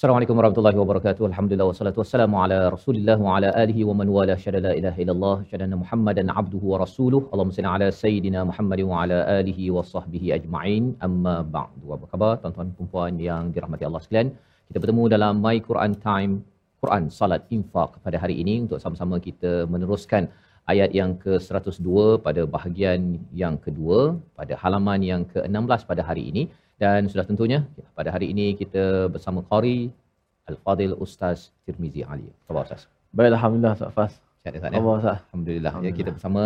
Assalamualaikum 0.00 0.38
warahmatullahi 0.38 0.78
wabarakatuh. 0.80 1.24
Alhamdulillah 1.28 1.66
wassalatu 1.70 2.00
wassalamu 2.00 2.36
ala 2.42 2.58
Rasulillah 2.74 3.16
wa 3.24 3.32
ala 3.36 3.48
alihi 3.62 3.82
wa 3.88 3.94
man 3.98 4.08
wala 4.14 4.34
syada 4.44 4.60
la 4.66 4.70
ilaha 4.78 4.98
illallah 5.02 5.34
syada 5.50 5.66
Muhammadan 5.80 6.32
abduhu 6.40 6.70
wa 6.72 6.78
rasuluh. 6.82 7.20
Allahumma 7.32 7.54
salli 7.56 7.68
ala 7.72 7.88
sayidina 7.98 8.40
Muhammad 8.50 8.80
wa 8.90 9.02
ala 9.02 9.18
alihi 9.38 9.66
wa 9.76 9.82
sahbihi 9.90 10.32
ajma'in. 10.36 10.84
Amma 11.06 11.34
ba'du. 11.56 11.92
Apa 11.96 12.08
khabar 12.12 12.30
tuan-tuan 12.44 12.70
dan 12.78 12.88
puan 12.94 13.20
yang 13.26 13.52
dirahmati 13.56 13.86
Allah 13.88 14.00
sekalian? 14.04 14.30
Kita 14.68 14.80
bertemu 14.84 15.04
dalam 15.16 15.44
My 15.44 15.56
Quran 15.68 15.92
Time 16.06 16.32
Quran 16.80 17.12
Salat 17.18 17.44
Infak 17.58 18.00
pada 18.06 18.16
hari 18.24 18.38
ini 18.44 18.54
untuk 18.64 18.80
sama-sama 18.84 19.20
kita 19.28 19.52
meneruskan 19.74 20.32
ayat 20.72 20.96
yang 21.00 21.12
ke-102 21.26 21.90
pada 22.28 22.48
bahagian 22.56 23.20
yang 23.44 23.60
kedua 23.66 24.00
pada 24.40 24.56
halaman 24.64 25.04
yang 25.12 25.22
ke-16 25.34 25.84
pada 25.92 26.04
hari 26.08 26.24
ini 26.32 26.44
dan 26.82 27.00
sudah 27.12 27.24
tentunya 27.30 27.58
pada 27.98 28.08
hari 28.14 28.32
ini 28.32 28.46
kita 28.60 28.84
bersama 29.14 29.44
Qari 29.50 29.92
Al-Fadil 30.50 30.96
Ustaz 31.04 31.52
Tirmizi 31.68 32.02
Ali. 32.12 32.26
Apa 32.32 32.40
khabar 32.48 32.62
Ustaz? 32.68 32.82
Baik, 33.12 33.30
Alhamdulillah 33.36 33.74
Ustaz 33.78 33.92
Fas. 33.98 34.12
Sihat 34.40 34.52
ya 34.56 34.58
Ustaz? 34.60 34.72
ya? 34.72 34.78
Apa 34.80 34.90
Ustaz? 35.02 35.18
Alhamdulillah. 35.28 35.72
Ya, 35.86 35.90
kita 35.98 36.10
bersama 36.16 36.42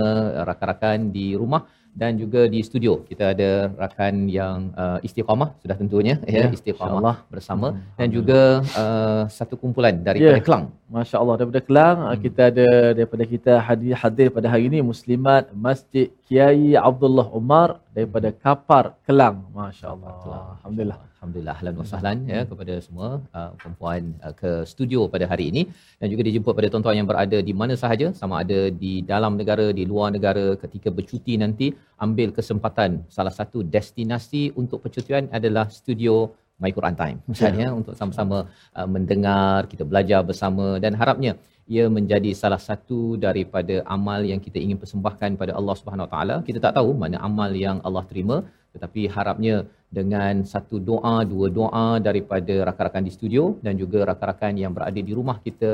rakan-rakan 0.50 0.98
di 1.16 1.26
rumah 1.40 1.62
dan 1.94 2.18
juga 2.18 2.40
di 2.50 2.58
studio. 2.66 2.92
Kita 3.06 3.30
ada 3.34 3.50
rakan 3.82 4.26
yang 4.26 4.74
uh, 4.74 4.98
istiqamah 5.06 5.54
sudah 5.62 5.76
tentunya 5.78 6.14
ya, 6.26 6.40
Ya, 6.42 6.46
istiqamah 6.50 7.16
bersama 7.30 7.66
Hmm, 7.70 7.94
dan 7.98 8.08
juga 8.16 8.40
uh, 8.82 9.22
satu 9.30 9.54
kumpulan 9.54 9.94
daripada 10.02 10.34
Ya. 10.34 10.42
Kelang. 10.42 10.64
Masya 10.90 11.16
Allah 11.22 11.36
daripada 11.38 11.60
Kelang 11.68 11.98
Hmm. 12.02 12.18
kita 12.26 12.42
ada 12.50 12.68
daripada 12.98 13.24
kita 13.34 13.52
hadir 13.62 13.94
hadir 14.02 14.26
pada 14.34 14.46
hari 14.50 14.66
ini 14.66 14.82
Muslimat 14.82 15.54
Masjid 15.54 16.10
Kiai 16.26 16.74
Abdullah 16.74 17.30
Umar 17.30 17.78
daripada 17.96 18.28
Kapar 18.44 18.84
Kelang. 19.06 19.36
Masya 19.56 19.86
Allah. 19.94 20.12
Kelang. 20.22 20.46
Alhamdulillah. 20.58 20.98
Alhamdulillah. 21.14 21.54
Ahlan 21.56 21.74
wa 21.80 21.86
sahlan 21.90 22.18
ya 22.34 22.40
kepada 22.50 22.74
semua 22.86 23.08
uh, 23.38 23.50
perempuan 23.60 24.02
uh, 24.26 24.34
ke 24.40 24.50
studio 24.72 25.00
pada 25.14 25.26
hari 25.32 25.44
ini. 25.52 25.62
Dan 26.00 26.06
juga 26.12 26.22
dijemput 26.28 26.52
pada 26.58 26.68
tuan-tuan 26.74 26.98
yang 27.00 27.08
berada 27.12 27.38
di 27.48 27.54
mana 27.60 27.74
sahaja. 27.82 28.08
Sama 28.20 28.42
ada 28.44 28.60
di 28.82 28.94
dalam 29.12 29.38
negara 29.40 29.66
di 29.78 29.86
luar 29.92 30.10
negara. 30.16 30.46
Ketika 30.64 30.90
bercuti 30.98 31.34
nanti 31.44 31.70
ambil 32.06 32.34
kesempatan. 32.38 33.06
Salah 33.16 33.34
satu 33.38 33.62
destinasi 33.76 34.44
untuk 34.62 34.82
percutian 34.84 35.30
adalah 35.38 35.66
studio 35.80 36.34
My 36.64 36.72
Quran 36.78 36.96
Time. 37.02 37.18
Misalnya 37.32 37.66
untuk 37.78 37.94
sama-sama 38.00 38.38
uh, 38.78 38.88
mendengar 38.94 39.58
kita 39.72 39.84
belajar 39.90 40.20
bersama 40.30 40.66
dan 40.84 40.94
harapnya 41.00 41.34
ia 41.74 41.84
menjadi 41.96 42.30
salah 42.42 42.60
satu 42.68 43.00
daripada 43.26 43.76
amal 43.96 44.20
yang 44.30 44.40
kita 44.46 44.58
ingin 44.64 44.78
persembahkan 44.82 45.30
pada 45.40 45.52
Allah 45.58 45.74
Subhanahu 45.80 46.06
Wa 46.06 46.12
Taala. 46.14 46.36
Kita 46.48 46.58
tak 46.64 46.74
tahu 46.78 46.90
mana 47.02 47.16
amal 47.28 47.50
yang 47.66 47.78
Allah 47.88 48.04
terima 48.10 48.36
tetapi 48.74 49.02
harapnya 49.16 49.56
dengan 49.98 50.42
satu 50.52 50.76
doa 50.90 51.16
dua 51.32 51.46
doa 51.58 51.86
daripada 52.06 52.54
rakan-rakan 52.68 53.04
di 53.06 53.12
studio 53.16 53.42
dan 53.64 53.74
juga 53.82 54.02
rakan-rakan 54.10 54.54
yang 54.62 54.72
berada 54.76 55.00
di 55.08 55.12
rumah 55.18 55.38
kita 55.46 55.72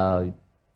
uh, 0.00 0.22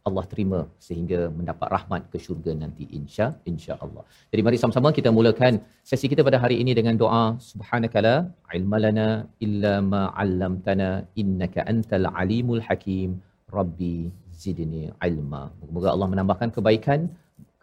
Allah 0.08 0.24
terima 0.32 0.60
sehingga 0.86 1.20
mendapat 1.38 1.68
rahmat 1.74 2.02
ke 2.12 2.18
syurga 2.24 2.52
nanti 2.62 2.84
insya 2.98 3.26
insya 3.50 3.74
Allah. 3.84 4.02
Jadi 4.32 4.42
mari 4.46 4.58
sama-sama 4.62 4.90
kita 4.98 5.12
mulakan 5.18 5.60
sesi 5.90 6.06
kita 6.12 6.24
pada 6.28 6.40
hari 6.44 6.56
ini 6.62 6.74
dengan 6.78 6.96
doa 7.02 7.24
subhanakala 7.50 8.14
ilmalana 8.58 9.08
illa 9.46 9.74
ma 9.92 10.02
'allamtana 10.22 10.90
innaka 11.22 11.66
antal 11.72 12.08
alimul 12.22 12.62
hakim 12.68 13.10
rabbi 13.58 13.96
zidni 14.42 14.84
ilma. 15.08 15.42
Moga 15.76 15.90
Allah 15.94 16.08
menambahkan 16.12 16.50
kebaikan 16.56 17.00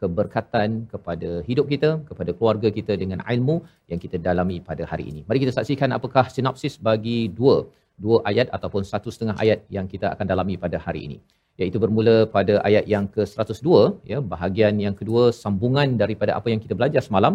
keberkatan 0.02 0.70
kepada 0.94 1.30
hidup 1.48 1.66
kita, 1.74 1.90
kepada 2.10 2.32
keluarga 2.38 2.70
kita 2.78 2.94
dengan 3.02 3.20
ilmu 3.34 3.56
yang 3.92 4.00
kita 4.04 4.18
dalami 4.28 4.58
pada 4.70 4.84
hari 4.92 5.06
ini. 5.12 5.22
Mari 5.28 5.40
kita 5.44 5.54
saksikan 5.58 5.96
apakah 5.98 6.26
sinopsis 6.36 6.76
bagi 6.88 7.20
dua 7.40 7.58
dua 8.04 8.18
ayat 8.30 8.48
ataupun 8.58 8.84
satu 8.92 9.10
setengah 9.14 9.36
ayat 9.44 9.60
yang 9.76 9.88
kita 9.94 10.08
akan 10.14 10.26
dalami 10.32 10.56
pada 10.64 10.78
hari 10.86 11.02
ini. 11.08 11.18
Iaitu 11.60 11.78
bermula 11.84 12.16
pada 12.36 12.60
ayat 12.68 12.86
yang 12.94 13.06
ke-102, 13.16 13.68
ya, 14.12 14.20
bahagian 14.34 14.76
yang 14.86 14.96
kedua 15.00 15.32
sambungan 15.42 15.96
daripada 16.02 16.32
apa 16.40 16.52
yang 16.52 16.60
kita 16.64 16.76
belajar 16.80 17.02
semalam, 17.08 17.34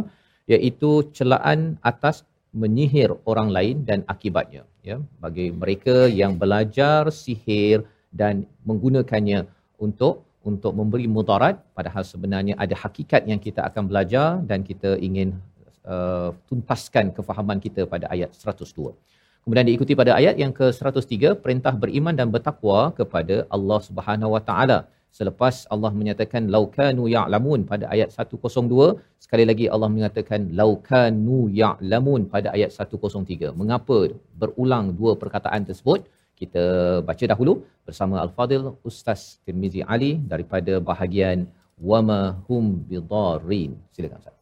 iaitu 0.55 0.91
celaan 1.17 1.81
atas 1.91 2.17
menyihir 2.53 3.11
orang 3.31 3.49
lain 3.57 3.77
dan 3.89 4.01
akibatnya. 4.15 4.63
Ya, 4.89 4.97
bagi 5.25 5.47
mereka 5.63 5.97
yang 6.21 6.37
belajar 6.43 7.09
sihir 7.23 7.79
dan 8.21 8.45
menggunakannya 8.69 9.41
untuk 9.87 10.25
untuk 10.41 10.73
memberi 10.73 11.05
mudarat 11.17 11.61
padahal 11.77 12.05
sebenarnya 12.13 12.55
ada 12.65 12.73
hakikat 12.83 13.29
yang 13.31 13.41
kita 13.47 13.61
akan 13.69 13.85
belajar 13.91 14.41
dan 14.51 14.65
kita 14.65 14.97
ingin 14.97 15.37
uh, 15.85 16.33
tuntaskan 16.49 17.13
kefahaman 17.17 17.61
kita 17.61 17.85
pada 17.85 18.09
ayat 18.09 18.33
102. 18.33 18.97
Kemudian 19.45 19.67
diikuti 19.69 19.93
pada 20.01 20.13
ayat 20.21 20.37
yang 20.43 20.53
ke-103 20.59 21.35
perintah 21.45 21.73
beriman 21.83 22.15
dan 22.19 22.29
bertakwa 22.35 22.81
kepada 22.99 23.37
Allah 23.57 23.79
Subhanahu 23.89 24.33
Wa 24.37 24.43
Taala. 24.49 24.79
Selepas 25.19 25.55
Allah 25.75 25.91
menyatakan 26.01 26.43
laukanu 26.55 27.05
ya'lamun 27.15 27.61
pada 27.71 27.85
ayat 27.95 28.09
102, 28.15 28.95
sekali 29.25 29.45
lagi 29.51 29.67
Allah 29.75 29.89
menyatakan 29.97 30.41
laukanu 30.61 31.39
ya'lamun 31.61 32.31
pada 32.35 32.49
ayat 32.57 32.71
103. 32.71 33.51
Mengapa 33.61 33.99
berulang 34.41 34.95
dua 35.01 35.15
perkataan 35.23 35.67
tersebut? 35.71 36.07
Kita 36.41 36.65
baca 37.09 37.25
dahulu 37.33 37.55
bersama 37.87 38.17
Al-Fadil 38.25 38.69
Ustaz 38.91 39.43
Tirmizi 39.45 39.83
Ali 39.95 40.13
daripada 40.33 40.79
bahagian 40.91 41.49
wama 41.91 42.21
hum 42.47 42.81
bidarin. 42.91 43.73
Silakan 43.97 44.21
Ustaz. 44.23 44.40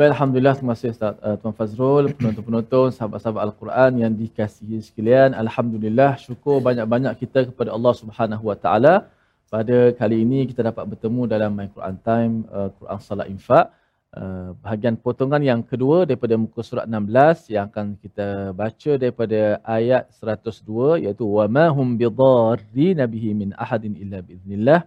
Baik, 0.00 0.16
Alhamdulillah. 0.16 0.54
Terima 0.56 0.72
kasih 0.72 0.96
Ustaz 0.96 1.12
uh, 1.20 1.36
Tuan 1.36 1.52
Fazrul, 1.52 2.04
penonton-penonton, 2.16 2.88
sahabat-sahabat 2.96 3.42
Al-Quran 3.52 3.90
yang 4.00 4.12
dikasihi 4.20 4.80
sekalian. 4.80 5.36
Alhamdulillah, 5.36 6.16
syukur 6.16 6.56
banyak-banyak 6.64 7.12
kita 7.20 7.40
kepada 7.52 7.68
Allah 7.76 7.92
Subhanahu 8.00 8.48
Wa 8.48 8.56
Taala. 8.56 8.94
Pada 9.52 9.92
kali 10.00 10.24
ini 10.24 10.48
kita 10.48 10.64
dapat 10.64 10.88
bertemu 10.88 11.28
dalam 11.28 11.52
My 11.52 11.68
Quran 11.68 11.96
Time, 12.00 12.34
uh, 12.48 12.72
Quran 12.80 12.98
Salat 13.04 13.28
Infak. 13.28 13.76
Uh, 14.16 14.56
bahagian 14.64 14.96
potongan 14.96 15.42
yang 15.44 15.60
kedua 15.60 16.08
daripada 16.08 16.32
muka 16.44 16.64
surat 16.64 16.88
16 16.88 17.52
yang 17.52 17.68
akan 17.68 17.92
kita 18.00 18.56
baca 18.56 18.92
daripada 18.96 19.60
ayat 19.68 20.08
102 20.16 21.04
iaitu 21.04 21.28
wa 21.28 21.44
ma 21.44 21.68
hum 21.76 22.00
bidarri 22.00 22.96
nabihi 22.96 23.36
min 23.36 23.52
ahadin 23.52 24.00
illa 24.00 24.24
biiznillah 24.24 24.80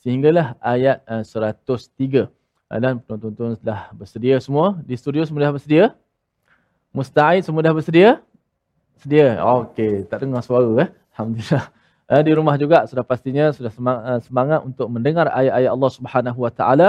sehinggalah 0.00 0.56
ayat 0.64 1.04
uh, 1.12 1.20
103 1.20 2.24
Ah, 2.24 2.45
dan 2.70 2.98
penonton-penonton 2.98 3.62
dah 3.62 3.94
bersedia 3.94 4.36
semua? 4.42 4.78
Di 4.82 4.98
studio 4.98 5.22
semua 5.22 5.46
dah 5.46 5.54
bersedia? 5.54 5.94
Musta'id 6.90 7.46
semua 7.46 7.62
dah 7.62 7.74
bersedia? 7.74 8.18
Sedia? 8.98 9.38
Okey 9.62 10.08
tak 10.10 10.26
dengar 10.26 10.42
suara 10.42 10.66
eh. 10.82 10.90
Alhamdulillah. 11.14 11.64
Uh, 12.06 12.22
di 12.22 12.32
rumah 12.38 12.54
juga 12.54 12.86
sudah 12.86 13.02
pastinya 13.02 13.50
sudah 13.50 13.70
semangat, 13.70 14.02
uh, 14.06 14.20
semangat 14.22 14.60
untuk 14.62 14.86
mendengar 14.86 15.26
ayat-ayat 15.30 15.70
Allah 15.74 15.90
Subhanahu 15.90 16.38
Wa 16.46 16.52
Taala. 16.54 16.88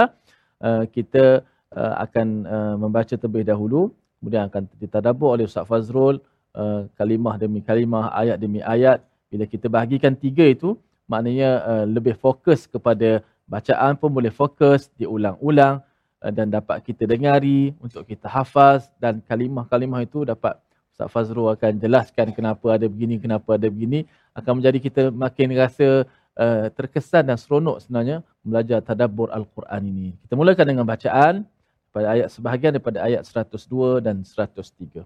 Uh, 0.58 0.84
kita 0.90 1.42
uh, 1.74 1.94
akan 2.06 2.26
uh, 2.46 2.74
membaca 2.78 3.14
terlebih 3.14 3.46
dahulu. 3.46 3.90
Kemudian 4.18 4.50
akan 4.50 4.66
ditadabbur 4.82 5.38
oleh 5.38 5.46
Ustaz 5.46 5.66
Fazrul 5.66 6.18
uh, 6.54 6.90
kalimah 6.98 7.38
demi 7.38 7.62
kalimah 7.62 8.10
ayat 8.14 8.38
demi 8.38 8.58
ayat. 8.62 9.02
Bila 9.30 9.44
kita 9.46 9.70
bahagikan 9.70 10.14
tiga 10.14 10.42
itu 10.42 10.74
maknanya 11.06 11.50
uh, 11.66 11.84
lebih 11.86 12.14
fokus 12.18 12.66
kepada 12.66 13.22
bacaan 13.47 13.99
pun 13.99 14.09
boleh 14.09 14.31
fokus 14.31 14.87
diulang-ulang 14.95 15.83
uh, 16.23 16.31
dan 16.31 16.49
dapat 16.49 16.83
kita 16.85 17.03
dengari 17.03 17.75
untuk 17.83 18.07
kita 18.07 18.27
hafaz 18.27 18.87
dan 18.97 19.19
kalimah-kalimah 19.23 20.03
itu 20.03 20.23
dapat 20.23 20.57
Ustaz 20.93 21.09
Fazrul 21.09 21.49
akan 21.57 21.81
jelaskan 21.81 22.29
kenapa 22.37 22.77
ada 22.77 22.85
begini 22.85 23.17
kenapa 23.17 23.57
ada 23.57 23.65
begini 23.65 24.05
akan 24.37 24.61
menjadi 24.61 24.77
kita 24.77 25.01
makin 25.09 25.49
rasa 25.57 26.05
uh, 26.37 26.69
terkesan 26.73 27.27
dan 27.29 27.37
seronok 27.37 27.79
sebenarnya 27.81 28.23
belajar 28.45 28.81
tadabbur 28.81 29.29
al-Quran 29.33 29.81
ini. 29.89 30.13
Kita 30.25 30.35
mulakan 30.37 30.67
dengan 30.69 30.85
bacaan 30.85 31.45
pada 31.93 32.09
ayat 32.17 32.31
sebahagian 32.33 32.73
daripada 32.77 33.03
ayat 33.05 33.25
102 33.25 34.01
dan 34.05 34.23
103. 34.25 35.05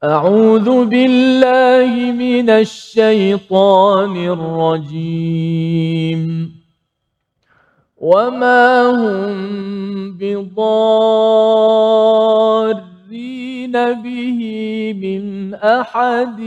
أعوذ 0.00 0.88
بالله 0.88 1.92
من 2.16 2.48
الشيطان 2.48 4.14
الرجيم 4.16 6.20
وما 8.05 8.89
هم 8.89 10.17
بضارين 10.17 10.45
به 14.03 14.39
من 15.01 15.53
أحد 15.53 16.39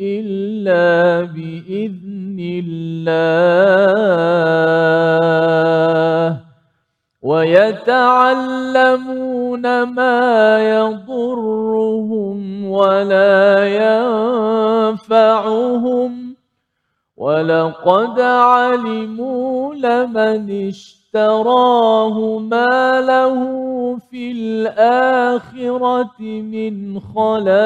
إلا 0.00 1.20
بإذن 1.36 2.38
الله 2.64 3.96
ويتعلمون 7.22 8.62
ما 9.82 10.58
يضرهم 10.78 12.38
ولا 12.70 13.66
ينفعهم 14.96 16.25
ولقد 17.16 18.20
علموا 18.20 19.74
لمن 19.74 20.68
اشتراه 20.68 22.38
ما 22.38 23.00
له 23.00 23.36
في 24.10 24.32
الآخرة 24.32 26.20
من 26.20 27.00
خلاق 27.00 27.56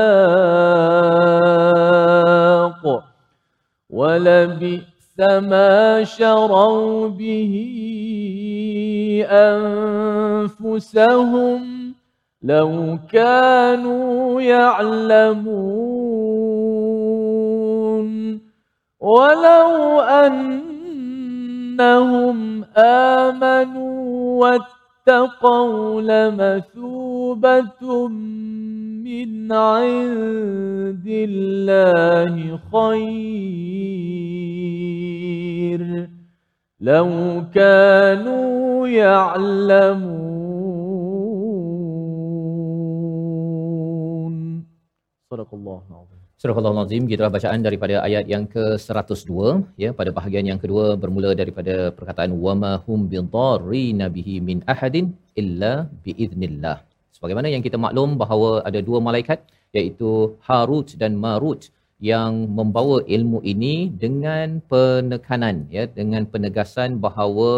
ولبئس 3.90 5.18
ما 5.18 6.04
شروا 6.04 7.08
به 7.08 7.54
أنفسهم 10.90 11.80
لو 12.42 12.98
كانوا 13.12 14.42
يعلمون 14.42 15.99
ولو 19.00 20.00
أنهم 20.00 20.64
آمنوا 22.76 24.40
واتقوا 24.40 26.00
لمثوبة 26.00 28.08
من 29.04 29.52
عند 29.52 31.06
الله 31.08 32.58
خير. 32.72 33.20
لو 36.80 37.08
كانوا 37.54 38.88
يعلمون. 38.88 40.30
صدق 45.30 45.54
الله 45.54 45.82
العظيم. 45.90 45.99
Surah 46.40 46.56
Al-Azim 46.56 47.04
gitulah 47.08 47.28
bacaan 47.34 47.60
daripada 47.64 47.94
ayat 48.04 48.24
yang 48.32 48.44
ke-102 48.52 49.32
ya 49.82 49.88
pada 49.98 50.10
bahagian 50.18 50.44
yang 50.50 50.60
kedua 50.62 50.84
bermula 51.02 51.30
daripada 51.40 51.74
perkataan 51.96 52.32
wama 52.44 52.70
hum 52.84 53.00
bidarrina 53.12 54.06
bihi 54.14 54.34
min 54.48 54.64
ahadin 54.72 55.12
illa 55.40 55.72
biiznillah. 56.04 56.76
Sebagaimana 57.16 57.52
yang 57.54 57.60
kita 57.66 57.76
maklum 57.84 58.16
bahawa 58.22 58.50
ada 58.68 58.80
dua 58.88 59.00
malaikat 59.08 59.44
iaitu 59.76 60.10
Harut 60.48 60.88
dan 61.02 61.20
Marut 61.24 61.68
yang 62.12 62.32
membawa 62.58 62.96
ilmu 63.16 63.44
ini 63.52 63.92
dengan 64.04 64.64
penekanan 64.72 65.68
ya 65.76 65.84
dengan 65.98 66.24
penegasan 66.24 66.96
bahawa 67.04 67.50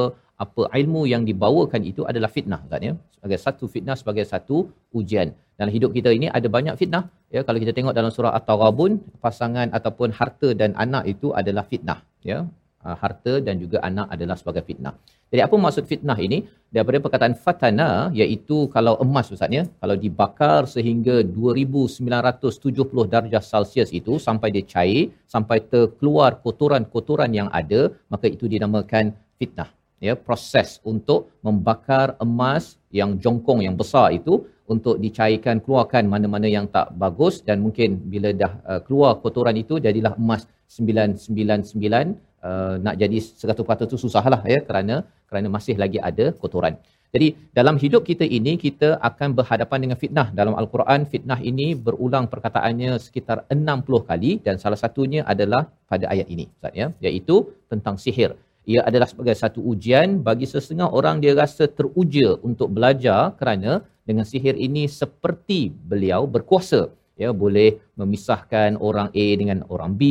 apa 0.44 0.62
ilmu 0.80 1.06
yang 1.12 1.22
dibawakan 1.30 1.86
itu 1.86 2.02
adalah 2.10 2.30
fitnah 2.36 2.60
Ustaz 2.66 2.82
ya 2.88 2.92
sebagai 3.14 3.38
satu 3.46 3.64
fitnah 3.74 3.96
sebagai 4.02 4.26
satu 4.32 4.56
ujian 4.90 5.30
dalam 5.62 5.74
hidup 5.76 5.90
kita 5.98 6.10
ini 6.18 6.28
ada 6.38 6.48
banyak 6.56 6.74
fitnah 6.80 7.04
ya 7.36 7.42
kalau 7.46 7.58
kita 7.64 7.74
tengok 7.76 7.94
dalam 7.98 8.12
surah 8.16 8.34
at-taghabun 8.38 8.98
pasangan 9.24 9.68
ataupun 9.78 10.10
harta 10.18 10.50
dan 10.62 10.72
anak 10.84 11.06
itu 11.14 11.30
adalah 11.40 11.64
fitnah 11.72 12.00
ya 12.30 12.38
Ah, 12.82 12.96
harta 13.02 13.32
dan 13.46 13.62
juga 13.62 13.78
anak 13.88 14.06
adalah 14.14 14.34
sebagai 14.38 14.62
fitnah. 14.68 14.94
Jadi 15.30 15.40
apa 15.46 15.54
maksud 15.64 15.84
fitnah 15.90 16.18
ini? 16.26 16.38
Daripada 16.74 16.98
perkataan 17.04 17.34
fatana 17.44 17.90
iaitu 18.20 18.56
kalau 18.74 18.94
emas 19.04 19.30
Ustaz 19.34 19.54
ya, 19.58 19.62
kalau 19.82 19.94
dibakar 20.04 20.66
sehingga 20.72 21.22
2970 21.22 23.06
darjah 23.12 23.44
Celsius 23.50 23.94
itu 23.98 24.18
sampai 24.26 24.50
dia 24.54 24.66
cair, 24.72 25.14
sampai 25.34 25.58
terkeluar 25.74 26.42
kotoran-kotoran 26.44 27.30
yang 27.38 27.48
ada, 27.60 27.94
maka 28.10 28.26
itu 28.26 28.50
dinamakan 28.54 29.14
fitnah. 29.38 29.70
Ya, 30.02 30.18
proses 30.18 30.82
untuk 30.82 31.30
membakar 31.46 32.18
emas 32.26 32.82
yang 32.90 33.14
jongkong 33.22 33.62
yang 33.62 33.78
besar 33.78 34.10
itu 34.18 34.42
untuk 34.74 34.96
dicairkan 35.04 35.58
keluarkan 35.64 36.06
mana-mana 36.12 36.48
yang 36.56 36.66
tak 36.76 36.94
bagus 37.02 37.42
dan 37.48 37.58
mungkin 37.64 37.98
bila 38.12 38.30
dah 38.42 38.52
uh, 38.70 38.80
keluar 38.86 39.18
kotoran 39.24 39.56
itu 39.58 39.76
jadilah 39.86 40.14
emas 40.22 40.44
999 40.70 42.14
uh, 42.48 42.74
nak 42.84 42.94
jadi 43.02 43.18
100% 43.20 43.92
tu 43.92 43.98
susahlah 44.04 44.40
ya 44.54 44.60
kerana 44.68 44.96
kerana 45.28 45.48
masih 45.56 45.76
lagi 45.82 45.98
ada 46.10 46.26
kotoran. 46.42 46.76
Jadi 47.14 47.26
dalam 47.58 47.76
hidup 47.82 48.02
kita 48.08 48.24
ini 48.24 48.52
kita 48.56 48.88
akan 49.08 49.36
berhadapan 49.38 49.78
dengan 49.84 49.98
fitnah. 50.02 50.28
Dalam 50.38 50.54
al-Quran 50.60 51.04
fitnah 51.12 51.40
ini 51.50 51.66
berulang 51.86 52.24
perkataannya 52.32 52.96
sekitar 53.06 53.44
60 53.52 54.08
kali 54.08 54.30
dan 54.46 54.56
salah 54.62 54.80
satunya 54.80 55.20
adalah 55.32 55.68
pada 55.90 56.08
ayat 56.08 56.28
ini 56.34 56.48
Ustaz 56.48 56.72
ya 56.80 56.86
iaitu 57.04 57.36
tentang 57.68 58.00
sihir. 58.04 58.32
Ia 58.62 58.80
adalah 58.86 59.10
sebagai 59.10 59.34
satu 59.34 59.58
ujian 59.72 60.22
bagi 60.22 60.46
sesetengah 60.46 60.88
orang 60.98 61.18
dia 61.22 61.34
rasa 61.34 61.66
teruja 61.66 62.38
untuk 62.46 62.70
belajar 62.70 63.34
kerana 63.34 63.82
dengan 64.06 64.22
sihir 64.22 64.54
ini 64.54 64.86
seperti 64.86 65.74
beliau 65.90 66.30
berkuasa. 66.30 66.94
Ya 67.18 67.30
boleh 67.42 67.82
memisahkan 67.98 68.78
orang 68.88 69.08
A 69.12 69.26
dengan 69.40 69.58
orang 69.74 69.92
B 69.98 70.02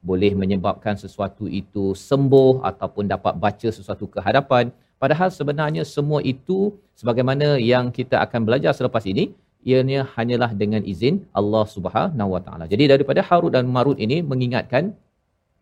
boleh 0.00 0.32
menyebabkan 0.40 0.96
sesuatu 0.96 1.44
itu 1.60 1.92
sembuh 1.92 2.64
ataupun 2.70 3.04
dapat 3.12 3.36
baca 3.44 3.68
sesuatu 3.78 4.08
ke 4.14 4.18
hadapan. 4.24 4.72
Padahal 4.98 5.28
sebenarnya 5.30 5.84
semua 5.86 6.18
itu 6.24 6.74
sebagaimana 6.98 7.60
yang 7.72 7.92
kita 7.98 8.18
akan 8.24 8.40
belajar 8.48 8.72
selepas 8.74 9.04
ini 9.06 9.30
ianya 9.68 10.08
hanyalah 10.16 10.50
dengan 10.62 10.82
izin 10.82 11.28
Allah 11.40 11.64
Subhanahu 11.76 12.30
Wa 12.34 12.40
Taala. 12.46 12.64
Jadi 12.72 12.84
daripada 12.88 13.20
Harut 13.28 13.52
dan 13.54 13.68
Marut 13.68 14.00
ini 14.00 14.18
mengingatkan 14.24 14.96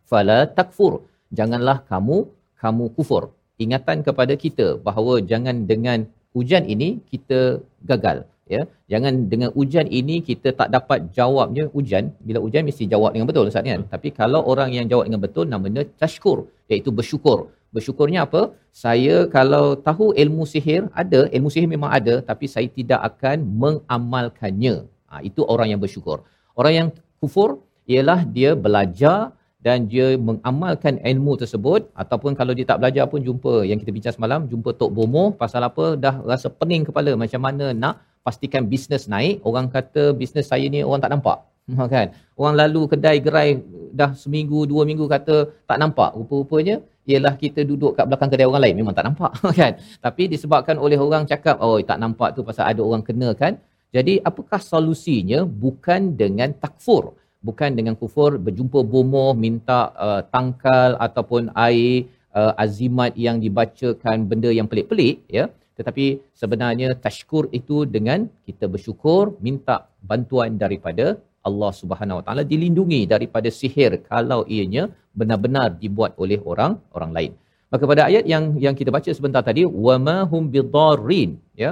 fala 0.06 0.46
takfur 0.58 1.02
janganlah 1.38 1.78
kamu 1.90 2.16
kamu 2.62 2.84
kufur. 2.96 3.32
Ingatan 3.64 4.04
kepada 4.06 4.34
kita 4.44 4.66
bahawa 4.86 5.24
jangan 5.30 5.64
dengan 5.70 6.04
ujian 6.36 6.64
ini 6.74 6.88
kita 7.10 7.64
gagal 7.90 8.18
ya. 8.54 8.62
Jangan 8.92 9.12
dengan 9.32 9.50
ujian 9.60 9.86
ini 10.00 10.16
kita 10.28 10.48
tak 10.60 10.68
dapat 10.76 11.10
jawabnya 11.18 11.64
ujian. 11.78 12.12
Bila 12.26 12.38
ujian 12.46 12.64
mesti 12.68 12.84
jawab 12.92 13.10
dengan 13.14 13.28
betul 13.30 13.50
Ustaz 13.50 13.66
kan? 13.70 13.82
Tapi 13.94 14.08
kalau 14.20 14.40
orang 14.52 14.70
yang 14.76 14.86
jawab 14.92 15.04
dengan 15.08 15.22
betul 15.26 15.46
namanya 15.54 15.84
tashkur 16.00 16.38
iaitu 16.70 16.92
bersyukur. 16.98 17.38
Bersyukurnya 17.74 18.20
apa? 18.26 18.42
Saya 18.84 19.16
kalau 19.36 19.64
tahu 19.88 20.06
ilmu 20.22 20.44
sihir 20.52 20.82
ada. 21.02 21.20
Ilmu 21.36 21.48
sihir 21.54 21.68
memang 21.74 21.90
ada 21.98 22.14
tapi 22.30 22.46
saya 22.54 22.68
tidak 22.78 23.00
akan 23.10 23.36
mengamalkannya. 23.62 24.76
Ha, 25.10 25.14
itu 25.28 25.40
orang 25.54 25.68
yang 25.72 25.80
bersyukur. 25.84 26.18
Orang 26.60 26.72
yang 26.78 26.88
kufur 27.20 27.50
ialah 27.92 28.20
dia 28.36 28.50
belajar 28.66 29.18
dan 29.66 29.78
dia 29.92 30.06
mengamalkan 30.28 30.94
ilmu 31.10 31.32
tersebut. 31.42 31.80
Ataupun 32.02 32.38
kalau 32.38 32.52
dia 32.58 32.66
tak 32.70 32.78
belajar 32.80 33.04
pun 33.12 33.20
jumpa 33.28 33.52
yang 33.70 33.78
kita 33.82 33.90
bincang 33.96 34.14
semalam 34.16 34.40
jumpa 34.52 34.70
Tok 34.80 34.90
Bomo 34.96 35.24
pasal 35.42 35.66
apa 35.68 35.84
dah 36.04 36.14
rasa 36.30 36.48
pening 36.58 36.86
kepala 36.88 37.12
macam 37.22 37.40
mana 37.46 37.66
nak 37.82 37.94
pastikan 38.26 38.62
bisnes 38.72 39.04
naik. 39.14 39.42
Orang 39.48 39.66
kata 39.76 40.14
bisnes 40.20 40.46
saya 40.52 40.66
ni 40.74 40.86
orang 40.88 41.02
tak 41.04 41.12
nampak. 41.14 41.38
Kan? 41.94 42.14
Orang 42.38 42.54
lalu 42.62 42.82
kedai 42.92 43.18
gerai 43.26 43.58
dah 44.00 44.10
seminggu 44.22 44.58
dua 44.70 44.82
minggu 44.90 45.06
kata 45.14 45.36
tak 45.66 45.78
nampak. 45.82 46.14
Rupa-rupanya 46.14 46.76
ialah 47.10 47.34
kita 47.42 47.60
duduk 47.70 47.98
kat 47.98 48.06
belakang 48.06 48.30
kedai 48.30 48.46
orang 48.50 48.62
lain. 48.64 48.76
Memang 48.78 48.94
tak 48.98 49.06
nampak 49.10 49.34
kan? 49.60 49.72
Tapi 50.06 50.22
disebabkan 50.30 50.78
oleh 50.78 50.98
orang 51.06 51.26
cakap 51.32 51.58
oh 51.66 51.78
tak 51.90 51.98
nampak 52.02 52.38
tu 52.38 52.46
pasal 52.46 52.70
ada 52.70 52.82
orang 52.86 53.02
kena 53.08 53.34
kan? 53.42 53.58
Jadi 53.96 54.14
apakah 54.28 54.62
solusinya? 54.62 55.42
Bukan 55.64 56.14
dengan 56.22 56.54
takfur 56.62 57.18
bukan 57.48 57.70
dengan 57.78 57.94
kufur 58.00 58.30
berjumpa 58.46 58.80
bomoh 58.92 59.32
minta 59.44 59.80
uh, 60.06 60.22
tangkal 60.34 60.90
ataupun 61.06 61.42
air 61.68 61.94
uh, 62.38 62.52
azimat 62.64 63.12
yang 63.26 63.38
dibacakan 63.44 64.26
benda 64.30 64.50
yang 64.58 64.68
pelik-pelik 64.72 65.16
ya 65.38 65.46
tetapi 65.78 66.04
sebenarnya 66.40 66.88
tashkur 67.04 67.44
itu 67.58 67.78
dengan 67.96 68.20
kita 68.48 68.66
bersyukur 68.74 69.22
minta 69.46 69.76
bantuan 70.10 70.52
daripada 70.62 71.06
Allah 71.48 71.72
Subhanahu 71.80 72.18
Wa 72.18 72.24
Taala 72.26 72.42
dilindungi 72.52 73.00
daripada 73.14 73.48
sihir 73.58 73.92
kalau 74.10 74.40
ianya 74.56 74.84
benar-benar 75.20 75.68
dibuat 75.82 76.12
oleh 76.22 76.38
orang 76.52 76.72
orang 76.96 77.12
lain. 77.16 77.32
Maka 77.72 77.84
pada 77.90 78.02
ayat 78.08 78.24
yang 78.32 78.44
yang 78.64 78.74
kita 78.78 78.90
baca 78.96 79.10
sebentar 79.18 79.42
tadi 79.48 79.62
wama 79.86 80.18
hum 80.30 80.42
bidarrin 80.54 81.30
ya 81.62 81.70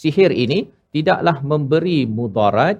sihir 0.00 0.30
ini 0.44 0.58
tidaklah 0.94 1.36
memberi 1.50 1.98
mudarat 2.18 2.78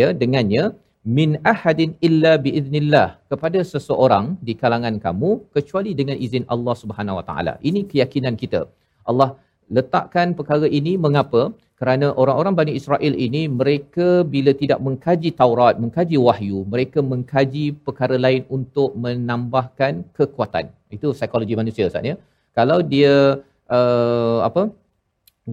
ya 0.00 0.08
dengannya 0.22 0.64
min 1.04 1.36
ahadin 1.52 1.90
illa 2.08 2.32
biiznillah 2.44 3.08
kepada 3.30 3.60
seseorang 3.72 4.26
di 4.46 4.52
kalangan 4.60 4.96
kamu 5.06 5.30
kecuali 5.56 5.92
dengan 6.00 6.16
izin 6.26 6.44
Allah 6.54 6.74
Subhanahu 6.82 7.18
Wa 7.20 7.24
Taala. 7.28 7.52
Ini 7.68 7.84
keyakinan 7.90 8.34
kita. 8.42 8.64
Allah 9.10 9.36
letakkan 9.76 10.32
perkara 10.38 10.66
ini 10.78 10.94
mengapa? 10.96 11.52
Kerana 11.80 12.06
orang-orang 12.22 12.54
Bani 12.58 12.72
Israel 12.80 13.14
ini 13.26 13.42
mereka 13.60 14.22
bila 14.34 14.54
tidak 14.60 14.78
mengkaji 14.86 15.30
Taurat, 15.40 15.74
mengkaji 15.82 16.16
wahyu, 16.26 16.58
mereka 16.74 17.02
mengkaji 17.12 17.64
perkara 17.86 18.16
lain 18.16 18.42
untuk 18.56 18.94
menambahkan 19.04 20.06
kekuatan. 20.16 20.70
Itu 20.88 21.10
psikologi 21.12 21.58
manusia 21.60 21.90
Ustaz 21.90 22.06
ya. 22.10 22.16
Kalau 22.56 22.78
dia 22.80 23.42
uh, 23.68 24.38
apa? 24.48 24.70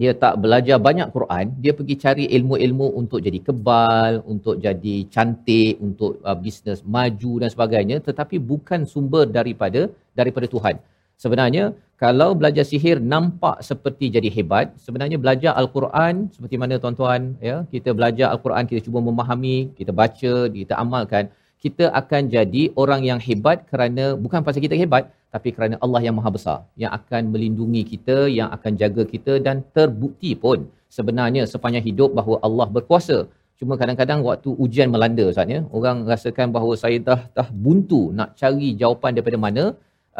Dia 0.00 0.12
tak 0.22 0.34
belajar 0.42 0.76
banyak 0.80 1.08
Quran, 1.16 1.46
dia 1.62 1.72
pergi 1.78 1.94
cari 2.04 2.24
ilmu-ilmu 2.36 2.86
untuk 3.00 3.20
jadi 3.26 3.38
kebal, 3.48 4.24
untuk 4.32 4.56
jadi 4.56 4.96
cantik, 5.14 5.76
untuk 5.86 6.16
uh, 6.24 6.36
bisnes 6.44 6.80
maju 6.94 7.32
dan 7.44 7.48
sebagainya, 7.52 7.96
tetapi 8.08 8.40
bukan 8.40 8.88
sumber 8.92 9.28
daripada 9.38 9.92
daripada 10.16 10.48
Tuhan. 10.54 10.80
Sebenarnya 11.20 11.64
kalau 12.00 12.30
belajar 12.40 12.64
sihir 12.70 12.98
nampak 13.12 13.60
seperti 13.68 14.08
jadi 14.16 14.28
hebat, 14.36 14.72
sebenarnya 14.84 15.20
belajar 15.24 15.52
al-Quran 15.60 16.32
seperti 16.34 16.56
mana 16.62 16.80
tuan-tuan 16.82 17.36
ya, 17.48 17.56
kita 17.68 17.92
belajar 17.98 18.32
al-Quran, 18.34 18.64
kita 18.70 18.80
cuba 18.88 18.98
memahami, 19.08 19.58
kita 19.78 19.92
baca, 20.00 20.34
kita 20.56 20.74
amalkan, 20.82 21.28
kita 21.64 21.84
akan 22.00 22.22
jadi 22.34 22.62
orang 22.82 23.02
yang 23.08 23.18
hebat 23.26 23.58
kerana 23.70 24.04
bukan 24.24 24.40
pasal 24.46 24.60
kita 24.66 24.74
hebat, 24.82 25.04
tapi 25.34 25.48
kerana 25.56 25.74
Allah 25.84 26.00
yang 26.06 26.14
Maha 26.18 26.30
Besar 26.36 26.58
yang 26.82 26.90
akan 26.98 27.30
melindungi 27.32 27.82
kita, 27.92 28.16
yang 28.38 28.48
akan 28.56 28.72
jaga 28.82 29.02
kita 29.12 29.34
dan 29.46 29.62
terbukti 29.76 30.32
pun 30.44 30.66
sebenarnya 30.96 31.42
sepanjang 31.52 31.84
hidup 31.88 32.10
bahawa 32.18 32.36
Allah 32.46 32.66
berkuasa. 32.76 33.18
Cuma 33.60 33.78
kadang-kadang 33.80 34.20
waktu 34.26 34.50
ujian 34.64 34.90
melanda 34.94 35.24
Ustaz 35.32 35.54
ya, 35.54 35.60
orang 35.76 36.02
rasakan 36.10 36.50
bahawa 36.56 36.74
saya 36.82 36.98
dah 37.08 37.20
dah 37.36 37.48
buntu 37.64 38.00
nak 38.18 38.34
cari 38.40 38.74
jawapan 38.82 39.10
daripada 39.16 39.38
mana. 39.46 39.64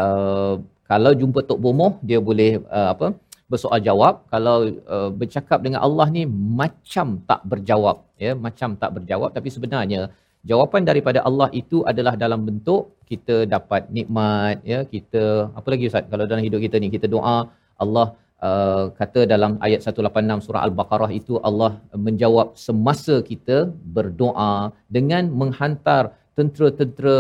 Uh, 0.03 0.55
kalau 0.91 1.13
jumpa 1.21 1.41
Tok 1.49 1.59
Bomoh, 1.65 1.93
dia 2.09 2.19
boleh 2.29 2.63
uh, 2.79 2.89
apa 2.95 3.07
bersoal 3.51 3.83
jawab. 3.89 4.23
Kalau 4.33 4.57
uh, 4.95 5.11
bercakap 5.21 5.59
dengan 5.67 5.81
Allah 5.87 6.07
ni 6.17 6.23
macam 6.61 7.19
tak 7.31 7.41
berjawab, 7.51 8.07
ya, 8.25 8.33
macam 8.47 8.79
tak 8.83 8.91
berjawab 8.97 9.35
tapi 9.37 9.51
sebenarnya 9.57 10.03
jawapan 10.51 10.83
daripada 10.91 11.21
Allah 11.29 11.49
itu 11.61 11.79
adalah 11.91 12.15
dalam 12.25 12.41
bentuk 12.49 12.83
kita 13.11 13.37
dapat 13.55 13.83
nikmat 13.97 14.57
ya 14.73 14.81
kita 14.95 15.23
apa 15.59 15.69
lagi 15.73 15.89
ustaz? 15.91 16.07
Kalau 16.13 16.25
dalam 16.31 16.45
hidup 16.47 16.61
kita 16.65 16.77
ni 16.83 16.89
kita 16.95 17.07
doa 17.15 17.37
Allah 17.85 18.07
uh, 18.49 18.85
kata 19.01 19.21
dalam 19.33 19.53
ayat 19.67 19.81
186 19.87 20.47
surah 20.47 20.63
al-baqarah 20.67 21.11
itu 21.21 21.37
Allah 21.49 21.71
menjawab 22.07 22.49
semasa 22.67 23.17
kita 23.31 23.59
berdoa 23.97 24.55
dengan 24.97 25.31
menghantar 25.43 26.03
tentera-tentera 26.39 27.19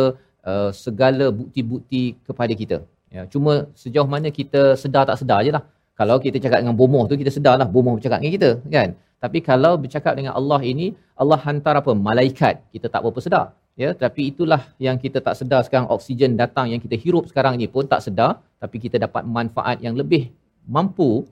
uh, 0.50 0.70
segala 0.84 1.26
bukti-bukti 1.40 2.02
kepada 2.28 2.52
kita. 2.62 2.78
Ya 3.16 3.22
cuma 3.32 3.54
sejauh 3.82 4.08
mana 4.14 4.28
kita 4.40 4.62
sedar 4.82 5.04
tak 5.10 5.20
sedar 5.22 5.40
je 5.46 5.52
lah. 5.56 5.64
Kalau 6.00 6.16
kita 6.24 6.36
cakap 6.44 6.58
dengan 6.62 6.76
bomoh 6.80 7.04
tu 7.10 7.16
kita 7.22 7.30
sedarlah 7.38 7.68
bomoh 7.74 7.94
bercakap 7.96 8.18
dengan 8.20 8.34
kita 8.36 8.50
kan 8.76 8.90
tapi 9.22 9.38
kalau 9.48 9.72
bercakap 9.82 10.18
dengan 10.18 10.32
Allah 10.38 10.60
ini, 10.72 10.86
Allah 11.14 11.38
hantar 11.46 11.74
apa? 11.80 11.92
Malaikat. 12.08 12.54
Kita 12.74 12.86
tak 12.92 13.00
berapa 13.06 13.20
sedar. 13.26 13.46
Ya, 13.82 13.90
tapi 14.02 14.22
itulah 14.30 14.62
yang 14.86 14.96
kita 15.04 15.18
tak 15.26 15.34
sedar 15.40 15.60
sekarang 15.66 15.86
oksigen 15.94 16.32
datang 16.42 16.66
yang 16.72 16.80
kita 16.84 16.96
hirup 17.02 17.24
sekarang 17.30 17.54
ni 17.60 17.66
pun 17.74 17.86
tak 17.92 18.02
sedar, 18.06 18.42
tapi 18.62 18.76
kita 18.84 19.00
dapat 19.04 19.22
manfaat 19.36 19.78
yang 19.86 19.94
lebih 20.00 20.28
mampu 20.74 21.24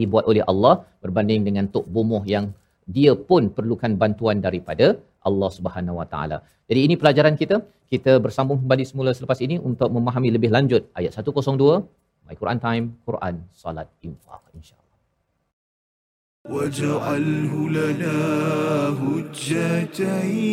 dibuat 0.00 0.28
oleh 0.30 0.42
Allah 0.50 0.74
berbanding 1.00 1.40
dengan 1.48 1.64
tok 1.74 1.86
bomoh 1.94 2.20
yang 2.34 2.52
dia 2.96 3.16
pun 3.30 3.48
perlukan 3.56 3.94
bantuan 4.02 4.44
daripada 4.46 4.86
Allah 5.24 5.50
Subhanahu 5.56 6.02
Wa 6.02 6.06
Taala. 6.12 6.38
Jadi 6.68 6.80
ini 6.86 6.94
pelajaran 7.00 7.34
kita. 7.40 7.64
Kita 7.88 8.12
bersambung 8.24 8.58
kembali 8.60 8.84
semula 8.90 9.10
selepas 9.16 9.38
ini 9.46 9.56
untuk 9.70 9.88
memahami 9.96 10.28
lebih 10.36 10.50
lanjut 10.56 10.82
ayat 10.98 11.14
102 11.14 11.80
My 12.26 12.34
Quran 12.40 12.58
Time, 12.66 12.84
Quran, 13.08 13.34
Salat, 13.62 13.88
Infaq 14.02 14.42
insya 14.58 14.83
واجعله 16.48 17.68
لنا 17.70 18.18
هجتين. 19.00 20.44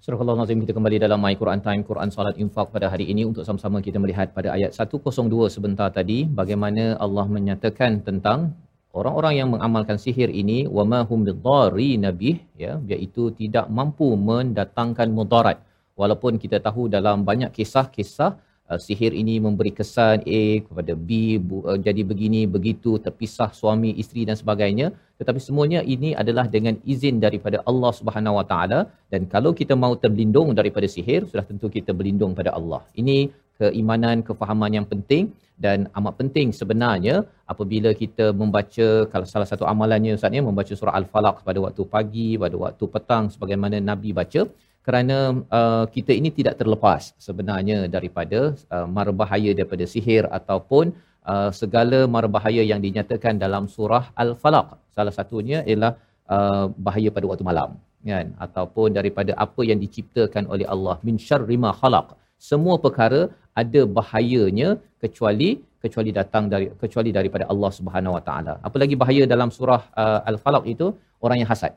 Nazim 0.10 0.58
kita 0.66 0.74
kembali 0.74 0.98
dalam 1.06 1.22
My 1.22 1.38
Quran 1.38 1.62
Time, 1.62 1.86
Quran 1.86 2.10
Salat 2.10 2.34
Infak 2.42 2.74
pada 2.74 2.90
hari 2.90 3.06
ini. 3.14 3.30
Untuk 3.30 3.46
sama-sama 3.46 3.78
kita 3.78 4.02
melihat 4.02 4.34
pada 4.34 4.58
ayat 4.58 4.74
102 4.74 5.06
sebentar 5.54 5.94
tadi 5.94 6.26
bagaimana 6.26 6.98
Allah 6.98 7.30
menyatakan 7.30 8.02
tentang 8.02 8.58
orang-orang 8.90 9.34
yang 9.38 9.50
mengamalkan 9.54 10.02
sihir 10.02 10.34
ini 10.34 10.66
wama 10.66 11.06
hum 11.06 11.30
bidzari 11.30 12.02
nabih 12.02 12.42
ya 12.58 12.82
iaitu 12.90 13.30
tidak 13.38 13.70
mampu 13.70 14.18
mendatangkan 14.18 15.14
mudarat. 15.14 15.62
Walaupun 15.94 16.42
kita 16.42 16.58
tahu 16.58 16.90
dalam 16.90 17.22
banyak 17.22 17.54
kisah-kisah 17.54 18.32
uh, 18.72 18.80
sihir 18.86 19.12
ini 19.22 19.36
memberi 19.46 19.72
kesan 19.80 20.18
A 20.42 20.44
kepada 20.68 20.94
B 21.08 21.10
bu, 21.48 21.58
uh, 21.70 21.80
jadi 21.88 22.02
begini 22.12 22.42
begitu 22.56 22.92
terpisah 23.06 23.50
suami 23.60 23.92
isteri 24.04 24.24
dan 24.30 24.38
sebagainya. 24.42 24.90
Tetapi 25.20 25.40
semuanya 25.48 25.80
ini 25.96 26.10
adalah 26.22 26.46
dengan 26.56 26.76
izin 26.94 27.16
daripada 27.26 27.60
Allah 27.70 27.92
Subhanahu 28.00 28.38
Wa 28.40 28.46
Taala. 28.52 28.80
Dan 29.12 29.22
kalau 29.34 29.52
kita 29.62 29.76
mahu 29.84 29.96
terlindung 30.04 30.50
daripada 30.60 30.88
sihir 30.96 31.22
sudah 31.32 31.46
tentu 31.52 31.68
kita 31.78 31.92
berlindung 32.00 32.34
pada 32.40 32.54
Allah. 32.60 32.82
Ini 33.02 33.18
keimanan 33.60 34.18
kefahaman 34.28 34.72
yang 34.78 34.88
penting 34.94 35.24
dan 35.66 35.80
amat 36.00 36.14
penting 36.22 36.48
sebenarnya 36.60 37.16
apabila 37.54 37.92
kita 38.02 38.26
membaca 38.42 38.88
kalau 39.12 39.26
salah 39.32 39.48
satu 39.52 39.64
amalannya 39.72 40.16
Ustaz 40.18 40.38
ya 40.38 40.44
membaca 40.50 40.74
surah 40.80 40.96
al-falaq 41.00 41.38
pada 41.48 41.60
waktu 41.66 41.84
pagi 41.96 42.30
pada 42.44 42.56
waktu 42.64 42.86
petang 42.94 43.26
sebagaimana 43.34 43.84
nabi 43.92 44.12
baca 44.20 44.42
kerana 44.90 45.18
uh, 45.58 45.86
kita 45.96 46.12
ini 46.20 46.30
tidak 46.38 46.56
terlepas 46.62 47.02
sebenarnya 47.26 47.78
daripada 47.96 48.40
uh, 48.76 48.88
mara 48.96 49.14
bahaya 49.22 49.52
daripada 49.60 49.86
sihir 49.94 50.26
ataupun 50.38 50.86
uh, 51.32 51.52
segala 51.62 52.00
mara 52.16 52.30
bahaya 52.38 52.64
yang 52.72 52.82
dinyatakan 52.86 53.36
dalam 53.46 53.66
surah 53.76 54.06
al-falaq 54.24 54.70
salah 54.98 55.14
satunya 55.20 55.60
ialah 55.70 55.94
uh, 56.36 56.66
bahaya 56.88 57.12
pada 57.18 57.28
waktu 57.32 57.46
malam 57.52 57.72
kan 58.12 58.28
ataupun 58.46 58.90
daripada 58.98 59.32
apa 59.46 59.62
yang 59.70 59.80
diciptakan 59.86 60.44
oleh 60.56 60.68
Allah 60.74 60.96
min 61.08 61.16
syarri 61.28 61.58
ma 61.66 61.72
khalaq 61.82 62.10
semua 62.50 62.76
perkara 62.86 63.22
ada 63.62 63.82
bahayanya 63.98 64.70
kecuali 65.04 65.50
kecuali 65.84 66.12
datang 66.20 66.44
dari 66.54 66.66
kecuali 66.82 67.10
daripada 67.18 67.46
Allah 67.52 67.72
Subhanahu 67.78 68.16
Wa 68.18 68.24
Taala. 68.28 68.54
Apalagi 68.68 68.96
bahaya 69.02 69.24
dalam 69.34 69.50
surah 69.58 69.82
uh, 70.04 70.20
Al-Falaq 70.32 70.64
itu 70.74 70.88
orang 71.26 71.38
yang 71.42 71.50
hasad. 71.52 71.74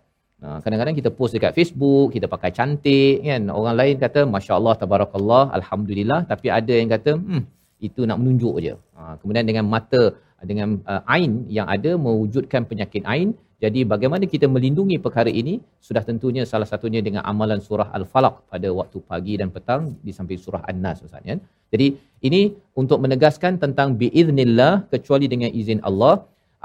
Uh, 0.46 0.58
kadang-kadang 0.64 0.96
kita 0.98 1.10
post 1.18 1.32
dekat 1.36 1.52
Facebook, 1.58 2.06
kita 2.14 2.26
pakai 2.34 2.50
cantik 2.58 3.16
kan. 3.28 3.42
Orang 3.58 3.74
lain 3.80 3.96
kata 4.04 4.20
masya-Allah 4.34 4.74
tabarakallah 4.82 5.44
alhamdulillah 5.58 6.20
tapi 6.32 6.46
ada 6.58 6.74
yang 6.80 6.90
kata 6.96 7.14
hmm 7.18 7.42
itu 7.86 8.00
nak 8.08 8.18
menunjuk 8.22 8.54
je. 8.64 8.74
Uh, 8.98 9.14
kemudian 9.20 9.44
dengan 9.50 9.64
mata 9.74 10.02
dengan 10.50 10.68
uh, 10.92 11.02
ain 11.14 11.32
yang 11.56 11.66
ada 11.74 11.90
mewujudkan 12.04 12.62
penyakit 12.70 13.02
ain 13.12 13.30
jadi 13.62 13.80
bagaimana 13.92 14.24
kita 14.32 14.46
melindungi 14.54 14.96
perkara 15.04 15.30
ini 15.40 15.54
sudah 15.86 16.02
tentunya 16.08 16.42
salah 16.52 16.66
satunya 16.70 17.00
dengan 17.06 17.22
amalan 17.30 17.60
surah 17.66 17.88
Al-Falaq 17.98 18.34
pada 18.52 18.68
waktu 18.78 18.98
pagi 19.10 19.34
dan 19.40 19.48
petang 19.56 19.82
di 20.06 20.12
samping 20.16 20.40
surah 20.44 20.62
An-Nas 20.70 20.98
Ustaz 21.06 21.22
ya. 21.30 21.36
Jadi 21.72 21.86
ini 22.28 22.40
untuk 22.80 22.98
menegaskan 23.04 23.62
tentang 23.62 23.94
biiznillah 24.00 24.72
kecuali 24.92 25.26
dengan 25.34 25.50
izin 25.60 25.78
Allah 25.88 26.14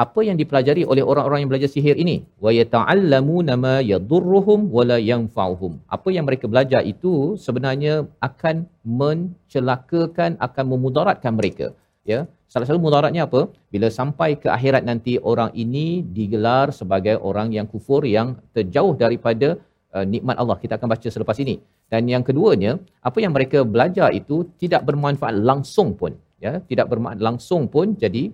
apa 0.03 0.21
yang 0.27 0.37
dipelajari 0.41 0.83
oleh 0.91 1.03
orang-orang 1.11 1.39
yang 1.41 1.51
belajar 1.51 1.69
sihir 1.73 1.95
ini? 2.03 2.15
Wa 2.45 2.51
yata'allamuna 2.59 3.53
ma 3.65 3.75
yadurruhum 3.91 4.69
wala 4.77 4.97
yanfa'uhum. 5.11 5.73
Apa 5.95 6.09
yang 6.15 6.25
mereka 6.29 6.45
belajar 6.53 6.81
itu 6.93 7.13
sebenarnya 7.45 7.93
akan 8.29 8.69
mencelakakan 8.85 10.37
akan 10.47 10.65
memudaratkan 10.73 11.33
mereka. 11.39 11.67
Ya 12.11 12.19
salah 12.53 12.67
satu 12.69 12.79
mudaratnya 12.85 13.25
apa? 13.27 13.41
Bila 13.73 13.87
sampai 13.99 14.29
ke 14.41 14.47
akhirat 14.57 14.83
nanti 14.89 15.13
orang 15.31 15.49
ini 15.63 15.87
digelar 16.17 16.69
sebagai 16.79 17.17
orang 17.29 17.49
yang 17.57 17.67
kufur 17.73 18.01
yang 18.17 18.37
terjauh 18.55 18.93
daripada 19.03 19.49
uh, 19.97 20.05
nikmat 20.13 20.37
Allah. 20.41 20.57
Kita 20.63 20.77
akan 20.77 20.89
baca 20.93 21.09
selepas 21.15 21.37
ini. 21.45 21.57
Dan 21.91 22.05
yang 22.13 22.23
keduanya 22.27 22.71
apa 23.09 23.17
yang 23.23 23.33
mereka 23.37 23.65
belajar 23.73 24.13
itu 24.21 24.45
tidak 24.61 24.85
bermanfaat 24.87 25.35
langsung 25.49 25.97
pun. 25.99 26.13
Ya 26.45 26.61
tidak 26.69 26.85
bermanfaat 26.93 27.19
langsung 27.27 27.65
pun. 27.65 27.97
Jadi 28.03 28.29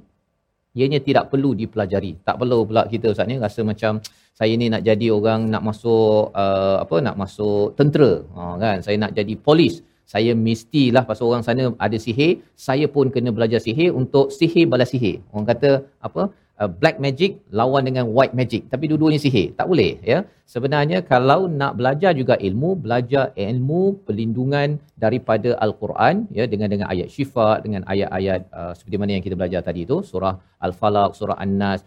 ianya 0.78 1.00
tidak 1.08 1.30
perlu 1.32 1.54
dipelajari. 1.62 2.12
Tak 2.28 2.36
perlu 2.42 2.66
pula 2.70 2.84
kita 2.94 3.14
ustaz 3.14 3.30
ni 3.30 3.38
rasa 3.38 3.62
macam 3.62 4.02
saya 4.34 4.54
ni 4.58 4.68
nak 4.74 4.82
jadi 4.82 5.08
orang 5.14 5.46
nak 5.54 5.62
masuk 5.70 6.34
uh, 6.34 6.78
apa 6.84 6.96
nak 7.06 7.16
masuk 7.22 7.78
tentera. 7.78 8.12
Ha, 8.36 8.42
kan? 8.64 8.78
Saya 8.86 8.98
nak 8.98 9.14
jadi 9.14 9.34
polis. 9.38 9.86
Saya 10.14 10.32
mestilah 10.36 11.04
pasal 11.10 11.26
orang 11.32 11.44
sana 11.48 11.64
ada 11.86 11.98
sihir. 12.06 12.42
Saya 12.58 12.86
pun 12.96 13.08
kena 13.14 13.30
belajar 13.38 13.62
sihir 13.62 13.94
untuk 13.94 14.34
sihir 14.38 14.66
balas 14.72 14.90
sihir. 14.94 15.22
Orang 15.32 15.48
kata 15.48 15.86
apa 16.02 16.34
uh, 16.64 16.70
black 16.82 16.98
magic 17.06 17.32
lawan 17.60 17.84
dengan 17.90 18.06
white 18.16 18.36
magic. 18.40 18.62
Tapi 18.74 18.88
dua-duanya 18.90 19.20
sihir. 19.26 19.48
Tak 19.60 19.68
boleh 19.72 19.92
ya. 20.12 20.20
Sebenarnya 20.54 20.98
kalau 21.12 21.40
nak 21.60 21.74
belajar 21.80 22.12
juga 22.20 22.36
ilmu 22.48 22.70
belajar 22.84 23.26
ilmu 23.48 23.82
perlindungan 24.06 24.78
daripada 25.04 25.50
al-Quran 25.66 26.16
ya 26.38 26.46
dengan 26.52 26.70
dengan 26.74 26.88
ayat 26.94 27.08
syifa 27.16 27.50
dengan 27.66 27.82
ayat-ayat 27.94 28.42
uh, 28.60 28.72
seperti 28.78 28.98
mana 29.02 29.12
yang 29.16 29.26
kita 29.28 29.36
belajar 29.40 29.62
tadi 29.68 29.82
itu 29.88 29.98
surah 30.12 30.36
al-falaq 30.68 31.12
surah 31.20 31.38
an-nas. 31.46 31.82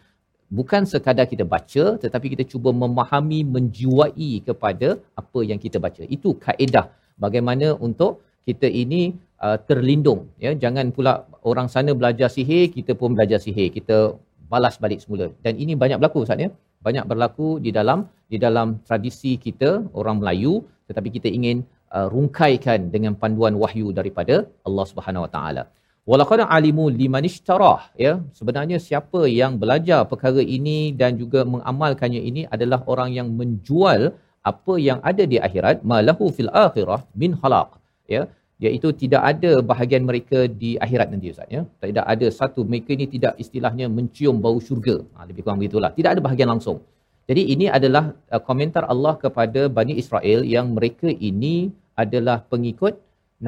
Bukan 0.59 0.83
sekadar 0.93 1.27
kita 1.33 1.45
baca 1.55 1.85
tetapi 2.05 2.27
kita 2.35 2.45
cuba 2.53 2.71
memahami 2.83 3.41
menjiwai 3.55 4.31
kepada 4.49 4.89
apa 5.23 5.41
yang 5.51 5.61
kita 5.65 5.79
baca. 5.87 6.03
Itu 6.17 6.39
kaedah 6.47 6.87
bagaimana 7.25 7.75
untuk 7.87 8.13
kita 8.49 8.69
ini 8.83 9.03
uh, 9.47 9.59
terlindung 9.69 10.21
ya. 10.45 10.51
Jangan 10.65 10.95
pula 10.97 11.13
orang 11.51 11.69
sana 11.75 11.91
belajar 12.01 12.29
sihir 12.37 12.65
kita 12.77 12.95
pun 13.01 13.19
belajar 13.19 13.39
sihir. 13.47 13.69
Kita 13.79 13.97
balas 14.53 14.75
balik 14.83 15.01
semula. 15.05 15.27
Dan 15.45 15.55
ini 15.63 15.73
banyak 15.83 15.99
berlaku 16.01 16.25
Ustaz 16.27 16.45
ya. 16.45 16.51
Banyak 16.87 17.05
berlaku 17.11 17.49
di 17.65 17.71
dalam 17.79 17.99
di 18.33 18.39
dalam 18.45 18.69
tradisi 18.89 19.33
kita 19.47 19.71
orang 20.01 20.19
Melayu 20.23 20.53
tetapi 20.89 21.09
kita 21.17 21.29
ingin 21.39 21.57
uh, 21.97 22.07
rungkaikan 22.15 22.81
dengan 22.95 23.13
panduan 23.23 23.55
wahyu 23.63 23.89
daripada 23.99 24.37
Allah 24.69 24.87
Subhanahu 24.91 25.25
Wa 25.27 25.31
Taala. 25.37 25.63
Walaqad 26.11 26.41
alimu 26.57 26.85
limanistarah 27.01 27.81
ya. 28.05 28.13
Sebenarnya 28.39 28.79
siapa 28.87 29.21
yang 29.41 29.59
belajar 29.63 30.01
perkara 30.11 30.43
ini 30.59 30.79
dan 31.01 31.19
juga 31.23 31.43
mengamalkannya 31.55 32.23
ini 32.31 32.43
adalah 32.55 32.81
orang 32.93 33.11
yang 33.19 33.29
menjual 33.41 34.15
apa 34.53 34.75
yang 34.89 34.99
ada 35.11 35.25
di 35.33 35.39
akhirat. 35.47 35.83
Malahu 35.93 36.31
fil 36.37 36.53
akhirah 36.67 37.01
min 37.23 37.35
khalaq 37.41 37.71
ya 38.15 38.23
iaitu 38.65 38.89
tidak 39.03 39.23
ada 39.31 39.51
bahagian 39.71 40.03
mereka 40.09 40.39
di 40.61 40.71
akhirat 40.85 41.09
nanti 41.13 41.33
ustaz 41.35 41.49
ya. 41.57 41.63
Tidak 41.91 42.07
ada 42.15 42.27
satu 42.39 42.61
mereka 42.71 42.91
ini 42.97 43.07
tidak 43.15 43.33
istilahnya 43.45 43.87
mencium 43.97 44.37
bau 44.45 44.59
syurga. 44.67 44.97
Ha, 45.17 45.29
lebih 45.29 45.45
kurang 45.45 45.61
begitulah. 45.61 45.91
Tidak 45.99 46.11
ada 46.15 46.23
bahagian 46.27 46.49
langsung. 46.55 46.79
Jadi 47.29 47.43
ini 47.55 47.67
adalah 47.79 48.05
uh, 48.35 48.43
komentar 48.49 48.85
Allah 48.93 49.15
kepada 49.25 49.63
Bani 49.79 49.95
Israel 50.03 50.41
yang 50.55 50.67
mereka 50.77 51.09
ini 51.31 51.55
adalah 52.03 52.39
pengikut 52.53 52.97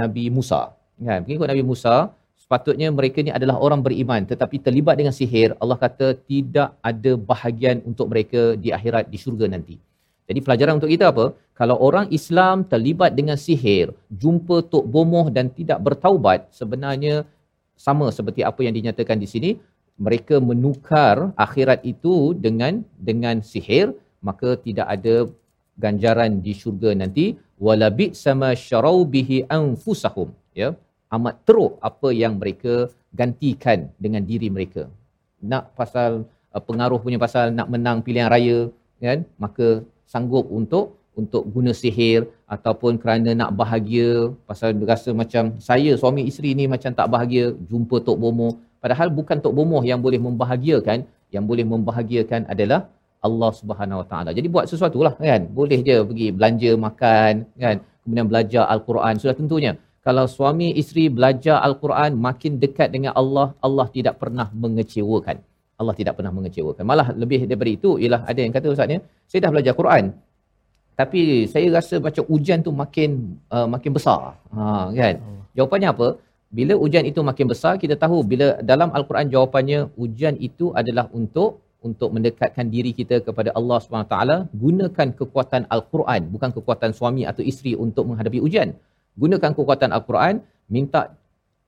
Nabi 0.01 0.25
Musa. 0.37 0.63
Kan 1.09 1.21
pengikut 1.25 1.49
Nabi 1.53 1.65
Musa 1.71 1.95
sepatutnya 2.43 2.89
mereka 2.99 3.19
ni 3.27 3.33
adalah 3.39 3.57
orang 3.67 3.81
beriman. 3.87 4.23
Tetapi 4.33 4.57
terlibat 4.67 4.99
dengan 5.01 5.15
sihir 5.19 5.57
Allah 5.63 5.79
kata 5.85 6.09
tidak 6.31 6.69
ada 6.91 7.13
bahagian 7.33 7.81
untuk 7.91 8.09
mereka 8.13 8.43
di 8.63 8.75
akhirat 8.79 9.07
di 9.13 9.19
syurga 9.25 9.49
nanti 9.57 9.77
jadi 10.29 10.41
pelajaran 10.45 10.77
untuk 10.79 10.93
kita 10.93 11.09
apa? 11.13 11.27
Kalau 11.59 11.77
orang 11.89 12.07
Islam 12.19 12.63
terlibat 12.73 13.17
dengan 13.19 13.41
sihir, 13.45 13.91
jumpa 14.23 14.57
tok 14.73 14.85
bomoh 14.95 15.27
dan 15.37 15.49
tidak 15.59 15.79
bertaubat, 15.87 16.53
sebenarnya 16.55 17.25
sama 17.87 18.07
seperti 18.15 18.45
apa 18.51 18.61
yang 18.67 18.75
dinyatakan 18.79 19.19
di 19.19 19.29
sini, 19.33 19.51
mereka 19.99 20.37
menukar 20.39 21.35
akhirat 21.35 21.81
itu 21.93 22.37
dengan 22.45 22.85
dengan 23.09 23.43
sihir, 23.51 23.97
maka 24.23 24.55
tidak 24.67 24.87
ada 24.87 25.27
ganjaran 25.81 26.39
di 26.45 26.53
syurga 26.61 26.93
nanti. 26.95 27.27
Walabi 27.59 28.15
sama 28.15 28.55
syarau 28.55 29.03
bihi 29.03 29.43
anfusahum. 29.51 30.31
Ya 30.55 30.79
amat 31.17 31.41
teruk 31.49 31.81
apa 31.81 32.09
yang 32.13 32.37
mereka 32.41 32.93
gantikan 33.17 33.89
dengan 33.97 34.23
diri 34.31 34.49
mereka. 34.53 34.83
Nak 35.41 35.73
pasal 35.79 36.29
uh, 36.53 36.63
pengaruh 36.69 37.01
punya 37.01 37.17
pasal 37.17 37.55
nak 37.57 37.69
menang 37.73 38.05
pilihan 38.05 38.29
raya 38.29 38.59
kan? 39.01 39.25
Maka 39.41 39.83
sanggup 40.13 40.47
untuk 40.59 40.85
untuk 41.21 41.43
guna 41.55 41.73
sihir 41.83 42.21
ataupun 42.55 42.93
kerana 43.03 43.31
nak 43.41 43.51
bahagia 43.61 44.33
pasal 44.49 44.71
rasa 44.91 45.11
macam 45.21 45.45
saya 45.69 45.93
suami 46.03 46.23
isteri 46.31 46.51
ni 46.59 46.65
macam 46.75 46.91
tak 46.99 47.09
bahagia 47.15 47.45
jumpa 47.71 47.97
tok 48.07 48.19
bomo 48.23 48.49
padahal 48.83 49.09
bukan 49.19 49.37
tok 49.45 49.55
bomo 49.59 49.79
yang 49.91 50.01
boleh 50.07 50.21
membahagiakan 50.27 50.99
yang 51.35 51.45
boleh 51.51 51.65
membahagiakan 51.73 52.49
adalah 52.55 52.81
Allah 53.27 53.51
Subhanahu 53.61 54.01
Wa 54.03 54.07
Taala. 54.11 54.31
Jadi 54.39 54.47
buat 54.55 54.71
sesuatu 54.71 55.03
lah 55.07 55.15
kan. 55.19 55.51
Boleh 55.59 55.83
je 55.89 55.97
pergi 56.07 56.29
belanja 56.37 56.71
makan 56.87 57.33
kan. 57.63 57.77
Kemudian 58.03 58.27
belajar 58.31 58.63
Al-Quran 58.75 59.15
sudah 59.21 59.37
tentunya. 59.41 59.73
Kalau 60.07 60.25
suami 60.31 60.73
isteri 60.81 61.11
belajar 61.13 61.61
Al-Quran 61.61 62.17
makin 62.17 62.57
dekat 62.63 62.89
dengan 62.95 63.13
Allah, 63.21 63.53
Allah 63.61 63.87
tidak 63.93 64.17
pernah 64.23 64.49
mengecewakan. 64.63 65.43
Allah 65.81 65.95
tidak 66.01 66.15
pernah 66.19 66.33
mengecewakan. 66.37 66.85
Malah 66.91 67.09
lebih 67.23 67.41
daripada 67.51 67.71
itu 67.79 67.91
ialah 68.03 68.21
ada 68.31 68.41
yang 68.45 68.53
kata 68.57 68.67
ustaz 68.75 68.95
ya, 68.95 69.01
saya 69.31 69.41
dah 69.45 69.51
belajar 69.55 69.75
Quran. 69.81 70.05
Tapi 71.01 71.21
saya 71.53 71.67
rasa 71.79 71.97
baca 72.07 72.21
ujian 72.35 72.59
tu 72.67 72.71
makin 72.83 73.11
uh, 73.55 73.69
makin 73.75 73.93
besar. 73.97 74.21
Ha 74.57 74.91
kan. 75.01 75.15
Jawapannya 75.59 75.89
apa? 75.95 76.09
Bila 76.59 76.75
ujian 76.85 77.05
itu 77.11 77.21
makin 77.31 77.47
besar, 77.53 77.73
kita 77.83 77.95
tahu 78.03 78.17
bila 78.31 78.47
dalam 78.71 78.91
Al-Quran 78.99 79.29
jawapannya 79.35 79.79
ujian 80.05 80.35
itu 80.49 80.67
adalah 80.81 81.05
untuk 81.21 81.61
untuk 81.89 82.11
mendekatkan 82.15 82.67
diri 82.75 82.91
kita 83.01 83.17
kepada 83.27 83.51
Allah 83.59 83.79
taala, 84.13 84.37
gunakan 84.65 85.09
kekuatan 85.19 85.71
Al-Quran, 85.75 86.23
bukan 86.35 86.51
kekuatan 86.57 86.91
suami 86.99 87.23
atau 87.31 87.43
isteri 87.51 87.73
untuk 87.85 88.05
menghadapi 88.11 88.43
ujian. 88.47 88.75
Gunakan 89.23 89.51
kekuatan 89.59 89.91
Al-Quran, 89.95 90.43
minta 90.67 91.15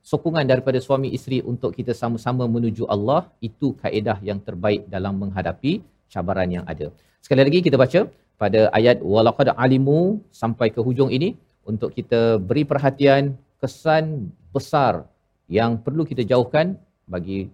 sokongan 0.03 0.47
daripada 0.49 0.79
suami 0.87 1.09
isteri 1.17 1.39
untuk 1.53 1.77
kita 1.79 1.93
sama-sama 2.03 2.45
menuju 2.49 2.85
Allah 2.95 3.29
itu 3.49 3.77
kaedah 3.83 4.19
yang 4.29 4.41
terbaik 4.49 4.89
dalam 4.95 5.15
menghadapi 5.23 5.73
cabaran 6.13 6.51
yang 6.57 6.65
ada. 6.73 6.89
Sekali 7.25 7.43
lagi 7.47 7.61
kita 7.67 7.77
baca 7.77 8.01
pada 8.41 8.61
ayat 8.79 8.99
walaqad 9.05 9.53
alimu 9.65 10.01
sampai 10.43 10.73
ke 10.75 10.81
hujung 10.81 11.13
ini 11.13 11.37
untuk 11.71 11.93
kita 11.93 12.41
beri 12.41 12.65
perhatian 12.65 13.37
kesan 13.61 14.33
besar 14.57 15.05
yang 15.47 15.77
perlu 15.85 16.03
kita 16.11 16.25
jauhkan 16.25 16.79
bagi 17.05 17.53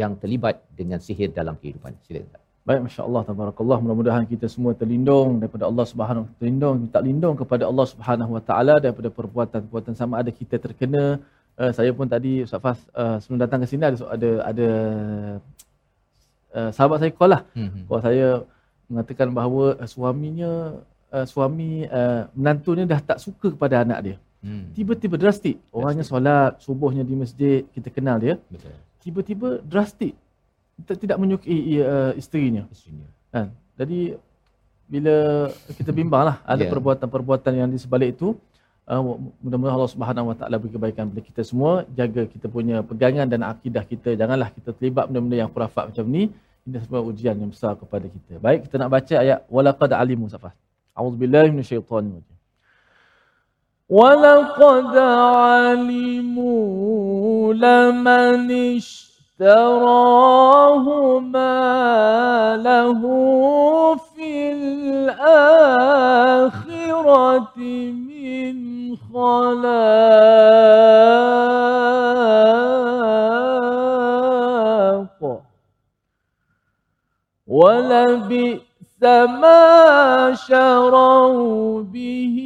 yang 0.00 0.12
terlibat 0.22 0.64
dengan 0.78 0.98
sihir 1.06 1.30
dalam 1.38 1.54
kehidupan. 1.60 1.92
Silakan. 2.06 2.40
Baik, 2.68 2.84
Masya 2.84 3.02
Allah, 3.08 3.22
Tabarakallah. 3.24 3.78
Mudah-mudahan 3.80 4.24
kita 4.28 4.44
semua 4.44 4.76
terlindung 4.76 5.40
daripada 5.40 5.64
Allah 5.64 5.84
Subhanahu 5.88 6.28
terlindung, 6.36 6.76
minta 6.84 7.00
lindung 7.00 7.34
kepada 7.40 7.64
Allah 7.64 7.86
Subhanahu 7.88 8.36
Wa 8.36 8.42
Taala 8.44 8.74
daripada 8.76 9.08
perbuatan-perbuatan 9.08 9.96
sama 9.96 10.20
ada 10.20 10.28
kita 10.28 10.60
terkena. 10.60 11.16
Uh, 11.58 11.74
saya 11.74 11.90
pun 11.90 12.06
tadi 12.06 12.46
Ustaz 12.46 12.62
Fas 12.62 12.78
uh, 12.94 13.18
sebelum 13.18 13.42
datang 13.42 13.58
ke 13.58 13.66
sini 13.66 13.82
ada 13.82 13.98
ada 14.14 14.30
ada 14.46 14.68
uh, 16.54 16.70
sahabat 16.70 17.02
saya 17.02 17.10
call 17.10 17.34
lah. 17.34 17.42
Hmm. 17.50 17.82
Bahawa 17.90 18.00
saya 18.06 18.28
mengatakan 18.86 19.28
bahawa 19.34 19.74
uh, 19.74 19.88
suaminya 19.90 20.52
uh, 21.10 21.26
suami 21.26 21.82
uh, 21.90 22.30
menantunya 22.38 22.86
dah 22.86 23.02
tak 23.02 23.18
suka 23.18 23.50
kepada 23.50 23.82
anak 23.82 23.98
dia. 24.06 24.16
Hmm. 24.38 24.70
Tiba-tiba 24.70 25.18
drastik. 25.18 25.58
Orangnya 25.74 26.06
solat 26.06 26.62
subuhnya 26.62 27.02
di 27.02 27.18
masjid, 27.18 27.66
kita 27.74 27.90
kenal 27.90 28.22
dia. 28.22 28.38
Betul. 28.46 28.70
Tiba-tiba 29.02 29.58
drastik. 29.66 30.14
Tidak, 30.78 30.94
tidak 30.94 31.18
menyukai 31.18 31.58
uh, 31.82 32.14
isterinya. 32.14 32.70
Isterinya. 32.70 33.10
Kan? 33.34 33.50
Jadi 33.74 34.14
bila 34.86 35.50
kita 35.74 35.90
bimbang 35.90 36.22
lah 36.22 36.36
ada 36.46 36.64
Ya. 36.64 36.70
perbuatan-perbuatan 36.70 37.52
yang 37.60 37.68
di 37.68 37.76
sebalik 37.76 38.14
itu 38.16 38.38
uh, 38.87 39.01
mudah-mudahan 39.43 39.75
Allah 39.79 39.91
Subhanahu 39.91 40.29
Wa 40.31 40.35
Taala 40.39 40.55
beri 40.59 40.71
kebaikan 40.75 41.07
kepada 41.09 41.23
kita 41.23 41.41
semua 41.47 41.85
jaga 41.95 42.27
kita 42.27 42.47
punya 42.51 42.83
pegangan 42.83 43.27
dan 43.29 43.41
akidah 43.43 43.83
kita 43.87 44.15
janganlah 44.19 44.49
kita 44.51 44.69
terlibat 44.75 45.07
benda-benda 45.07 45.37
yang 45.43 45.49
khurafat 45.51 45.93
macam 45.93 46.05
ni 46.07 46.29
ini 46.63 46.77
semua 46.83 47.01
ujian 47.03 47.35
yang 47.35 47.51
besar 47.51 47.75
kepada 47.75 48.07
kita 48.07 48.39
baik 48.39 48.67
kita 48.67 48.75
nak 48.79 48.89
baca 48.91 49.15
ayat 49.19 49.43
walaqad 49.51 49.91
alimu 49.95 50.27
safas 50.31 50.55
auzubillahi 50.95 51.51
minasyaitanir 51.51 52.19
rajim 52.19 52.33
ولقد 53.93 54.97
علموا 54.97 56.63
لمن 57.53 58.51
اشتراه 59.37 60.85
ما 61.19 62.57
له 62.57 63.01
في 63.95 64.51
الآخرة 64.51 65.33
من 68.28 68.96
خلاق 73.98 75.42
ولبئس 77.46 79.02
ما 79.02 80.34
شروا 80.34 81.82
به 81.82 82.36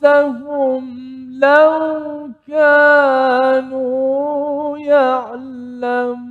أنفسهم 0.00 0.84
لو 1.40 2.28
كانوا 2.48 4.78
يعلمون 4.78 6.30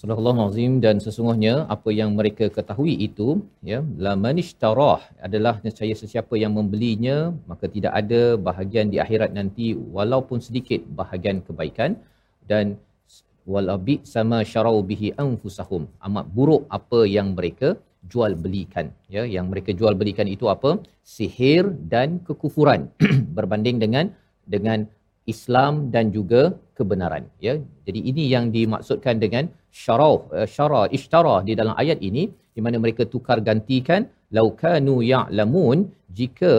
Sadaqallahul 0.00 0.50
azim. 0.50 0.72
Dan 0.84 0.96
sesungguhnya 1.04 1.54
apa 1.74 1.90
yang 2.00 2.10
mereka 2.18 2.46
ketahui 2.56 2.94
itu 3.08 3.26
ya 3.70 3.80
la 4.04 4.12
manishtarah 4.24 5.00
adalah 5.26 5.54
nescaya 5.64 5.94
sesiapa 6.02 6.34
yang 6.42 6.52
membelinya 6.58 7.16
maka 7.50 7.66
tidak 7.74 7.92
ada 8.00 8.22
bahagian 8.48 8.86
di 8.92 8.98
akhirat 9.04 9.30
nanti 9.38 9.66
walaupun 9.98 10.38
sedikit 10.46 10.82
bahagian 11.00 11.38
kebaikan. 11.46 11.94
Dan 12.50 12.80
walabi 13.54 13.96
sama 14.14 14.38
syarau 14.52 14.78
bihi 14.90 15.08
anfusahum. 15.24 15.84
Amat 16.06 16.26
buruk 16.36 16.64
apa 16.78 17.00
yang 17.16 17.28
mereka 17.38 17.76
jual 18.12 18.32
belikan 18.44 18.88
ya. 19.16 19.22
Yang 19.36 19.46
mereka 19.52 19.70
jual 19.80 19.94
belikan 20.00 20.28
itu 20.36 20.48
apa? 20.54 20.80
Sihir 21.14 21.64
dan 21.92 22.18
kekufuran. 22.26 22.88
Berbanding 23.36 23.78
dengan 23.84 24.06
dengan 24.54 24.88
Islam 25.32 25.72
dan 25.94 26.04
juga 26.16 26.42
kebenaran 26.78 27.24
ya. 27.46 27.54
Jadi 27.86 28.00
ini 28.10 28.24
yang 28.34 28.44
dimaksudkan 28.56 29.16
dengan 29.24 29.44
syarau 29.82 30.14
uh, 30.38 30.48
syara 30.54 30.82
ishtara 30.98 31.36
di 31.48 31.54
dalam 31.60 31.74
ayat 31.82 31.98
ini 32.08 32.24
di 32.56 32.60
mana 32.64 32.76
mereka 32.84 33.02
tukar 33.14 33.38
gantikan 33.48 34.02
laukanu 34.36 34.94
ya'lamun 35.12 35.78
jika 36.18 36.52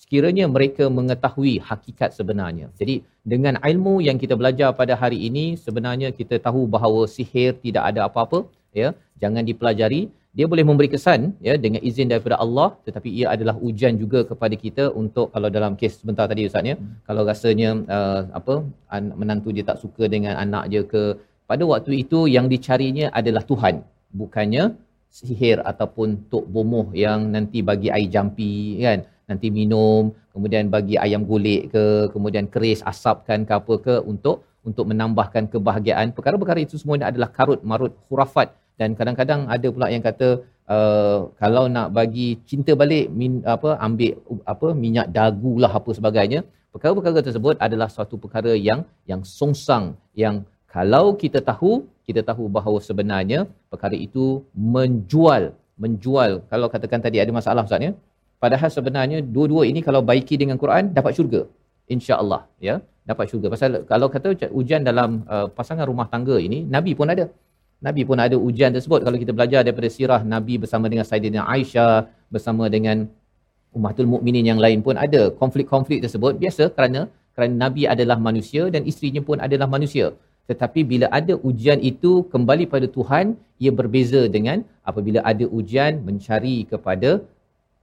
sekiranya 0.00 0.46
mereka 0.54 0.84
mengetahui 0.98 1.54
hakikat 1.68 2.10
sebenarnya. 2.18 2.66
Jadi 2.80 2.94
dengan 3.32 3.54
ilmu 3.70 3.94
yang 4.08 4.18
kita 4.22 4.34
belajar 4.40 4.70
pada 4.80 4.94
hari 5.02 5.18
ini 5.28 5.44
sebenarnya 5.64 6.08
kita 6.20 6.36
tahu 6.46 6.62
bahawa 6.74 7.02
sihir 7.16 7.50
tidak 7.64 7.84
ada 7.90 8.00
apa-apa 8.08 8.40
ya. 8.82 8.90
Jangan 9.22 9.44
dipelajari 9.50 10.02
dia 10.38 10.46
boleh 10.50 10.64
memberi 10.68 10.88
kesan 10.94 11.20
ya 11.46 11.54
dengan 11.64 11.80
izin 11.88 12.10
daripada 12.12 12.36
Allah 12.44 12.68
tetapi 12.86 13.08
ia 13.18 13.26
adalah 13.34 13.54
ujian 13.68 13.94
juga 14.02 14.20
kepada 14.30 14.54
kita 14.64 14.84
untuk 15.00 15.26
kalau 15.34 15.48
dalam 15.56 15.72
kes 15.80 15.94
sebentar 16.00 16.26
tadi 16.30 16.46
ustaz 16.50 16.70
ya 16.70 16.76
hmm. 16.78 16.92
kalau 17.08 17.22
rasanya 17.30 17.70
uh, 17.96 18.20
apa 18.38 18.54
an- 18.96 19.14
menantu 19.20 19.50
dia 19.56 19.64
tak 19.70 19.78
suka 19.82 20.06
dengan 20.14 20.34
anak 20.44 20.64
dia 20.72 20.82
ke 20.92 21.02
pada 21.50 21.64
waktu 21.72 21.92
itu 22.02 22.18
yang 22.36 22.46
dicarinya 22.52 23.06
adalah 23.20 23.42
Tuhan 23.50 23.82
bukannya 24.20 24.64
sihir 25.18 25.58
ataupun 25.70 26.08
tok 26.30 26.46
bomoh 26.54 26.86
yang 27.04 27.20
nanti 27.34 27.58
bagi 27.70 27.88
air 27.96 28.10
jampi 28.14 28.54
kan 28.86 29.00
nanti 29.30 29.50
minum 29.58 30.14
kemudian 30.34 30.70
bagi 30.74 30.94
ayam 31.04 31.22
golek 31.30 31.74
ke 31.74 31.84
kemudian 32.14 32.46
keris 32.54 32.80
asapkan 32.92 33.42
ke 33.48 33.52
apa 33.60 33.74
ke 33.86 33.94
untuk 34.12 34.46
untuk 34.68 34.84
menambahkan 34.90 35.44
kebahagiaan 35.52 36.14
perkara-perkara 36.16 36.60
itu 36.66 36.78
semua 36.78 37.02
adalah 37.10 37.30
karut 37.38 37.60
marut 37.70 37.92
khurafat 38.06 38.54
dan 38.80 38.96
kadang-kadang 38.98 39.40
ada 39.54 39.68
pula 39.74 39.88
yang 39.94 40.04
kata 40.08 40.28
uh, 40.74 41.18
kalau 41.42 41.64
nak 41.76 41.88
bagi 41.98 42.28
cinta 42.50 42.72
balik 42.82 43.06
min, 43.20 43.32
apa 43.54 43.70
ambil 43.86 44.14
apa 44.54 44.68
minyak 44.84 45.08
dagu 45.18 45.52
lah 45.64 45.72
apa 45.80 45.90
sebagainya 45.98 46.40
perkara-perkara 46.72 47.22
tersebut 47.28 47.54
adalah 47.66 47.88
suatu 47.96 48.16
perkara 48.24 48.52
yang 48.68 48.82
yang 49.10 49.22
songsang 49.36 49.86
yang 50.24 50.36
kalau 50.76 51.06
kita 51.22 51.40
tahu 51.50 51.72
kita 52.08 52.22
tahu 52.30 52.44
bahawa 52.56 52.78
sebenarnya 52.88 53.40
perkara 53.72 53.96
itu 54.06 54.26
menjual 54.74 55.44
menjual. 55.82 56.30
Kalau 56.52 56.66
katakan 56.74 57.00
tadi 57.06 57.18
ada 57.24 57.32
masalah 57.40 57.64
ustaz 57.68 57.86
ya. 57.88 57.92
Padahal 58.42 58.70
sebenarnya 58.76 59.18
dua-dua 59.34 59.62
ini 59.70 59.80
kalau 59.88 60.00
baiki 60.10 60.36
dengan 60.42 60.56
Quran 60.62 60.92
dapat 60.98 61.12
syurga 61.18 61.42
insya-Allah 61.94 62.42
ya. 62.68 62.74
Dapat 63.10 63.24
syurga. 63.30 63.46
Pasal 63.54 63.70
kalau 63.92 64.06
kata 64.14 64.28
ujian 64.60 64.82
dalam 64.90 65.10
uh, 65.34 65.46
pasangan 65.58 65.86
rumah 65.90 66.06
tangga 66.12 66.36
ini 66.46 66.58
nabi 66.74 66.92
pun 66.98 67.08
ada 67.14 67.24
nabi 67.86 68.02
pun 68.08 68.18
ada 68.26 68.36
ujian 68.48 68.70
tersebut. 68.76 69.00
Kalau 69.06 69.18
kita 69.22 69.32
belajar 69.36 69.60
daripada 69.66 69.88
sirah 69.96 70.20
nabi 70.34 70.54
bersama 70.62 70.86
dengan 70.92 71.06
Saidina 71.10 71.42
Aisyah 71.54 72.08
bersama 72.34 72.64
dengan 72.76 73.08
Ummatul 73.76 74.08
Mukminin 74.12 74.46
yang 74.50 74.60
lain 74.64 74.80
pun 74.86 74.98
ada 75.06 75.22
konflik-konflik 75.40 75.98
tersebut. 76.04 76.32
Biasa 76.42 76.62
kerana 76.76 77.00
kerana 77.34 77.54
nabi 77.64 77.82
adalah 77.94 78.18
manusia 78.28 78.62
dan 78.74 78.82
isterinya 78.90 79.22
pun 79.28 79.38
adalah 79.46 79.68
manusia. 79.76 80.06
Tetapi 80.50 80.80
bila 80.92 81.06
ada 81.18 81.34
ujian 81.48 81.78
itu 81.90 82.12
kembali 82.32 82.64
pada 82.72 82.86
Tuhan 82.96 83.38
ia 83.62 83.72
berbeza 83.80 84.20
dengan 84.36 84.66
apabila 84.90 85.20
ada 85.30 85.46
ujian 85.58 86.02
mencari 86.08 86.56
kepada 86.72 87.10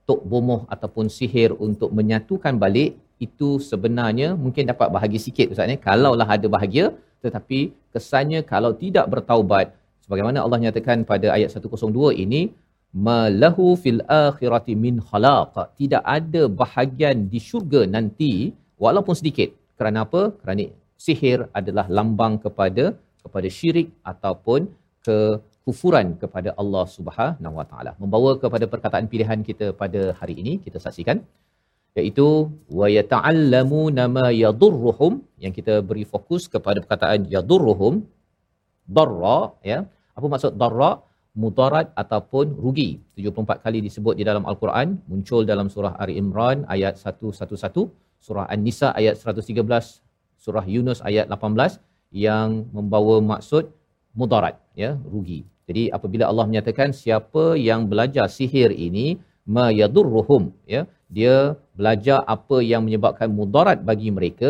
tok 0.09 0.21
bomoh 0.31 0.61
ataupun 0.73 1.05
sihir 1.17 1.51
untuk 1.67 1.89
menyatukan 1.97 2.55
balik 2.63 2.91
itu 3.25 3.49
sebenarnya 3.69 4.27
mungkin 4.43 4.63
dapat 4.71 4.87
bahagia 4.95 5.21
sikit 5.27 5.51
ustaz 5.53 5.71
ya 5.73 5.79
kalaulah 5.87 6.27
ada 6.35 6.47
bahagia 6.55 6.85
tetapi 7.23 7.59
kesannya 7.93 8.39
kalau 8.51 8.71
tidak 8.83 9.05
bertaubat 9.13 9.73
sebagaimana 10.07 10.39
Allah 10.45 10.59
nyatakan 10.65 11.03
pada 11.11 11.27
ayat 11.35 11.51
102 11.59 12.23
ini 12.25 12.41
malahu 13.07 13.65
fil 13.83 14.01
akhirati 14.25 14.73
min 14.85 14.97
khalaq 15.09 15.55
tidak 15.79 16.03
ada 16.17 16.41
bahagian 16.61 17.27
di 17.31 17.39
syurga 17.49 17.81
nanti 17.95 18.33
walaupun 18.85 19.15
sedikit 19.21 19.51
kerana 19.79 19.99
apa 20.07 20.21
kerana 20.41 20.65
sihir 21.05 21.39
adalah 21.59 21.85
lambang 21.97 22.35
kepada 22.45 22.85
kepada 23.23 23.47
syirik 23.57 23.89
ataupun 24.11 24.61
ke 25.05 25.17
kufuran 25.65 26.07
kepada 26.21 26.49
Allah 26.61 26.85
Subhanahu 26.97 27.55
Wa 27.59 27.65
Taala. 27.71 27.91
Membawa 28.01 28.31
kepada 28.43 28.65
perkataan 28.73 29.05
pilihan 29.11 29.39
kita 29.49 29.67
pada 29.81 30.01
hari 30.19 30.35
ini 30.41 30.53
kita 30.65 30.79
saksikan 30.85 31.19
iaitu 31.99 32.27
wa 32.79 32.87
yata'allamuna 32.97 34.03
ma 34.17 34.25
yadurruhum 34.43 35.13
yang 35.43 35.53
kita 35.57 35.75
beri 35.89 36.05
fokus 36.13 36.43
kepada 36.53 36.79
perkataan 36.83 37.21
yadurruhum 37.35 37.95
darra 38.97 39.39
ya. 39.71 39.79
Apa 40.17 40.25
maksud 40.33 40.53
darra? 40.61 40.91
Mudarat 41.37 41.93
ataupun 42.01 42.57
rugi. 42.63 42.97
74 43.13 43.61
kali 43.65 43.79
disebut 43.85 44.17
di 44.19 44.23
dalam 44.25 44.43
Al-Quran, 44.49 44.97
muncul 45.05 45.45
dalam 45.45 45.69
surah 45.73 45.93
Ali 46.01 46.17
Imran 46.21 46.65
ayat 46.75 46.97
111, 46.97 47.93
surah 48.25 48.45
An-Nisa 48.53 48.89
ayat 48.99 49.21
113, 49.21 50.01
surah 50.41 50.65
Yunus 50.65 50.99
ayat 51.09 51.29
18 51.29 51.77
yang 52.25 52.65
membawa 52.73 53.21
maksud 53.21 53.69
mudarat 54.17 54.57
ya 54.73 54.97
rugi. 55.13 55.45
Jadi 55.69 55.83
apabila 55.97 56.25
Allah 56.31 56.45
menyatakan 56.49 56.89
siapa 57.01 57.53
yang 57.69 57.85
belajar 57.91 58.25
sihir 58.37 58.71
ini 58.87 59.07
ma 59.55 59.65
yadurruhum 59.79 60.43
ya 60.73 60.81
dia 61.17 61.35
belajar 61.77 62.19
apa 62.35 62.57
yang 62.71 62.81
menyebabkan 62.87 63.29
mudarat 63.39 63.79
bagi 63.89 64.09
mereka 64.17 64.49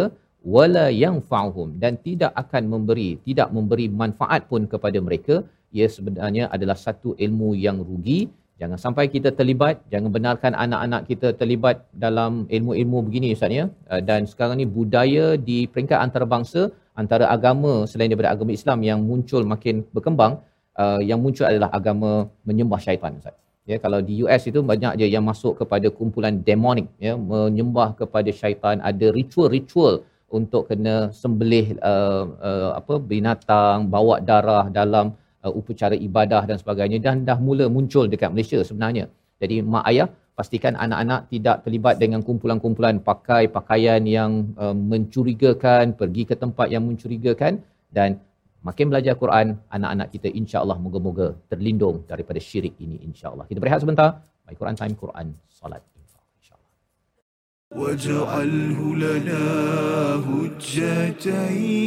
wala 0.56 0.86
yanfa'uhum 1.04 1.70
dan 1.84 1.94
tidak 2.08 2.32
akan 2.42 2.64
memberi 2.74 3.10
tidak 3.28 3.50
memberi 3.56 3.86
manfaat 4.02 4.42
pun 4.52 4.64
kepada 4.74 5.00
mereka. 5.08 5.36
Ia 5.78 5.88
sebenarnya 5.96 6.44
adalah 6.56 6.78
satu 6.88 7.10
ilmu 7.26 7.50
yang 7.66 7.78
rugi. 7.88 8.20
Jangan 8.62 8.80
sampai 8.84 9.06
kita 9.16 9.30
terlibat 9.40 9.76
jangan 9.94 10.10
benarkan 10.16 10.54
anak-anak 10.66 11.02
kita 11.10 11.28
terlibat 11.40 11.84
dalam 12.04 12.32
ilmu-ilmu 12.58 12.98
begini 13.08 13.28
ustaz 13.38 13.58
ya. 13.60 13.66
Uh, 13.92 14.02
dan 14.10 14.22
sekarang 14.32 14.58
ni 14.62 14.68
budaya 14.78 15.26
di 15.50 15.58
peringkat 15.72 16.00
antarabangsa 16.06 16.62
antara 17.02 17.26
agama 17.36 17.74
selain 17.92 18.10
daripada 18.12 18.32
agama 18.36 18.52
Islam 18.60 18.80
yang 18.90 19.00
muncul 19.10 19.44
makin 19.54 19.86
berkembang 19.96 20.34
uh, 20.82 21.02
yang 21.10 21.20
muncul 21.26 21.46
adalah 21.52 21.70
agama 21.80 22.12
menyembah 22.50 22.82
syaitan 22.88 23.20
ustaz. 23.20 23.36
Ya 23.72 23.78
kalau 23.84 24.00
di 24.08 24.14
US 24.24 24.44
itu 24.50 24.60
banyak 24.72 24.94
je 25.00 25.08
yang 25.16 25.26
masuk 25.32 25.54
kepada 25.62 25.88
kumpulan 25.98 26.36
demonic 26.48 26.88
ya 27.06 27.14
menyembah 27.32 27.90
kepada 28.00 28.32
syaitan 28.42 28.80
ada 28.90 29.08
ritual-ritual 29.18 29.96
untuk 30.28 30.68
kena 30.70 30.96
sembelih 31.22 31.80
uh, 31.80 32.26
uh, 32.50 32.72
apa 32.80 33.00
binatang 33.00 33.88
bawa 33.88 34.20
darah 34.20 34.68
dalam 34.68 35.16
uh, 35.44 35.52
upacara 35.60 35.96
ibadah 35.96 36.44
dan 36.50 36.58
sebagainya. 36.60 37.00
Dan 37.00 37.24
dah 37.24 37.40
mula 37.40 37.66
muncul 37.72 38.06
dekat 38.12 38.30
Malaysia 38.36 38.60
sebenarnya. 38.60 39.08
Jadi 39.40 39.64
mak 39.64 39.86
ayah 39.92 40.08
pastikan 40.38 40.76
anak-anak 40.76 41.32
tidak 41.34 41.64
terlibat 41.66 41.96
dengan 42.04 42.22
kumpulan-kumpulan 42.28 43.00
pakai 43.02 43.50
pakaian 43.58 44.04
yang 44.04 44.52
uh, 44.60 44.76
mencurigakan 44.76 45.96
pergi 45.96 46.24
ke 46.30 46.36
tempat 46.36 46.68
yang 46.76 46.84
mencurigakan. 46.84 47.64
Dan 47.88 48.20
makin 48.68 48.92
belajar 48.92 49.16
Quran 49.16 49.56
anak-anak 49.72 50.08
kita 50.12 50.28
insya-Allah 50.28 50.76
moga-moga 50.76 51.28
terlindung 51.48 52.04
daripada 52.04 52.40
syirik 52.44 52.76
ini 52.84 53.00
insya-Allah. 53.08 53.48
Kita 53.48 53.60
berehat 53.64 53.80
sebentar. 53.80 54.20
My 54.48 54.56
Quran 54.60 54.76
Time 54.80 54.96
Quran 54.96 55.28
insya-Allah 55.52 55.97
واجعله 57.76 58.96
لنا 58.96 59.44
هجتين. 60.28 61.78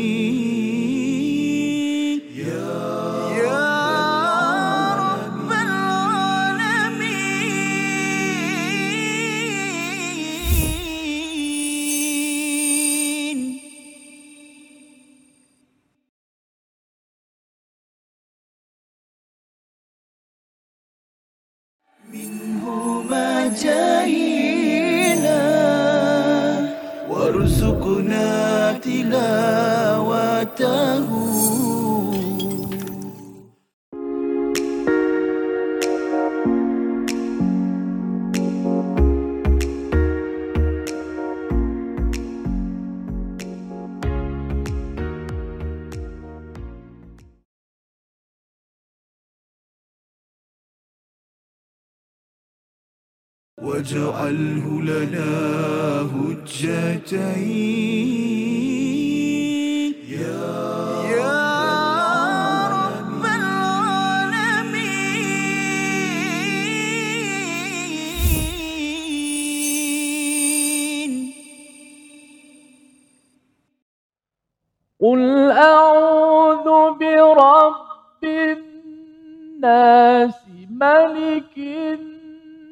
تلاوته 30.60 31.60
واجعله 53.62 54.82
لنا 54.82 55.30
هجتين. 56.14 57.60
الناس 79.64 80.34
ملك 80.70 81.58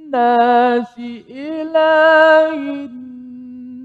الناس 0.08 0.94
إله 1.30 2.54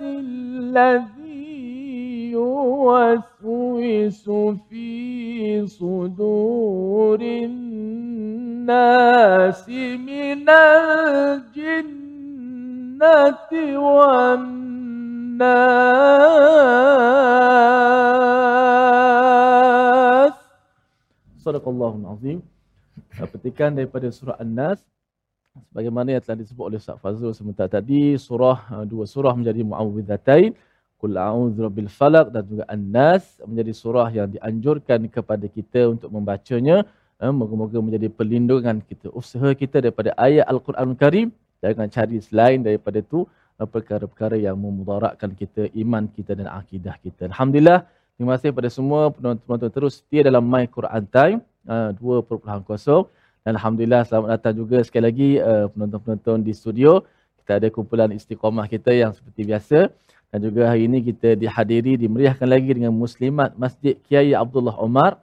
الذي 0.00 1.08
يوسوس 2.30 4.30
في 4.70 5.66
صدور 5.66 7.20
الناس 7.22 8.48
من 9.68 10.48
الجنة 12.97 13.51
والناس 13.77 14.73
Sadaqallahul 21.43 22.07
Azim. 22.07 22.39
Uh, 23.19 23.27
Petikan 23.27 23.75
daripada 23.75 24.07
surah 24.07 24.39
An-Nas 24.39 24.79
sebagaimana 25.69 26.15
yang 26.15 26.23
telah 26.23 26.39
disebut 26.39 26.63
oleh 26.71 26.79
Ustaz 26.79 26.95
Fazrul 27.03 27.35
sebentar 27.35 27.67
tadi, 27.67 28.15
surah 28.15 28.63
uh, 28.71 28.87
dua 28.87 29.03
surah 29.03 29.35
menjadi 29.35 29.59
muawwidzatain, 29.67 30.55
Qul 31.03 31.19
a'udzu 31.19 31.67
rabbil 31.67 31.91
falaq 31.91 32.31
dan 32.31 32.47
juga 32.47 32.63
An-Nas 32.71 33.43
menjadi 33.43 33.75
surah 33.75 34.07
yang 34.15 34.31
dianjurkan 34.31 35.03
kepada 35.11 35.43
kita 35.51 35.91
untuk 35.91 36.07
membacanya. 36.15 36.87
Uh, 37.19 37.35
Moga-moga 37.35 37.75
menjadi 37.83 38.07
perlindungan 38.07 38.79
kita, 38.79 39.11
usaha 39.11 39.51
kita 39.51 39.83
daripada 39.83 40.15
ayat 40.15 40.47
Al-Quran 40.47 40.95
Karim. 40.95 41.27
Jangan 41.60 41.88
cari 41.90 42.16
selain 42.22 42.58
daripada 42.62 42.98
itu 43.02 43.26
uh, 43.58 43.68
perkara-perkara 43.68 44.38
yang 44.38 44.56
memudaratkan 44.58 45.34
kita, 45.34 45.70
iman 45.78 46.06
kita 46.10 46.38
dan 46.38 46.48
akidah 46.50 46.94
kita. 47.02 47.26
Alhamdulillah, 47.30 47.86
Terima 48.18 48.34
kasih 48.34 48.50
kepada 48.50 48.66
semua 48.66 49.14
penonton-penonton 49.14 49.70
terus 49.70 50.02
setia 50.02 50.26
dalam 50.26 50.42
My 50.42 50.66
Quran 50.66 51.06
Time 51.06 51.38
uh, 51.70 51.94
2.0 51.94 52.42
dan 53.46 53.54
Alhamdulillah 53.54 54.02
selamat 54.10 54.28
datang 54.34 54.58
juga 54.58 54.82
sekali 54.82 55.04
lagi 55.06 55.30
uh, 55.38 55.70
penonton-penonton 55.70 56.42
di 56.42 56.50
studio. 56.50 57.06
Kita 57.38 57.62
ada 57.62 57.70
kumpulan 57.70 58.10
istiqamah 58.10 58.66
kita 58.66 58.90
yang 58.90 59.14
seperti 59.14 59.46
biasa 59.46 59.78
dan 60.34 60.38
juga 60.42 60.66
hari 60.66 60.90
ini 60.90 60.98
kita 60.98 61.38
dihadiri, 61.38 61.94
dimeriahkan 61.94 62.42
lagi 62.50 62.74
dengan 62.74 62.90
Muslimat 62.90 63.54
Masjid 63.54 63.94
Kiai 64.02 64.34
Abdullah 64.34 64.74
Omar 64.82 65.22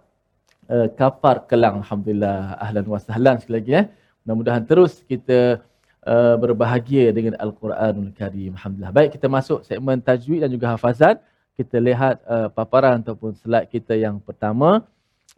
uh, 0.71 0.88
Kapar 0.95 1.52
Kelang. 1.52 1.84
Alhamdulillah, 1.84 2.56
ahlan 2.63 2.88
wa 2.88 2.95
sahlan 2.95 3.43
sekali 3.43 3.60
lagi. 3.60 3.71
Eh. 3.76 3.86
Mudah-mudahan 4.24 4.63
terus 4.63 5.04
kita 5.04 5.60
uh, 6.06 6.38
berbahagia 6.38 7.12
dengan 7.12 7.36
Al-Quranul 7.41 8.13
Karim. 8.13 8.54
Alhamdulillah. 8.56 8.94
Baik, 8.94 9.18
kita 9.18 9.28
masuk 9.28 9.65
segmen 9.65 10.00
tajwid 10.00 10.46
dan 10.46 10.50
juga 10.54 10.72
hafazan 10.72 11.18
kita 11.56 11.80
lihat 11.80 12.20
uh, 12.28 12.48
paparan 12.52 13.00
ataupun 13.00 13.34
slide 13.39 13.72
kita 13.72 13.96
yang 13.96 14.20
pertama 14.20 14.84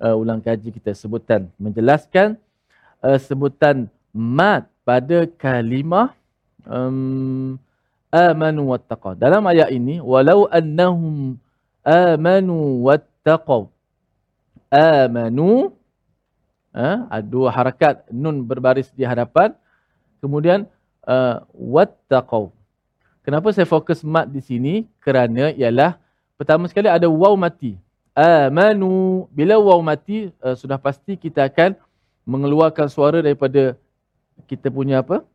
uh, 0.02 0.18
ulang 0.18 0.42
kaji 0.42 0.74
kita 0.74 0.92
sebutan 0.98 1.46
menjelaskan 1.62 2.36
uh, 3.06 3.22
sebutan 3.22 3.86
mat 4.10 4.66
pada 4.82 5.30
kalimah 5.38 6.18
um, 6.66 7.62
amanu 8.10 8.74
wattaqaw. 8.74 9.14
Dalam 9.14 9.46
ayat 9.46 9.70
ini 9.70 10.02
walau 10.02 10.50
annahum 10.50 11.38
amanu 11.86 12.82
wattaqaw. 12.90 13.70
Amanu 14.74 15.70
uh, 16.74 16.98
ada 17.14 17.24
dua 17.24 17.54
harakat 17.54 18.10
nun 18.10 18.42
berbaris 18.42 18.90
di 18.90 19.06
hadapan 19.06 19.54
kemudian 20.20 20.70
uh, 21.06 21.44
wattaqaw. 21.54 22.50
Kenapa 23.22 23.52
saya 23.52 23.68
fokus 23.68 24.06
mat 24.08 24.32
di 24.32 24.40
sini? 24.40 24.88
Kerana 25.04 25.52
ialah 25.52 26.00
Pertama 26.38 26.70
sekali 26.70 26.86
ada 26.86 27.10
waw 27.10 27.34
mati. 27.34 27.74
Amanu. 28.14 29.26
Bila 29.34 29.58
waw 29.58 29.82
mati, 29.82 30.30
uh, 30.46 30.54
sudah 30.54 30.78
pasti 30.78 31.18
kita 31.18 31.50
akan 31.50 31.74
mengeluarkan 32.30 32.86
suara 32.94 33.26
daripada 33.26 33.74
kita 34.46 34.70
punya 34.70 35.02
apa? 35.02 35.26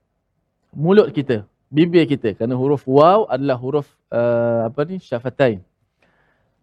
Mulut 0.71 1.11
kita. 1.11 1.43
Bibir 1.67 2.07
kita. 2.07 2.39
Kerana 2.39 2.55
huruf 2.55 2.87
waw 2.87 3.27
adalah 3.27 3.59
huruf 3.59 3.91
uh, 4.15 4.71
apa 4.71 4.87
ni? 4.87 5.03
Syafatain. 5.03 5.59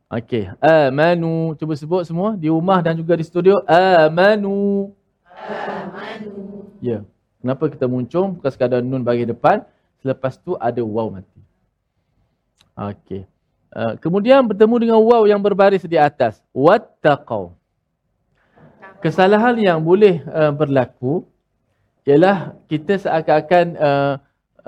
Okey. 0.08 0.48
Amanu. 0.64 1.52
Cuba 1.60 1.76
sebut 1.76 2.08
semua. 2.08 2.40
Di 2.40 2.48
rumah 2.48 2.80
dan 2.80 2.96
juga 2.96 3.20
di 3.20 3.28
studio. 3.28 3.60
Amanu. 3.68 4.96
Amanu. 5.36 6.64
Ya. 6.80 7.04
Yeah. 7.04 7.19
Kenapa 7.40 7.72
kita 7.72 7.88
muncung? 7.88 8.36
Bukan 8.40 8.52
sekadar 8.52 8.84
nun 8.84 9.04
bagi 9.04 9.24
depan. 9.24 9.64
Selepas 10.04 10.36
tu 10.40 10.60
ada 10.60 10.80
waw 10.84 11.08
mati. 11.08 11.40
Okey. 12.76 13.24
Uh, 13.70 13.96
kemudian 14.00 14.44
bertemu 14.44 14.76
dengan 14.88 15.00
waw 15.00 15.24
yang 15.28 15.40
berbaris 15.40 15.84
di 15.88 15.96
atas. 16.00 16.44
Wattaqau. 16.52 17.56
kesalahan 19.00 19.56
yang 19.56 19.80
boleh 19.80 20.20
uh, 20.28 20.52
berlaku 20.52 21.24
ialah 22.04 22.58
kita 22.68 23.00
seakan-akan 23.00 23.66
uh, 23.80 24.14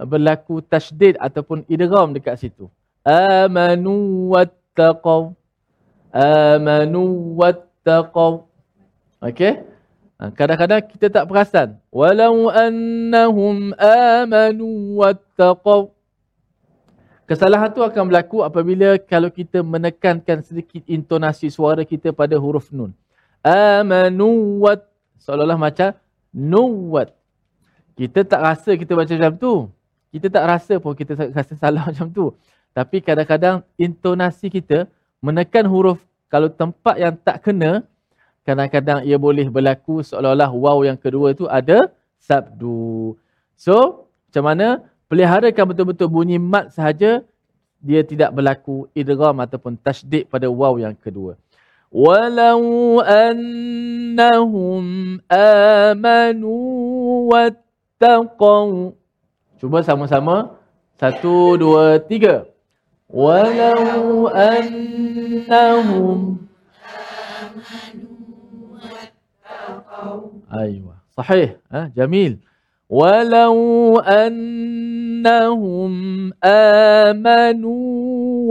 berlaku 0.08 0.64
tasydid 0.64 1.20
ataupun 1.20 1.68
idgham 1.68 2.16
dekat 2.16 2.40
situ. 2.40 2.72
Amanu 3.04 4.30
wattaqaw. 4.32 5.34
Amanu 6.14 7.36
wattaqaw. 7.36 8.46
Okey? 9.26 9.71
Ha, 10.22 10.30
kadang-kadang 10.30 10.86
kita 10.86 11.10
tak 11.10 11.26
perasan. 11.26 11.82
Walau 11.90 12.54
annahum 12.54 13.74
amanu 13.82 15.02
wattaqaw. 15.02 15.90
Kesalahan 17.26 17.74
tu 17.74 17.82
akan 17.82 18.06
berlaku 18.06 18.46
apabila 18.46 19.02
kalau 19.02 19.34
kita 19.34 19.66
menekankan 19.66 20.46
sedikit 20.46 20.86
intonasi 20.86 21.50
suara 21.50 21.82
kita 21.82 22.14
pada 22.14 22.38
huruf 22.38 22.70
nun. 22.70 22.94
Amanu 23.42 24.62
wat 24.62 24.86
seolah-olah 25.26 25.58
macam 25.58 25.90
nuwat. 26.30 27.18
Kita 27.98 28.22
tak 28.22 28.46
rasa 28.46 28.78
kita 28.78 28.94
baca 28.94 29.10
macam 29.10 29.34
tu. 29.42 29.54
Kita 30.14 30.30
tak 30.30 30.44
rasa 30.46 30.78
pun 30.78 30.94
kita 30.94 31.18
rasa 31.34 31.54
salah 31.58 31.82
macam 31.90 32.14
tu. 32.14 32.30
Tapi 32.78 33.02
kadang-kadang 33.02 33.66
intonasi 33.74 34.54
kita 34.54 34.86
menekan 35.18 35.66
huruf 35.66 35.98
kalau 36.30 36.46
tempat 36.48 36.96
yang 37.02 37.18
tak 37.18 37.42
kena, 37.42 37.90
kadang-kadang 38.42 39.06
ia 39.06 39.18
boleh 39.22 39.48
berlaku 39.50 40.02
seolah-olah 40.02 40.52
waw 40.54 40.82
yang 40.86 40.98
kedua 40.98 41.34
tu 41.38 41.46
ada 41.46 41.94
sabdu. 42.22 43.18
So, 43.58 44.08
macam 44.30 44.44
mana 44.48 44.68
peliharakan 45.10 45.66
betul-betul 45.74 46.10
bunyi 46.10 46.38
mat 46.42 46.74
sahaja, 46.74 47.22
dia 47.82 48.02
tidak 48.06 48.34
berlaku 48.34 48.86
idram 48.94 49.42
ataupun 49.42 49.78
tasydid 49.78 50.30
pada 50.30 50.50
waw 50.50 50.78
yang 50.78 50.94
kedua. 50.94 51.38
Walau 51.92 53.04
annahum 53.04 54.86
amanu 55.28 56.56
wattaqaw. 57.28 58.96
Cuba 59.60 59.84
sama-sama. 59.84 60.56
Satu, 60.96 61.58
dua, 61.60 62.00
tiga. 62.00 62.48
Walau 63.12 64.32
annahum 64.32 66.22
Aywa. 70.52 71.02
Sahih. 71.16 71.58
Ha? 71.70 71.90
Jamil. 71.96 72.40
Walau 72.92 74.04
annahum 74.04 75.94
amanu 76.44 77.72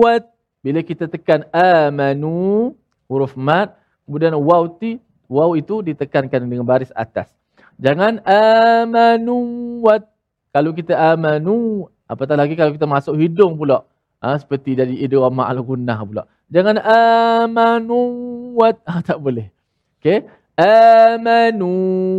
wat 0.01 0.33
bila 0.65 0.81
kita 0.81 1.13
tekan 1.13 1.45
amanu 1.53 2.73
huruf 3.05 3.37
mat 3.37 3.77
kemudian 4.09 4.33
waw 4.41 4.65
ti 4.81 4.97
waw 5.29 5.53
itu 5.61 5.85
ditekankan 5.85 6.49
dengan 6.49 6.65
baris 6.65 6.89
atas. 6.97 7.29
Jangan 7.77 8.25
amanu 8.25 9.37
wat 9.85 10.09
kalau 10.57 10.73
kita 10.73 10.97
amanu 10.97 11.85
apatah 12.09 12.41
lagi 12.41 12.57
kalau 12.57 12.73
kita 12.73 12.89
masuk 12.89 13.21
hidung 13.21 13.61
pula. 13.61 13.85
Ha, 14.21 14.37
seperti 14.37 14.77
dari 14.77 15.01
idgham 15.01 15.33
ma'al 15.33 15.61
gunnah 15.65 16.01
pula. 16.05 16.25
Jangan 16.49 16.81
amanu 16.81 18.01
wat 18.61 18.81
ha, 18.89 19.05
tak 19.05 19.21
boleh. 19.21 19.53
Okey. 20.01 20.40
Amanu 20.61 21.73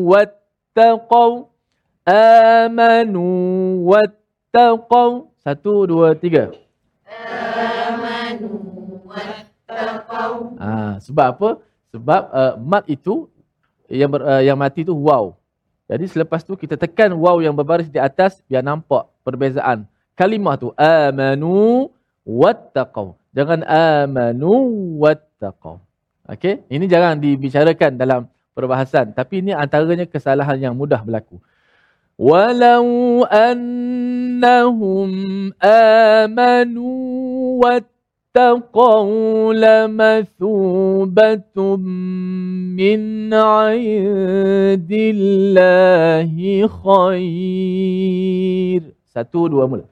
wattaqau. 0.09 1.53
Amanu 2.09 3.25
wattaqau. 3.85 5.29
Satu, 5.45 5.85
dua, 5.85 6.17
tiga. 6.17 6.49
Amanu 7.05 8.49
wattaqau. 9.05 10.57
Ha, 10.57 10.97
sebab 11.05 11.27
apa? 11.37 11.49
Sebab 11.93 12.21
uh, 12.33 12.53
mat 12.57 12.89
itu 12.89 13.29
yang 13.91 14.09
ber, 14.09 14.25
uh, 14.25 14.41
yang 14.41 14.57
mati 14.57 14.81
itu 14.81 14.95
wow. 14.95 15.37
Jadi 15.91 16.07
selepas 16.07 16.41
tu 16.41 16.55
kita 16.55 16.79
tekan 16.79 17.11
waw 17.11 17.43
yang 17.43 17.51
berbaris 17.51 17.91
di 17.91 17.99
atas 17.99 18.39
biar 18.47 18.63
nampak 18.63 19.11
perbezaan. 19.27 19.83
Kalimah 20.15 20.55
tu 20.55 20.71
amanu 20.79 21.91
wattaqau. 22.23 23.19
Jangan 23.35 23.61
amanu 23.67 24.55
wattaqau. 25.03 25.83
Okey, 26.31 26.63
ini 26.71 26.87
jarang 26.87 27.19
dibicarakan 27.19 27.99
dalam 27.99 28.23
perbahasan 28.55 29.11
tapi 29.11 29.43
ini 29.43 29.51
antaranya 29.51 30.07
kesalahan 30.07 30.63
yang 30.63 30.71
mudah 30.71 31.03
berlaku. 31.03 31.43
Walau 32.15 33.27
annahum 33.27 35.11
amanu 35.59 36.87
wattaqu 37.59 39.51
lamathubatum 39.51 41.83
min 42.79 43.27
'indillahi 44.71 46.63
khair. 46.79 48.87
Satu 49.11 49.51
dua 49.51 49.67
mula. 49.67 49.83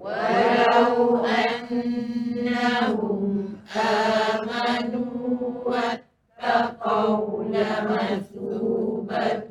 Walau 0.00 1.20
annahum 1.28 3.20
amanu 3.76 5.11
واتقوا 5.71 7.43
لمثوبة 7.43 9.49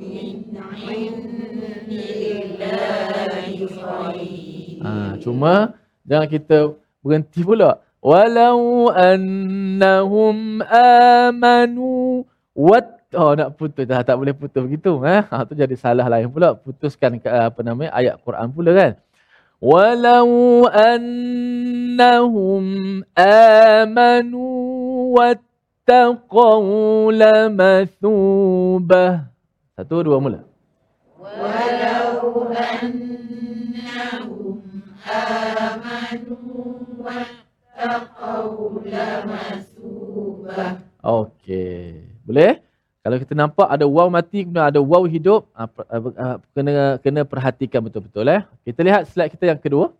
من 0.00 0.56
عند 0.56 1.90
الله 1.90 3.66
خير. 3.68 4.80
Ah, 4.80 5.12
cuma 5.20 5.76
Jangan 6.10 6.26
kita 6.26 6.58
berhenti 7.04 7.46
pula. 7.46 7.78
Walau 8.00 8.88
annahum 8.90 10.64
amanu 10.64 12.24
wat 12.56 12.96
Oh 13.10 13.34
nak 13.34 13.58
putus 13.58 13.90
dah 13.90 14.06
tak 14.06 14.22
boleh 14.22 14.30
putus 14.30 14.62
begitu 14.62 15.02
eh. 15.02 15.18
Ha 15.18 15.42
tu 15.42 15.58
jadi 15.58 15.74
salah 15.74 16.06
lain 16.06 16.30
pula. 16.30 16.54
Putuskan 16.54 17.18
apa 17.18 17.58
namanya 17.66 17.90
ayat 17.90 18.22
Quran 18.22 18.54
pula 18.54 18.70
kan. 18.70 18.92
Walau 19.58 20.62
annahum 20.70 22.62
amanu 23.18 24.46
wattaqau 25.13 27.13
lamathubah. 27.13 29.29
Satu 29.77 30.01
dua 30.01 30.17
mula. 30.17 30.41
Walau 31.19 32.49
annahum 32.49 34.65
Okey. 41.05 42.01
Boleh? 42.25 42.65
Kalau 43.05 43.21
kita 43.21 43.37
nampak 43.37 43.69
ada 43.69 43.85
waw 43.85 44.09
mati 44.09 44.41
kemudian 44.41 44.65
ada 44.65 44.81
waw 44.81 45.05
hidup, 45.05 45.45
ah, 45.53 45.69
ah, 46.17 46.41
kena 46.57 46.97
kena 46.97 47.21
perhatikan 47.21 47.85
betul-betul 47.85 48.25
eh. 48.25 48.41
Kita 48.65 48.81
lihat 48.81 49.05
slide 49.13 49.29
kita 49.29 49.53
yang 49.53 49.61
kedua. 49.61 49.93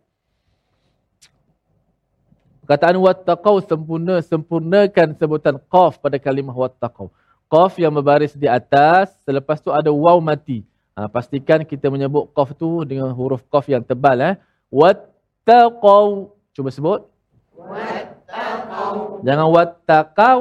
Perkataan 2.66 2.98
wattaqau 2.98 3.62
sempurna 3.62 4.18
sempurnakan 4.18 5.14
sebutan 5.14 5.54
qaf 5.70 6.02
pada 6.02 6.18
kalimah 6.18 6.50
wattaqau. 6.50 7.14
Qaf 7.46 7.78
yang 7.78 7.94
berbaris 7.94 8.34
di 8.34 8.50
atas, 8.50 9.14
selepas 9.22 9.62
tu 9.62 9.70
ada 9.70 9.86
waw 9.94 10.18
mati. 10.18 10.66
Ha, 10.98 11.06
pastikan 11.06 11.62
kita 11.62 11.86
menyebut 11.86 12.26
qaf 12.34 12.58
tu 12.58 12.82
dengan 12.82 13.14
huruf 13.14 13.46
qaf 13.46 13.70
yang 13.70 13.86
tebal 13.86 14.18
eh 14.18 14.34
wattaqau. 14.74 16.34
Cuba 16.50 16.74
sebut. 16.74 17.06
Wattaqau. 17.54 19.22
Jangan 19.22 19.46
wattaqau. 19.46 20.38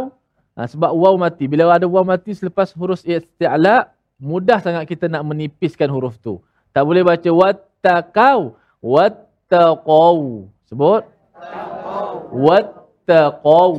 Ha, 0.58 0.66
sebab 0.66 0.98
waw 0.98 1.14
mati. 1.22 1.46
Bila 1.46 1.78
ada 1.78 1.86
waw 1.86 2.02
mati 2.02 2.34
selepas 2.34 2.74
huruf 2.74 3.06
isti'la, 3.06 3.94
mudah 4.18 4.66
sangat 4.66 4.90
kita 4.90 5.06
nak 5.06 5.22
menipiskan 5.30 5.94
huruf 5.94 6.18
tu. 6.18 6.42
Tak 6.74 6.90
boleh 6.90 7.06
baca 7.06 7.30
wattaqau. 7.30 8.58
Wattaqau. 8.82 10.50
Sebut. 10.66 11.06
Wattaqau. 11.38 12.05
Wattaqau. 12.36 13.74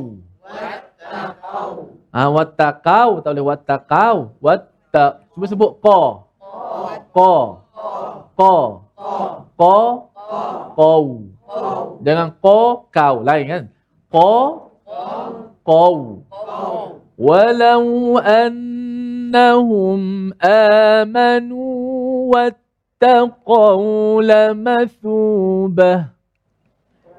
Ha, 2.13 2.21
wattaqau. 2.33 3.09
Tak 3.21 3.31
boleh 3.31 3.45
wattaqau. 3.45 4.17
Wattaq. 4.41 5.11
Cuba 5.33 5.45
sebut 5.45 5.71
qa. 5.85 5.99
Qa. 7.13 7.33
Qa. 8.33 8.55
Qa 9.57 9.77
qau. 10.77 11.05
Jangan 12.05 12.29
qa 12.37 12.59
kau 12.93 13.15
lain 13.25 13.45
kan? 13.49 13.63
Qa 14.13 14.33
qau. 15.65 16.21
Walau 17.17 18.21
annahum 18.21 20.01
amanu 20.37 21.65
wattaqau 22.29 23.81
lamathubah. 24.21 25.99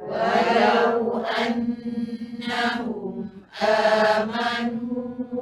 Walau 0.07 0.88
أنهم 1.39 3.29
آمنوا 3.62 4.99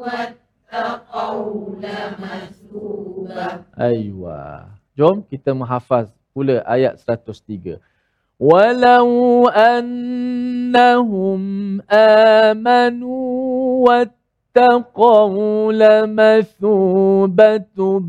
wattaqau 0.06 1.74
lamasubah. 1.82 3.66
Aywa. 3.76 4.70
Jom 4.96 5.20
kita 5.26 5.52
menghafaz 5.52 6.08
pula 6.32 6.62
ayat 6.64 6.96
103. 7.00 7.80
Walau 8.36 9.48
annahum 9.48 11.40
amanu 11.88 13.16
wattaqau 13.88 15.72
lamathubatum 15.72 18.04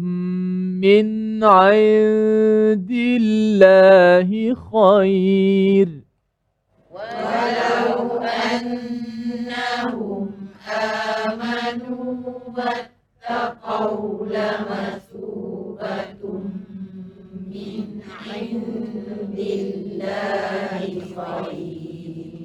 min 0.83 1.39
'indillahi 2.67 4.51
khair. 4.55 6.06
ولو 6.96 8.20
أنهم 8.20 10.28
آمنوا 10.68 12.04
واتقوا 12.56 14.26
لمثوبة 14.26 16.22
من 17.52 17.84
عند 18.28 19.38
الله 19.38 20.82
خير 21.16 21.82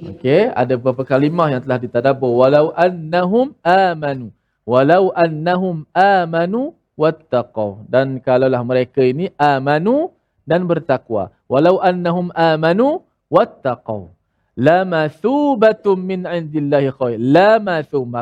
Okey, 0.08 0.48
ada 0.56 0.80
beberapa 0.80 1.04
kalimah 1.04 1.52
yang 1.52 1.62
telah 1.68 1.84
ditadabbur 1.84 2.32
walau 2.32 2.72
annahum 2.74 3.52
amanu. 3.60 4.32
Walau 4.64 5.12
annahum 5.12 5.84
amanu 5.92 6.72
wattaqau. 6.96 7.84
Dan 7.92 8.24
kalaulah 8.24 8.64
mereka 8.64 9.04
ini 9.04 9.36
amanu 9.36 10.16
dan 10.48 10.64
bertakwa. 10.64 11.36
Walau 11.52 11.84
annahum 11.84 12.32
amanu 12.34 13.04
wattaqau. 13.28 14.16
La 14.53 14.85
mathubatum 14.85 15.97
min 15.97 16.29
indillahi 16.29 16.93
khair. 16.93 17.17
La. 17.17 17.57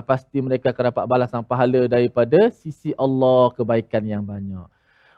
Pasti 0.07 0.39
mereka 0.39 0.71
akan 0.71 0.95
dapat 0.95 1.05
balasan 1.11 1.43
pahala 1.43 1.91
daripada 1.91 2.55
sisi 2.55 2.95
Allah 2.95 3.51
kebaikan 3.51 4.07
yang 4.07 4.23
banyak. 4.23 4.63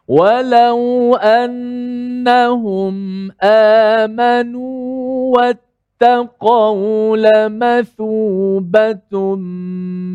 Walau 0.08 1.12
annahum 1.20 2.96
amanu 3.36 4.64
wattaqaw 5.36 6.80
la 7.20 7.52
mathubatum 7.52 9.36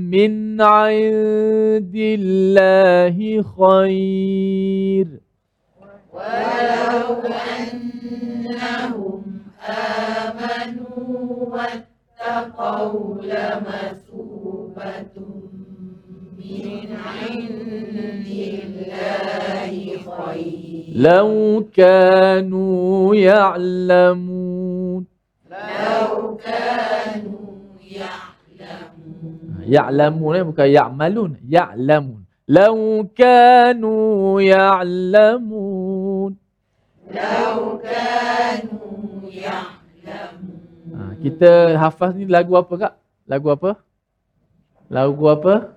min 0.10 0.58
indillahi 0.58 1.94
khair. 3.46 5.22
Walau 6.10 7.22
annahum 7.22 8.18
آمنوا 9.70 11.46
واتقوا 11.54 13.22
لمثوبة 13.22 15.16
من 16.40 16.88
عند 16.96 18.28
الله 18.28 19.74
خير. 20.18 20.84
لو 20.96 21.30
كانوا 21.74 23.16
يعلمون. 23.16 25.06
لو 25.52 26.38
كانوا 26.38 27.52
يعلمون. 27.82 28.28
يعلمون 29.68 30.34
eh, 30.40 30.44
bukan 30.48 30.68
ya'malun 30.72 31.32
ya'lamun 31.44 32.24
law 32.48 33.04
kanu 33.12 34.40
ya'lamun 34.40 36.32
لو 37.08 37.80
كانوا 37.80 37.84
يعلمون 37.84 38.87
ha, 39.46 41.14
kita 41.20 41.76
hafaz 41.78 42.16
ni 42.16 42.26
lagu 42.26 42.56
apa 42.56 42.74
kak? 42.78 42.94
Lagu 43.28 43.48
apa? 43.52 43.78
Lagu 44.88 45.24
apa? 45.28 45.76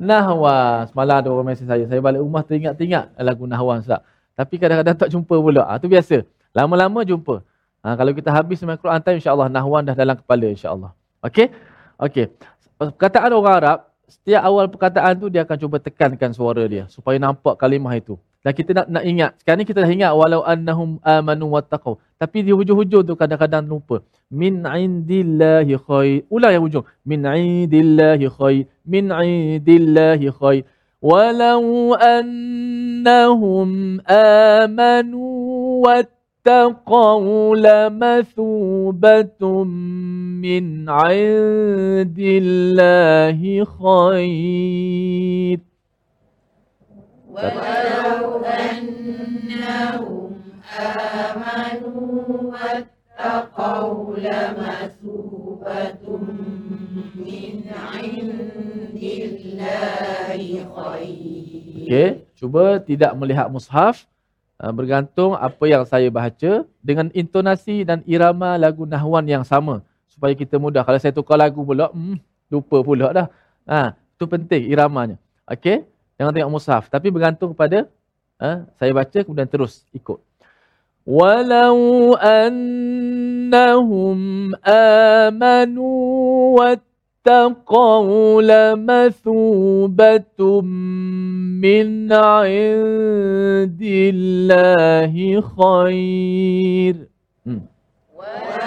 Nahwa 0.00 0.88
semalam 0.88 1.20
ada 1.20 1.28
orang 1.28 1.52
mesej 1.52 1.68
saya. 1.68 1.84
Saya 1.84 2.00
balik 2.00 2.24
rumah 2.24 2.40
teringat-teringat 2.40 3.20
lagu 3.20 3.44
nahwa 3.44 3.78
ustaz. 3.78 4.00
Tapi 4.32 4.56
kadang-kadang 4.56 4.96
tak 4.96 5.12
jumpa 5.12 5.34
pula. 5.36 5.68
Ah 5.68 5.76
tu 5.76 5.92
biasa. 5.92 6.24
Lama-lama 6.56 7.04
jumpa. 7.04 7.44
Ha, 7.84 7.96
kalau 7.96 8.12
kita 8.12 8.32
habis 8.32 8.60
semua 8.60 8.80
Quran 8.80 9.00
time 9.00 9.20
insya-Allah 9.20 9.48
nahwan 9.52 9.84
dah 9.84 9.96
dalam 9.96 10.16
kepala 10.16 10.48
insya-Allah. 10.48 10.92
Okey? 11.20 11.52
Okey. 12.00 12.32
Perkataan 12.80 13.32
orang 13.36 13.56
Arab 13.60 13.78
setiap 14.10 14.42
awal 14.42 14.66
perkataan 14.66 15.14
tu 15.20 15.30
dia 15.30 15.46
akan 15.46 15.56
cuba 15.56 15.76
tekankan 15.78 16.34
suara 16.34 16.66
dia 16.66 16.90
supaya 16.90 17.16
nampak 17.20 17.54
kalimah 17.60 17.94
itu. 17.94 18.16
Dan 18.40 18.56
kita 18.56 18.72
nak 18.72 18.88
nak 18.88 19.04
ingat. 19.04 19.36
Sekarang 19.36 19.60
ni 19.60 19.68
kita 19.68 19.84
dah 19.84 19.92
ingat 19.92 20.16
walau 20.16 20.40
annahum 20.40 20.96
amanu 21.04 21.52
wattaqu. 21.52 22.00
Tapi 22.16 22.40
di 22.40 22.56
hujung-hujung 22.56 23.04
tu 23.04 23.12
kadang-kadang 23.12 23.68
lupa. 23.68 24.00
Min 24.32 24.64
indillahi 24.64 25.76
khair. 25.76 26.24
Ulang 26.32 26.56
yang 26.56 26.64
hujung. 26.64 26.88
Min 27.04 27.28
indillahi 27.28 28.32
khair. 28.32 28.64
Min 28.88 29.12
indillahi 29.12 30.32
khair. 30.32 30.64
Walau 31.04 31.92
annahum 32.00 34.00
amanu 34.08 35.20
wattaqu 35.84 37.60
lamathubatum 37.60 39.68
min 40.40 40.88
indillahi 40.88 42.08
khair. 43.68 45.60
ولو 47.35 48.45
أنهم 48.45 50.31
آمنوا 50.79 52.51
واتقوا 52.51 54.15
لمثوبة 54.17 56.03
من 57.25 57.53
عند 57.69 58.97
الله 59.03 60.39
خير 60.75 61.65
Okey, 61.85 62.25
cuba 62.33 62.81
tidak 62.81 63.13
melihat 63.13 63.45
mushaf 63.45 64.09
uh, 64.57 64.73
bergantung 64.73 65.37
apa 65.37 65.69
yang 65.69 65.85
saya 65.85 66.09
baca 66.09 66.65
dengan 66.81 67.13
intonasi 67.13 67.85
dan 67.85 68.01
irama 68.09 68.57
lagu 68.57 68.89
nahwan 68.89 69.21
yang 69.29 69.45
sama 69.45 69.85
supaya 70.09 70.33
kita 70.33 70.57
mudah. 70.57 70.81
Kalau 70.81 70.97
saya 70.97 71.13
tukar 71.13 71.37
lagu 71.37 71.61
pula, 71.61 71.93
hmm, 71.93 72.17
lupa 72.49 72.81
pula 72.81 73.13
dah. 73.13 73.27
Ha, 73.69 73.93
itu 73.93 74.25
penting 74.25 74.65
iramanya. 74.65 75.21
Okey, 75.45 75.85
Jangan 76.20 76.36
tengok 76.36 76.52
mushaf 76.52 76.92
tapi 76.92 77.08
bergantung 77.08 77.56
kepada 77.56 77.88
ha, 78.36 78.68
saya 78.76 78.92
baca 78.92 79.24
kemudian 79.24 79.48
terus 79.48 79.88
ikut 79.96 80.20
Walau 81.08 82.12
annahum 82.20 84.20
amanu 84.60 85.88
wattaqaw 86.60 88.04
lamathubatum 88.44 90.68
min 91.56 92.12
indillahi 93.64 95.40
khair. 95.40 97.08
Hmm. 97.48 97.64
Walau 98.12 98.59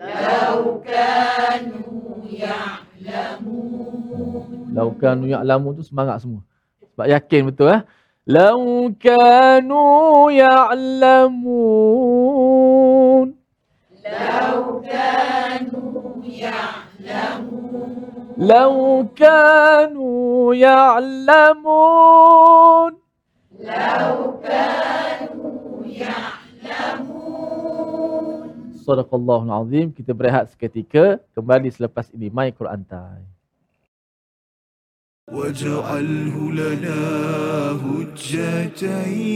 لو 0.00 0.82
كانوا 0.82 2.26
يعلمون. 2.26 3.40
لو 4.74 4.90
كانوا 4.98 5.26
يعلمون 5.30 5.78
tu 5.78 5.86
semangat 5.86 6.18
semua. 6.18 6.42
Sebab 6.82 7.06
yakin 7.06 7.54
betul 7.54 7.70
eh? 7.70 7.86
لو 8.26 8.90
كانوا 8.98 10.30
يعلمون 10.34 11.38
لو 14.02 14.82
كانوا 14.82 16.26
يعلمون. 16.26 17.70
لو 18.34 19.06
كانوا 19.14 20.54
يعلمون. 20.58 22.20
لو 23.59 24.39
كانوا 24.43 25.85
يعلمون 27.05 27.55
صدق 28.85 29.09
الله 29.15 29.39
العظيم 29.43 29.87
kita 29.95 30.11
berehat 30.13 30.51
seketika 30.53 31.17
kembali 31.33 31.71
selepas 31.73 32.11
ini 32.13 32.29
My 32.29 32.51
Quran 32.53 32.83
Time 32.85 33.25
واجعله 35.25 36.35
لنا 36.53 37.01
هجتين 37.81 39.35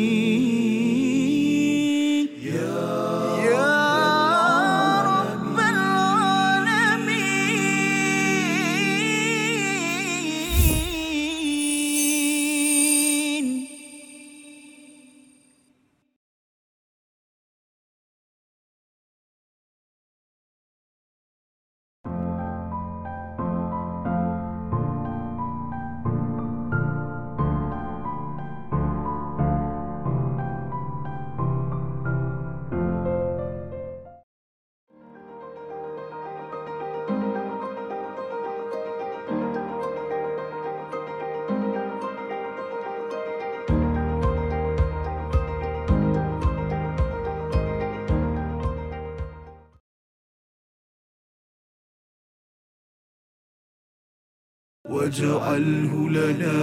واجعله 55.05 56.09
لنا 56.11 56.59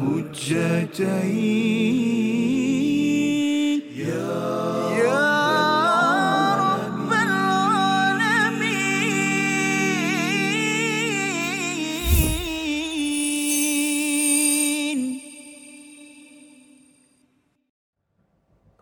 هجتين. 0.00 1.44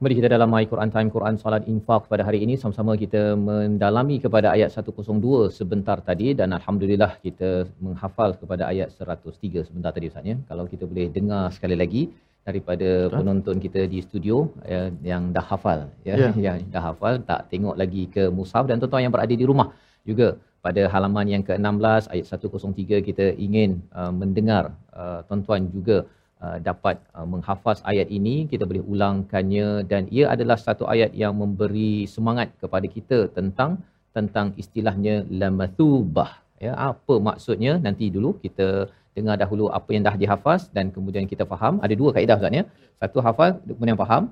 Kembali 0.02 0.18
kita 0.18 0.30
dalam 0.34 0.50
My 0.50 0.66
Quran 0.70 0.90
Time 0.94 1.10
Quran 1.14 1.34
Salat 1.40 1.64
Infak 1.72 2.10
pada 2.12 2.22
hari 2.28 2.38
ini 2.44 2.54
sama-sama 2.60 2.92
kita 3.02 3.20
mendalami 3.48 4.16
kepada 4.24 4.50
ayat 4.54 4.74
102 4.74 5.46
sebentar 5.58 5.94
tadi 6.08 6.34
dan 6.38 6.48
alhamdulillah 6.56 7.22
kita 7.26 7.50
menghafal 7.84 8.34
kepada 8.40 8.66
ayat 8.72 8.90
103 8.90 9.62
sebentar 9.68 9.94
tadi 9.94 10.10
Ustaz 10.10 10.26
ya. 10.30 10.34
Kalau 10.48 10.64
kita 10.72 10.90
boleh 10.90 11.06
dengar 11.16 11.54
sekali 11.56 11.76
lagi 11.82 12.02
daripada 12.48 12.88
Betul. 13.06 13.16
penonton 13.18 13.56
kita 13.64 13.86
di 13.92 14.02
studio 14.06 14.50
ya, 14.72 14.90
yang 15.10 15.30
dah 15.36 15.46
hafal 15.50 15.86
ya, 16.08 16.14
Ya. 16.22 16.30
yang 16.46 16.58
dah 16.74 16.82
hafal 16.88 17.22
tak 17.30 17.46
tengok 17.54 17.78
lagi 17.82 18.10
ke 18.16 18.26
mushaf 18.38 18.66
dan 18.66 18.82
tuan-tuan 18.82 19.06
yang 19.06 19.14
berada 19.14 19.34
di 19.42 19.46
rumah 19.50 19.70
juga 20.10 20.34
pada 20.66 20.82
halaman 20.94 21.30
yang 21.34 21.44
ke-16 21.46 22.10
ayat 22.10 22.26
103 22.26 23.06
kita 23.06 23.28
ingin 23.46 23.78
uh, 23.94 24.10
mendengar 24.10 24.74
uh, 24.98 25.22
tuan-tuan 25.30 25.70
juga 25.70 26.02
uh, 26.44 26.58
dapat 26.68 26.96
uh, 27.18 27.26
menghafaz 27.32 27.78
ayat 27.92 28.08
ini 28.18 28.34
kita 28.52 28.64
boleh 28.70 28.84
ulangkannya 28.92 29.68
dan 29.90 30.02
ia 30.16 30.26
adalah 30.34 30.58
satu 30.66 30.84
ayat 30.94 31.10
yang 31.22 31.34
memberi 31.42 31.94
semangat 32.14 32.48
kepada 32.62 32.86
kita 32.96 33.18
tentang 33.38 33.72
tentang 34.16 34.46
istilahnya 34.62 35.14
lamathubah 35.40 36.30
ya. 36.64 36.72
Apa 36.90 37.14
maksudnya? 37.28 37.72
Nanti 37.86 38.06
dulu 38.16 38.30
kita 38.44 38.68
dengar 39.16 39.36
dahulu 39.42 39.64
apa 39.78 39.90
yang 39.94 40.04
dah 40.08 40.16
dihafaz 40.22 40.62
dan 40.76 40.86
kemudian 40.94 41.26
kita 41.32 41.44
faham. 41.52 41.74
Ada 41.84 41.94
dua 42.00 42.10
kaedah 42.16 42.36
Ustaz 42.40 42.58
ya. 42.60 42.64
Satu 43.02 43.18
hafal 43.26 43.50
kemudian 43.66 43.98
faham. 44.04 44.24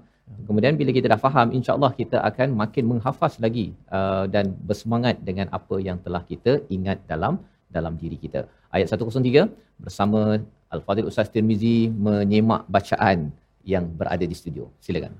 Kemudian 0.48 0.74
bila 0.80 0.90
kita 0.96 1.06
dah 1.12 1.18
faham, 1.26 1.48
insya-Allah 1.58 1.90
kita 2.00 2.18
akan 2.28 2.48
makin 2.62 2.84
menghafaz 2.90 3.32
lagi 3.44 3.66
uh, 3.90 4.24
dan 4.34 4.54
bersemangat 4.68 5.18
dengan 5.28 5.50
apa 5.58 5.76
yang 5.88 5.98
telah 6.04 6.22
kita 6.30 6.52
ingat 6.76 7.02
dalam 7.10 7.42
dalam 7.76 7.98
diri 8.02 8.14
kita. 8.24 8.46
Ayat 8.70 8.86
103 8.94 9.50
bersama 9.82 10.38
Al-Fadhil 10.70 11.10
Ustaz 11.10 11.26
Tirmizi 11.34 11.90
menyemak 11.90 12.62
bacaan 12.70 13.34
yang 13.66 13.90
berada 13.90 14.22
di 14.22 14.36
studio. 14.38 14.70
Silakan. 14.78 15.12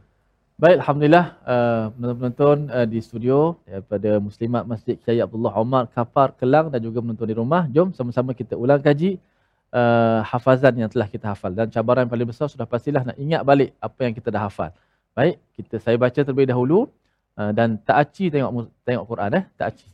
Baik, 0.60 0.84
Alhamdulillah 0.84 1.26
eh, 1.48 1.84
uh, 2.04 2.12
menonton 2.20 2.68
uh, 2.68 2.84
eh, 2.84 2.86
di 2.92 3.00
studio 3.00 3.56
daripada 3.64 4.20
Muslimat 4.20 4.68
Masjid 4.68 5.00
Syed 5.00 5.24
Abdullah 5.24 5.56
Omar 5.56 5.88
Kafar 5.88 6.36
Kelang 6.36 6.68
dan 6.68 6.84
juga 6.84 7.00
menonton 7.00 7.24
di 7.24 7.32
rumah. 7.32 7.64
Jom 7.72 7.96
sama-sama 7.96 8.36
kita 8.36 8.60
ulang 8.60 8.76
kaji 8.76 9.16
uh, 9.72 10.20
hafazan 10.20 10.76
yang 10.76 10.92
telah 10.92 11.08
kita 11.08 11.32
hafal. 11.32 11.56
Dan 11.56 11.72
cabaran 11.72 12.04
yang 12.04 12.12
paling 12.12 12.28
besar 12.28 12.52
sudah 12.52 12.68
pastilah 12.68 13.08
nak 13.08 13.16
ingat 13.16 13.40
balik 13.40 13.72
apa 13.80 14.00
yang 14.04 14.12
kita 14.12 14.28
dah 14.28 14.52
hafal. 14.52 14.70
Baik, 15.16 15.40
kita 15.56 15.80
saya 15.80 15.96
baca 15.96 16.20
terlebih 16.20 16.52
dahulu 16.52 16.92
uh, 17.40 17.50
dan 17.56 17.80
tak 17.80 17.96
aci 17.96 18.28
tengok, 18.28 18.68
tengok 18.84 19.04
Quran. 19.08 19.30
Eh? 19.40 19.44
Tak 19.56 19.66
aci. 19.72 19.88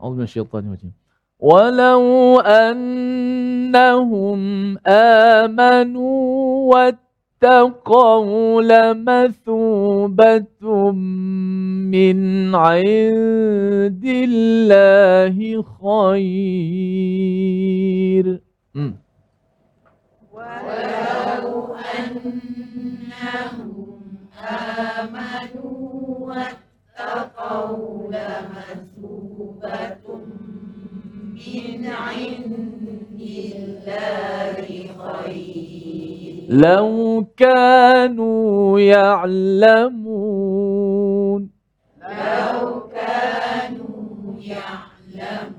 Alhamdulillah. 0.00 1.03
ولو 1.44 2.40
أنهم 2.40 4.40
آمنوا 4.88 6.72
واتقوا 6.72 8.62
لمثوبة 8.62 10.60
من 11.92 12.18
عند 12.54 14.04
الله 14.04 15.36
خير. 15.84 16.26
ولو 20.32 21.76
أنهم 21.76 23.72
آمنوا 24.96 25.92
واتقوا 26.26 28.08
لمثوبة 28.08 30.04
من 31.33 31.85
عند 31.85 33.19
الله 33.19 34.57
خير 35.01 36.33
لو 36.49 36.89
كانوا 37.37 38.79
يعلمون 38.79 39.99
لو 42.01 42.59
كانوا 42.89 44.33
يعلمون 44.41 45.57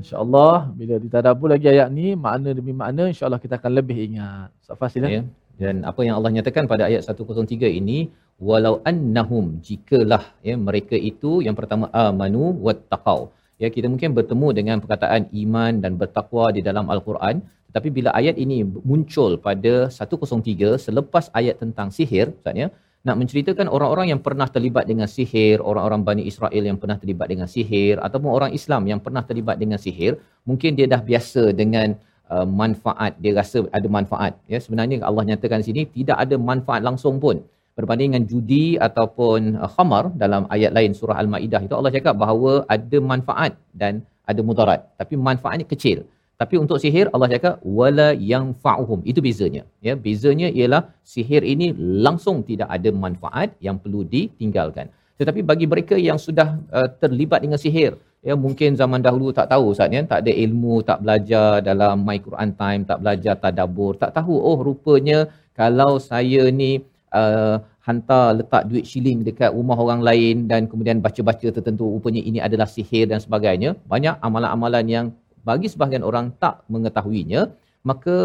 Masya 0.00 0.16
Allah, 0.26 0.72
bila 0.74 0.96
ditadabur 0.96 1.52
lagi 1.52 1.68
ayat 1.70 1.92
ni, 1.92 2.16
makna 2.18 2.50
demi 2.56 2.72
makna, 2.74 3.06
insya 3.12 3.28
Allah 3.28 3.36
kita 3.38 3.60
akan 3.60 3.72
lebih 3.78 3.94
ingat. 4.10 4.48
Ustaz 4.58 4.76
Fas, 4.80 4.90
sila. 4.96 5.06
Ya. 5.06 5.22
Dan 5.60 5.84
apa 5.84 6.00
yang 6.02 6.16
Allah 6.16 6.32
nyatakan 6.34 6.64
pada 6.64 6.88
ayat 6.88 7.04
103 7.04 7.68
ini, 7.68 8.08
walau 8.39 8.83
annahum 8.89 9.45
jikalah 9.67 10.23
ya 10.47 10.55
mereka 10.67 10.95
itu 11.11 11.39
yang 11.45 11.55
pertama 11.59 11.87
amanu 12.05 12.51
wattaqau. 12.67 13.31
Ya 13.55 13.67
kita 13.71 13.87
mungkin 13.91 14.11
bertemu 14.11 14.47
dengan 14.51 14.77
perkataan 14.83 15.31
iman 15.31 15.73
dan 15.79 15.95
bertakwa 15.95 16.51
di 16.51 16.59
dalam 16.59 16.91
al-Quran, 16.91 17.39
tetapi 17.71 17.89
bila 17.97 18.09
ayat 18.19 18.35
ini 18.35 18.67
muncul 18.67 19.39
pada 19.39 19.87
103 19.87 20.75
selepas 20.85 21.31
ayat 21.39 21.55
tentang 21.63 21.87
sihir, 21.97 22.35
Ustaz 22.35 22.55
ya, 22.61 22.67
nak 23.07 23.15
menceritakan 23.21 23.67
orang-orang 23.75 24.07
yang 24.11 24.21
pernah 24.25 24.47
terlibat 24.55 24.85
dengan 24.91 25.07
sihir, 25.15 25.63
orang-orang 25.69 26.01
Bani 26.07 26.23
Israel 26.31 26.63
yang 26.69 26.79
pernah 26.81 26.97
terlibat 27.01 27.27
dengan 27.31 27.47
sihir 27.47 27.95
ataupun 28.05 28.31
orang 28.37 28.51
Islam 28.59 28.83
yang 28.91 28.99
pernah 29.05 29.23
terlibat 29.29 29.55
dengan 29.61 29.79
sihir, 29.85 30.19
mungkin 30.49 30.73
dia 30.77 30.87
dah 30.93 30.99
biasa 30.99 31.53
dengan 31.61 31.95
uh, 32.33 32.47
manfaat, 32.61 33.13
dia 33.23 33.31
rasa 33.39 33.63
ada 33.71 33.87
manfaat. 33.97 34.33
Ya, 34.51 34.57
sebenarnya 34.57 35.05
Allah 35.09 35.23
nyatakan 35.31 35.61
di 35.61 35.67
sini 35.69 35.81
tidak 35.97 36.17
ada 36.23 36.35
manfaat 36.35 36.81
langsung 36.81 37.21
pun. 37.23 37.45
Berbanding 37.77 38.09
dengan 38.11 38.25
judi 38.31 38.65
ataupun 38.87 39.59
uh, 39.59 39.69
khamar 39.75 40.03
dalam 40.23 40.43
ayat 40.55 40.71
lain 40.77 40.91
surah 40.99 41.17
Al-Maidah 41.21 41.61
itu 41.67 41.75
Allah 41.79 41.91
cakap 41.97 42.15
bahawa 42.23 42.51
ada 42.75 42.97
manfaat 43.11 43.53
dan 43.81 43.93
ada 44.31 44.41
mudarat, 44.47 44.81
tapi 44.99 45.13
manfaatnya 45.29 45.65
kecil. 45.73 45.97
Tapi 46.41 46.55
untuk 46.61 46.77
sihir 46.83 47.07
Allah 47.15 47.29
cakap 47.33 47.53
wala 47.79 48.07
yanfa'uhum. 48.31 48.99
Itu 49.11 49.19
bezanya. 49.27 49.63
Ya, 49.87 49.93
bezanya 50.05 50.47
ialah 50.59 50.81
sihir 51.13 51.43
ini 51.53 51.67
langsung 52.05 52.43
tidak 52.49 52.69
ada 52.75 52.89
manfaat 53.05 53.55
yang 53.67 53.79
perlu 53.83 54.03
ditinggalkan. 54.15 54.87
Tetapi 55.19 55.41
bagi 55.49 55.63
mereka 55.73 55.95
yang 55.95 56.19
sudah 56.19 56.59
uh, 56.75 56.87
terlibat 57.01 57.39
dengan 57.43 57.55
sihir, 57.55 57.95
ya 58.19 58.35
mungkin 58.35 58.75
zaman 58.81 58.99
dahulu 58.99 59.31
tak 59.31 59.47
tahu 59.51 59.71
Ustaz 59.71 59.87
ya, 59.95 60.03
tak 60.03 60.27
ada 60.27 60.31
ilmu, 60.45 60.83
tak 60.89 60.99
belajar 61.03 61.63
dalam 61.63 62.03
My 62.07 62.19
Quran 62.19 62.51
Time, 62.59 62.81
tak 62.83 62.99
belajar 63.03 63.33
tadabbur, 63.39 63.93
tak 63.95 64.11
tahu 64.17 64.35
oh 64.35 64.59
rupanya 64.59 65.19
kalau 65.55 65.95
saya 66.03 66.51
ni 66.51 66.83
uh, 67.21 67.55
hantar 67.87 68.25
letak 68.39 68.63
duit 68.69 68.85
shilling 68.91 69.19
dekat 69.27 69.51
rumah 69.57 69.77
orang 69.83 70.01
lain 70.07 70.35
dan 70.51 70.61
kemudian 70.71 70.97
baca-baca 71.05 71.47
tertentu 71.57 71.85
rupanya 71.95 72.21
ini 72.29 72.39
adalah 72.47 72.67
sihir 72.75 73.05
dan 73.11 73.19
sebagainya. 73.25 73.69
Banyak 73.93 74.15
amalan-amalan 74.27 74.85
yang 74.95 75.05
bagi 75.49 75.69
sebahagian 75.73 76.03
orang 76.09 76.33
tak 76.43 76.65
mengetahuinya, 76.73 77.41
maka 77.89 78.15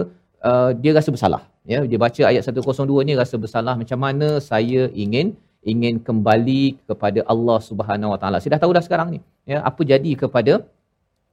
uh, 0.48 0.70
dia 0.82 0.92
rasa 0.98 1.12
bersalah. 1.14 1.42
Ya, 1.72 1.80
dia 1.90 1.98
baca 2.04 2.22
ayat 2.30 2.42
102 2.48 3.06
ni 3.08 3.12
rasa 3.22 3.36
bersalah 3.44 3.74
macam 3.82 3.98
mana 4.00 4.28
saya 4.50 4.88
ingin 5.04 5.36
ingin 5.72 6.00
kembali 6.08 6.62
kepada 6.88 7.20
Allah 7.32 7.58
Subhanahu 7.68 8.12
Wa 8.16 8.18
Taala. 8.20 8.40
Saya 8.40 8.56
dah 8.56 8.62
tahu 8.64 8.72
dah 8.76 8.84
sekarang 8.86 9.08
ni. 9.14 9.18
Ya, 9.44 9.58
apa 9.70 9.84
jadi 9.92 10.12
kepada 10.22 10.64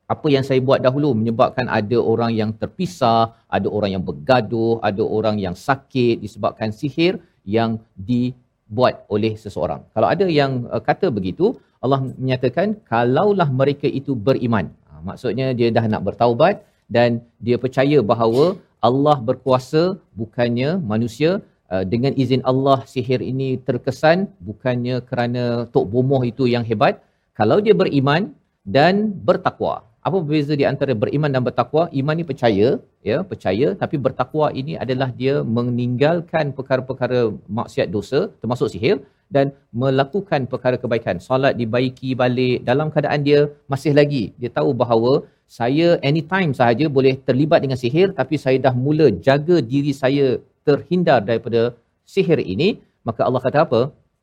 apa 0.07 0.27
yang 0.33 0.43
saya 0.47 0.59
buat 0.67 0.79
dahulu 0.83 1.09
menyebabkan 1.19 1.67
ada 1.79 1.97
orang 2.11 2.31
yang 2.31 2.51
terpisah, 2.61 3.35
ada 3.51 3.67
orang 3.67 3.95
yang 3.95 4.03
bergaduh, 4.09 4.79
ada 4.89 5.03
orang 5.03 5.35
yang 5.45 5.55
sakit 5.67 6.23
disebabkan 6.23 6.71
sihir 6.79 7.19
yang 7.55 7.71
dibuat 8.09 9.07
oleh 9.15 9.33
seseorang. 9.43 9.81
Kalau 9.95 10.07
ada 10.13 10.25
yang 10.39 10.67
uh, 10.75 10.83
kata 10.89 11.07
begitu, 11.17 11.55
Allah 11.83 11.99
menyatakan 12.21 12.75
kalaulah 12.91 13.49
mereka 13.61 13.87
itu 13.99 14.11
beriman. 14.27 14.67
Ha, 14.89 15.01
maksudnya 15.09 15.47
dia 15.59 15.69
dah 15.77 15.85
nak 15.93 16.03
bertaubat 16.07 16.55
dan 16.95 17.09
dia 17.45 17.57
percaya 17.63 17.99
bahawa 18.11 18.45
Allah 18.87 19.17
berkuasa 19.29 19.83
bukannya 20.21 20.69
manusia 20.93 21.31
uh, 21.73 21.83
dengan 21.93 22.13
izin 22.23 22.43
Allah 22.51 22.79
sihir 22.93 23.21
ini 23.31 23.49
terkesan 23.67 24.27
bukannya 24.49 24.97
kerana 25.09 25.43
tok 25.73 25.87
bomoh 25.93 26.21
itu 26.31 26.45
yang 26.55 26.65
hebat. 26.69 26.99
Kalau 27.39 27.57
dia 27.65 27.75
beriman 27.81 28.33
dan 28.77 28.93
bertakwa. 29.27 29.75
Apa 30.07 30.17
berbeza 30.23 30.53
di 30.59 30.65
antara 30.71 30.93
beriman 31.03 31.31
dan 31.35 31.43
bertakwa? 31.47 31.83
Iman 31.99 32.15
ni 32.19 32.25
percaya, 32.29 32.67
ya, 33.09 33.17
percaya 33.29 33.67
tapi 33.81 33.95
bertakwa 34.05 34.47
ini 34.61 34.73
adalah 34.83 35.09
dia 35.21 35.35
meninggalkan 35.57 36.55
perkara-perkara 36.57 37.21
maksiat 37.59 37.87
dosa 37.95 38.19
termasuk 38.41 38.69
sihir 38.73 38.97
dan 39.35 39.45
melakukan 39.81 40.41
perkara 40.51 40.77
kebaikan. 40.83 41.17
Solat 41.27 41.53
dibaiki 41.61 42.11
balik 42.21 42.63
dalam 42.69 42.87
keadaan 42.93 43.21
dia 43.27 43.39
masih 43.73 43.93
lagi 43.99 44.23
dia 44.41 44.51
tahu 44.59 44.71
bahawa 44.83 45.13
saya 45.59 45.87
anytime 46.09 46.51
sahaja 46.59 46.85
boleh 46.97 47.13
terlibat 47.27 47.59
dengan 47.63 47.79
sihir 47.83 48.07
tapi 48.19 48.35
saya 48.45 48.57
dah 48.65 48.75
mula 48.85 49.07
jaga 49.27 49.57
diri 49.73 49.91
saya 50.03 50.27
terhindar 50.67 51.19
daripada 51.29 51.61
sihir 52.13 52.39
ini, 52.53 52.69
maka 53.07 53.21
Allah 53.27 53.41
kata 53.47 53.59
apa? 53.67 53.81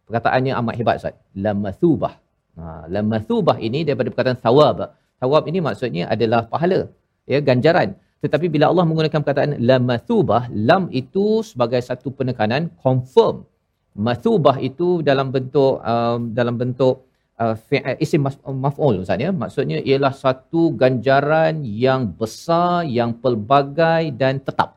Perkataannya 0.09 0.53
amat 0.61 0.75
hebat 0.81 0.97
Ustaz. 1.01 1.17
Lamathubah. 1.45 2.13
Ha, 2.61 2.65
lamathubah 2.95 3.57
ini 3.67 3.81
daripada 3.89 4.09
perkataan 4.13 4.41
thawab. 4.45 4.79
Thawab 5.25 5.49
ini 5.49 5.65
maksudnya 5.65 6.05
adalah 6.15 6.45
pahala, 6.53 6.93
ya 7.25 7.41
ganjaran. 7.41 7.97
Tetapi 8.21 8.47
bila 8.53 8.69
Allah 8.69 8.85
menggunakan 8.89 9.21
perkataan 9.25 9.57
lamathubah, 9.69 10.53
lam 10.69 10.93
itu 11.01 11.41
sebagai 11.49 11.81
satu 11.89 12.13
penekanan 12.19 12.69
confirm. 12.85 13.49
Mathubah 13.97 14.57
itu 14.69 15.01
dalam 15.09 15.33
bentuk 15.35 15.81
um, 15.81 16.21
dalam 16.39 16.61
bentuk 16.61 16.95
uh, 17.41 17.57
isim 18.05 18.21
maf'ul 18.65 19.01
Ustaz 19.05 19.25
ya. 19.25 19.33
Maksudnya 19.43 19.79
ialah 19.89 20.13
satu 20.25 20.63
ganjaran 20.83 21.65
yang 21.65 22.13
besar, 22.21 22.85
yang 22.99 23.17
pelbagai 23.25 24.13
dan 24.21 24.45
tetap. 24.45 24.71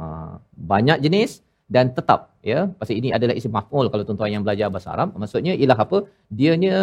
Uh, 0.00 0.40
banyak 0.72 1.04
jenis 1.04 1.44
dan 1.68 1.92
tetap 1.96 2.32
ya. 2.40 2.68
Pasal 2.80 2.96
ini 3.00 3.08
adalah 3.16 3.34
isim 3.40 3.52
maf'ul 3.56 3.92
kalau 3.92 4.04
tuan-tuan 4.08 4.32
yang 4.36 4.44
belajar 4.46 4.68
bahasa 4.74 4.88
Arab. 4.96 5.12
Maksudnya 5.20 5.52
ialah 5.60 5.78
apa? 5.84 5.98
Dianya 6.40 6.76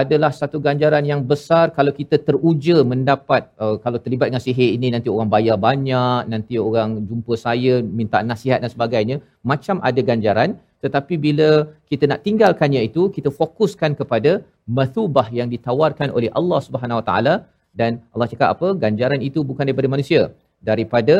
adalah 0.00 0.30
satu 0.40 0.56
ganjaran 0.66 1.04
yang 1.10 1.20
besar 1.30 1.64
kalau 1.76 1.92
kita 2.00 2.16
teruja 2.26 2.76
mendapat 2.92 3.42
uh, 3.62 3.76
kalau 3.84 3.98
terlibat 4.04 4.26
dengan 4.32 4.44
sihir 4.44 4.70
ini 4.76 4.88
nanti 4.94 5.08
orang 5.14 5.28
bayar 5.34 5.56
banyak 5.68 6.20
nanti 6.32 6.56
orang 6.68 6.90
jumpa 7.08 7.34
saya 7.46 7.74
minta 7.98 8.24
nasihat 8.30 8.58
dan 8.64 8.72
sebagainya. 8.74 9.16
Macam 9.50 9.76
ada 9.88 10.00
ganjaran 10.10 10.56
tetapi 10.84 11.14
bila 11.26 11.48
kita 11.90 12.04
nak 12.10 12.20
tinggalkannya 12.26 12.80
itu 12.88 13.02
kita 13.16 13.30
fokuskan 13.40 13.92
kepada 14.00 14.32
mathubah 14.78 15.26
yang 15.38 15.48
ditawarkan 15.54 16.08
oleh 16.16 16.30
Allah 16.40 16.60
Subhanahu 16.66 17.00
Wa 17.00 17.06
Taala. 17.10 17.34
Dan 17.80 17.92
Allah 18.12 18.28
cakap 18.32 18.48
apa? 18.54 18.68
Ganjaran 18.84 19.20
itu 19.28 19.40
bukan 19.50 19.64
daripada 19.68 19.88
manusia. 19.94 20.22
Daripada 20.70 21.16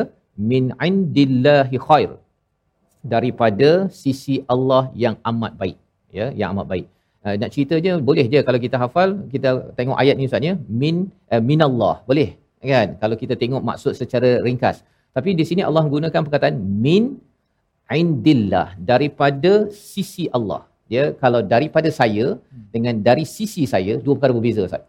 min 0.50 0.64
indillahi 0.88 1.76
khair. 1.86 2.10
Daripada 3.14 3.70
sisi 4.02 4.34
Allah 4.54 4.82
yang 5.04 5.16
amat 5.30 5.54
baik. 5.60 5.78
Ya 6.18 6.26
yang 6.40 6.50
amat 6.56 6.66
baik 6.72 6.88
uh, 7.26 7.34
nak 7.40 7.50
cerita 7.54 7.74
je 7.84 7.92
boleh 8.08 8.26
je 8.32 8.40
kalau 8.46 8.58
kita 8.64 8.76
hafal 8.82 9.08
kita 9.34 9.50
tengok 9.78 9.96
ayat 10.02 10.14
ni 10.18 10.26
ustaz 10.30 10.48
ya. 10.48 10.54
Min 10.82 10.96
uh, 11.32 11.42
minallah 11.50 11.94
boleh 12.08 12.28
kan? 12.72 12.88
Kalau 13.02 13.16
kita 13.22 13.34
tengok 13.42 13.62
maksud 13.70 13.92
secara 14.00 14.30
ringkas. 14.46 14.76
Tapi 15.16 15.30
di 15.38 15.44
sini 15.48 15.60
Allah 15.68 15.82
menggunakan 15.86 16.20
perkataan 16.26 16.56
min 16.86 17.04
indillah 18.00 18.68
daripada 18.90 19.52
sisi 19.92 20.26
Allah. 20.38 20.62
Ya 20.94 21.04
kalau 21.22 21.40
daripada 21.54 21.88
saya 22.00 22.26
dengan 22.74 22.94
dari 23.08 23.24
sisi 23.36 23.64
saya 23.74 23.92
dua 24.04 24.14
perkara 24.16 24.32
berbeza 24.38 24.62
ustaz. 24.68 24.82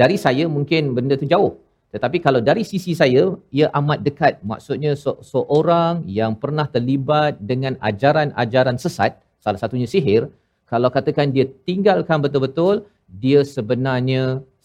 Dari 0.00 0.16
saya 0.24 0.44
mungkin 0.56 0.92
benda 0.96 1.14
tu 1.22 1.28
jauh. 1.34 1.52
Tetapi 1.94 2.22
kalau 2.26 2.40
dari 2.48 2.62
sisi 2.62 2.92
saya 3.00 3.22
ia 3.58 3.66
amat 3.78 3.98
dekat. 4.06 4.34
Maksudnya 4.50 4.92
se- 5.04 5.20
seorang 5.32 6.06
yang 6.18 6.32
pernah 6.42 6.66
terlibat 6.74 7.34
dengan 7.50 7.74
ajaran-ajaran 7.90 8.78
sesat 8.84 9.18
salah 9.44 9.60
satunya 9.62 9.88
sihir 9.88 10.22
kalau 10.72 10.88
katakan 10.96 11.28
dia 11.34 11.44
tinggalkan 11.68 12.18
betul-betul 12.24 12.74
dia 13.22 13.40
sebenarnya 13.54 14.22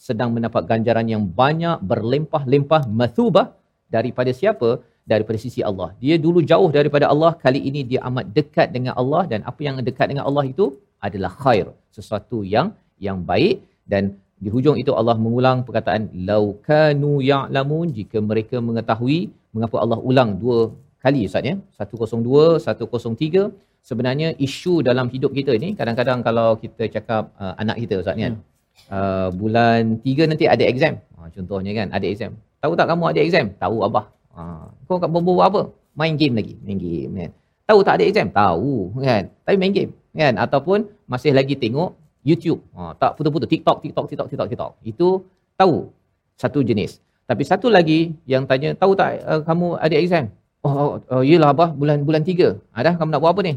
sedang 0.07 0.29
mendapat 0.35 0.63
ganjaran 0.71 1.07
yang 1.13 1.23
banyak 1.41 1.77
berlimpah-limpah 1.91 2.81
mathubah 2.99 3.47
daripada 3.95 4.31
siapa? 4.39 4.69
Daripada 5.11 5.37
sisi 5.45 5.61
Allah. 5.69 5.87
Dia 6.03 6.15
dulu 6.25 6.39
jauh 6.51 6.69
daripada 6.77 7.05
Allah 7.13 7.31
kali 7.43 7.59
ini 7.69 7.81
dia 7.89 7.99
amat 8.09 8.25
dekat 8.37 8.67
dengan 8.75 8.93
Allah 9.01 9.23
dan 9.31 9.39
apa 9.49 9.61
yang 9.67 9.75
dekat 9.89 10.07
dengan 10.11 10.25
Allah 10.29 10.45
itu 10.53 10.65
adalah 11.07 11.31
khair 11.43 11.65
sesuatu 11.97 12.39
yang 12.53 12.69
yang 13.07 13.19
baik. 13.31 13.55
Dan 13.91 14.03
di 14.43 14.49
hujung 14.55 14.77
itu 14.81 14.91
Allah 14.99 15.15
mengulang 15.25 15.57
perkataan 15.67 16.03
laukanu 16.29 17.11
ya'lamun 17.31 17.93
jika 17.97 18.17
mereka 18.29 18.57
mengetahui 18.67 19.19
mengapa 19.55 19.77
Allah 19.83 19.99
ulang 20.09 20.31
dua 20.41 20.59
kali 21.05 21.21
ustaz 21.29 21.49
ya? 21.49 21.55
102 21.77 22.57
103 22.65 23.45
sebenarnya 23.85 24.33
isu 24.41 24.81
dalam 24.81 25.07
hidup 25.13 25.31
kita 25.37 25.53
ni 25.61 25.77
kadang-kadang 25.77 26.25
kalau 26.25 26.57
kita 26.57 26.89
cakap 26.89 27.29
uh, 27.37 27.53
anak 27.61 27.77
kita 27.85 28.01
ustaz 28.01 28.17
kan 28.17 28.41
uh, 28.89 29.29
bulan 29.31 30.01
3 30.01 30.31
nanti 30.31 30.45
ada 30.49 30.63
exam. 30.65 30.99
Uh, 31.15 31.29
contohnya 31.31 31.71
kan 31.77 31.87
ada 31.93 32.05
exam. 32.05 32.35
Tahu 32.59 32.73
tak 32.73 32.87
kamu 32.89 33.03
ada 33.13 33.19
exam? 33.21 33.45
Tahu 33.55 33.77
abah. 33.85 34.05
Uh, 34.35 34.65
kau 34.89 34.97
kat 34.99 35.09
buat 35.09 35.45
apa? 35.47 35.61
Main 35.95 36.17
game 36.19 36.35
lagi. 36.35 36.53
Main 36.65 36.77
game 36.81 37.13
kan. 37.13 37.31
Tahu 37.65 37.79
tak 37.85 38.01
ada 38.01 38.03
exam? 38.09 38.27
Tahu 38.33 38.97
kan. 38.99 39.23
Tapi 39.45 39.55
main 39.55 39.73
game 39.73 39.91
kan. 40.13 40.33
Ataupun 40.41 40.89
masih 41.05 41.31
lagi 41.31 41.55
tengok 41.55 41.95
YouTube. 42.25 42.61
Uh, 42.75 42.91
tak 42.97 43.15
putus-putus. 43.15 43.49
TikTok 43.49 43.85
TikTok 43.85 44.05
TikTok 44.09 44.27
TikTok 44.33 44.47
TikTok. 44.49 44.71
Itu 44.81 45.07
tahu 45.55 45.93
satu 46.35 46.65
jenis. 46.65 46.99
Tapi 47.25 47.41
satu 47.41 47.73
lagi 47.73 48.13
yang 48.29 48.45
tanya 48.45 48.77
tahu 48.77 48.93
tak 48.93 49.21
uh, 49.25 49.41
kamu 49.41 49.81
ada 49.81 49.95
exam? 49.97 50.29
Oh, 50.65 50.73
oh, 50.73 50.91
oh 51.21 51.23
yelah 51.25 51.53
abah. 51.53 51.69
Bulan 51.73 52.01
bulan 52.01 52.25
tiga. 52.25 52.57
Ada 52.73 52.97
kamu 52.97 53.13
nak 53.13 53.21
buat 53.21 53.33
apa 53.33 53.41
ni? 53.45 53.53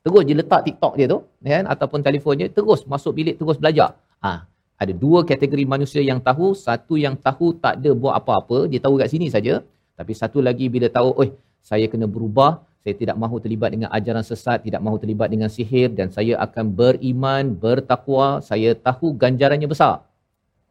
Terus 0.00 0.22
je 0.28 0.34
letak 0.40 0.60
TikTok 0.64 0.92
dia 0.96 1.06
tu, 1.12 1.18
kan? 1.44 1.64
Ataupun 1.68 2.00
telefonnya 2.00 2.46
terus 2.48 2.88
masuk 2.88 3.12
bilik 3.18 3.36
terus 3.36 3.60
belajar. 3.60 4.00
Ha, 4.24 4.48
ada 4.80 4.92
dua 4.96 5.28
kategori 5.28 5.64
manusia 5.68 6.00
yang 6.00 6.20
tahu, 6.24 6.56
satu 6.56 6.96
yang 6.96 7.12
tahu 7.26 7.52
tak 7.64 7.84
ada 7.84 7.90
buat 7.92 8.16
apa-apa, 8.16 8.64
dia 8.70 8.80
tahu 8.80 8.96
kat 8.96 9.12
sini 9.12 9.28
saja. 9.28 9.60
Tapi 10.00 10.12
satu 10.16 10.40
lagi 10.40 10.72
bila 10.72 10.88
tahu, 10.88 11.12
oi, 11.20 11.28
saya 11.60 11.84
kena 11.92 12.08
berubah, 12.08 12.64
saya 12.80 12.96
tidak 12.96 13.16
mahu 13.20 13.36
terlibat 13.44 13.76
dengan 13.76 13.92
ajaran 13.92 14.24
sesat, 14.24 14.64
tidak 14.64 14.80
mahu 14.80 14.96
terlibat 14.96 15.28
dengan 15.28 15.52
sihir 15.52 15.92
dan 15.92 16.08
saya 16.08 16.40
akan 16.40 16.72
beriman, 16.72 17.52
bertakwa, 17.52 18.40
saya 18.40 18.72
tahu 18.72 19.12
ganjarannya 19.20 19.68
besar. 19.68 20.00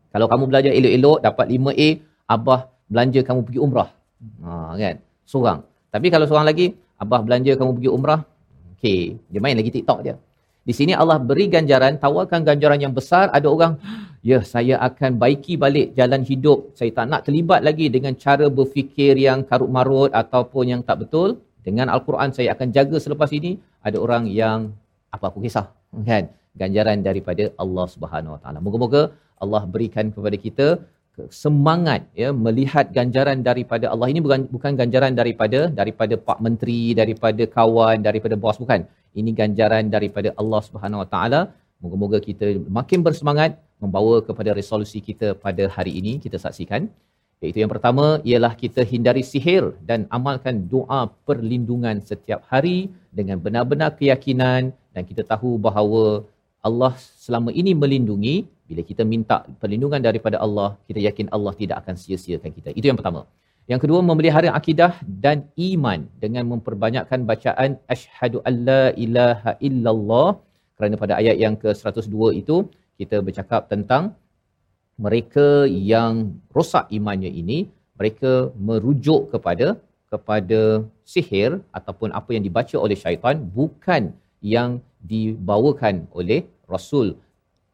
Kalau 0.09 0.25
kamu 0.25 0.49
belajar 0.49 0.73
elok-elok 0.73 1.17
dapat 1.21 1.45
5A, 1.53 1.89
abah 2.33 2.65
belanja 2.89 3.21
kamu 3.21 3.45
pergi 3.45 3.59
umrah. 3.61 3.89
Ha, 4.41 4.73
kan? 4.73 4.95
Seorang. 5.29 5.59
Tapi 5.93 6.07
kalau 6.09 6.25
seorang 6.25 6.49
lagi, 6.49 6.73
abah 6.97 7.21
belanja 7.21 7.53
kamu 7.53 7.77
pergi 7.77 7.89
umrah, 7.93 8.25
okey, 8.79 9.19
dia 9.27 9.39
main 9.43 9.59
lagi 9.59 9.71
TikTok 9.75 9.99
dia. 10.07 10.15
Di 10.63 10.73
sini 10.77 10.93
Allah 11.01 11.19
beri 11.29 11.45
ganjaran, 11.51 11.99
tawarkan 11.99 12.47
ganjaran 12.47 12.79
yang 12.79 12.93
besar, 12.95 13.27
ada 13.37 13.47
orang, 13.51 13.73
ya 14.23 14.39
saya 14.53 14.75
akan 14.87 15.19
baiki 15.19 15.53
balik 15.63 15.87
jalan 15.99 16.21
hidup, 16.23 16.71
saya 16.79 16.91
tak 16.97 17.05
nak 17.11 17.21
terlibat 17.27 17.59
lagi 17.67 17.91
dengan 17.95 18.15
cara 18.23 18.47
berfikir 18.57 19.13
yang 19.27 19.43
karut 19.49 19.71
marut 19.77 20.11
ataupun 20.21 20.63
yang 20.71 20.81
tak 20.87 21.03
betul. 21.03 21.29
Dengan 21.67 21.91
Al-Quran 21.91 22.31
saya 22.35 22.55
akan 22.55 22.67
jaga 22.77 22.97
selepas 23.05 23.29
ini, 23.35 23.51
ada 23.83 23.97
orang 23.99 24.23
yang 24.41 24.71
apa 25.15 25.25
aku 25.31 25.43
kisah, 25.43 25.67
kan? 26.07 26.31
Ganjaran 26.61 27.03
daripada 27.07 27.43
Allah 27.63 27.85
Subhanahu 27.93 28.35
Wa 28.35 28.39
Taala. 28.43 28.59
Moga-moga 28.63 29.01
Allah 29.43 29.63
berikan 29.73 30.05
kepada 30.15 30.37
kita 30.45 30.67
semangat 31.43 32.01
ya 32.21 32.29
melihat 32.45 32.85
ganjaran 32.97 33.39
daripada 33.49 33.85
Allah. 33.93 34.07
Ini 34.13 34.21
bukan 34.25 34.41
bukan 34.55 34.73
ganjaran 34.81 35.13
daripada 35.19 35.59
daripada 35.79 36.15
pak 36.27 36.39
menteri 36.45 36.81
daripada 37.01 37.43
kawan 37.57 37.97
daripada 38.07 38.35
bos 38.43 38.59
bukan. 38.63 38.83
Ini 39.19 39.31
ganjaran 39.41 39.85
daripada 39.95 40.31
Allah 40.41 40.61
Subhanahu 40.67 41.03
Wa 41.03 41.09
Taala. 41.13 41.41
Moga-moga 41.83 42.17
kita 42.29 42.47
makin 42.77 42.99
bersemangat 43.07 43.51
membawa 43.83 44.15
kepada 44.27 44.51
resolusi 44.59 44.99
kita 45.09 45.27
pada 45.45 45.65
hari 45.75 45.93
ini 45.99 46.13
kita 46.25 46.37
saksikan. 46.45 46.91
Iaitu 47.39 47.59
yang 47.63 47.71
pertama 47.71 48.05
ialah 48.29 48.51
kita 48.63 48.83
hindari 48.91 49.23
sihir 49.31 49.63
dan 49.89 49.99
amalkan 50.17 50.55
doa 50.73 51.01
perlindungan 51.27 52.03
setiap 52.09 52.41
hari 52.51 52.91
dengan 53.19 53.39
benar-benar 53.45 53.95
keyakinan 53.99 54.75
dan 54.93 55.03
kita 55.09 55.23
tahu 55.23 55.55
bahawa 55.67 56.03
Allah 56.67 56.93
selama 57.25 57.49
ini 57.61 57.73
melindungi. 57.81 58.35
Bila 58.69 58.81
kita 58.89 59.03
minta 59.11 59.37
perlindungan 59.61 60.01
daripada 60.07 60.37
Allah 60.45 60.69
kita 60.87 60.99
yakin 61.07 61.27
Allah 61.35 61.53
tidak 61.61 61.77
akan 61.81 61.95
sia-siakan 62.01 62.51
kita. 62.57 62.69
Itu 62.79 62.85
yang 62.89 62.99
pertama. 62.99 63.21
Yang 63.71 63.81
kedua 63.83 63.99
memelihara 64.09 64.49
akidah 64.59 64.93
dan 65.25 65.37
iman 65.69 65.99
dengan 66.23 66.43
memperbanyakkan 66.51 67.21
bacaan 67.31 67.71
asyhadu 67.95 68.37
alla 68.49 68.81
ilaha 69.05 69.51
illallah 69.67 70.29
kerana 70.77 70.95
pada 71.01 71.13
ayat 71.21 71.37
yang 71.43 71.55
ke-102 71.63 72.17
itu 72.41 72.55
kita 72.99 73.17
bercakap 73.27 73.61
tentang 73.73 74.03
mereka 75.05 75.47
yang 75.93 76.15
rosak 76.55 76.85
imannya 76.97 77.31
ini 77.41 77.59
mereka 77.99 78.31
merujuk 78.69 79.21
kepada 79.33 79.67
kepada 80.13 80.61
sihir 81.13 81.51
ataupun 81.77 82.09
apa 82.19 82.29
yang 82.35 82.43
dibaca 82.47 82.75
oleh 82.85 82.97
syaitan 83.03 83.37
bukan 83.57 84.03
yang 84.41 84.79
dibawakan 85.11 86.07
oleh 86.19 86.47
rasul. 86.73 87.15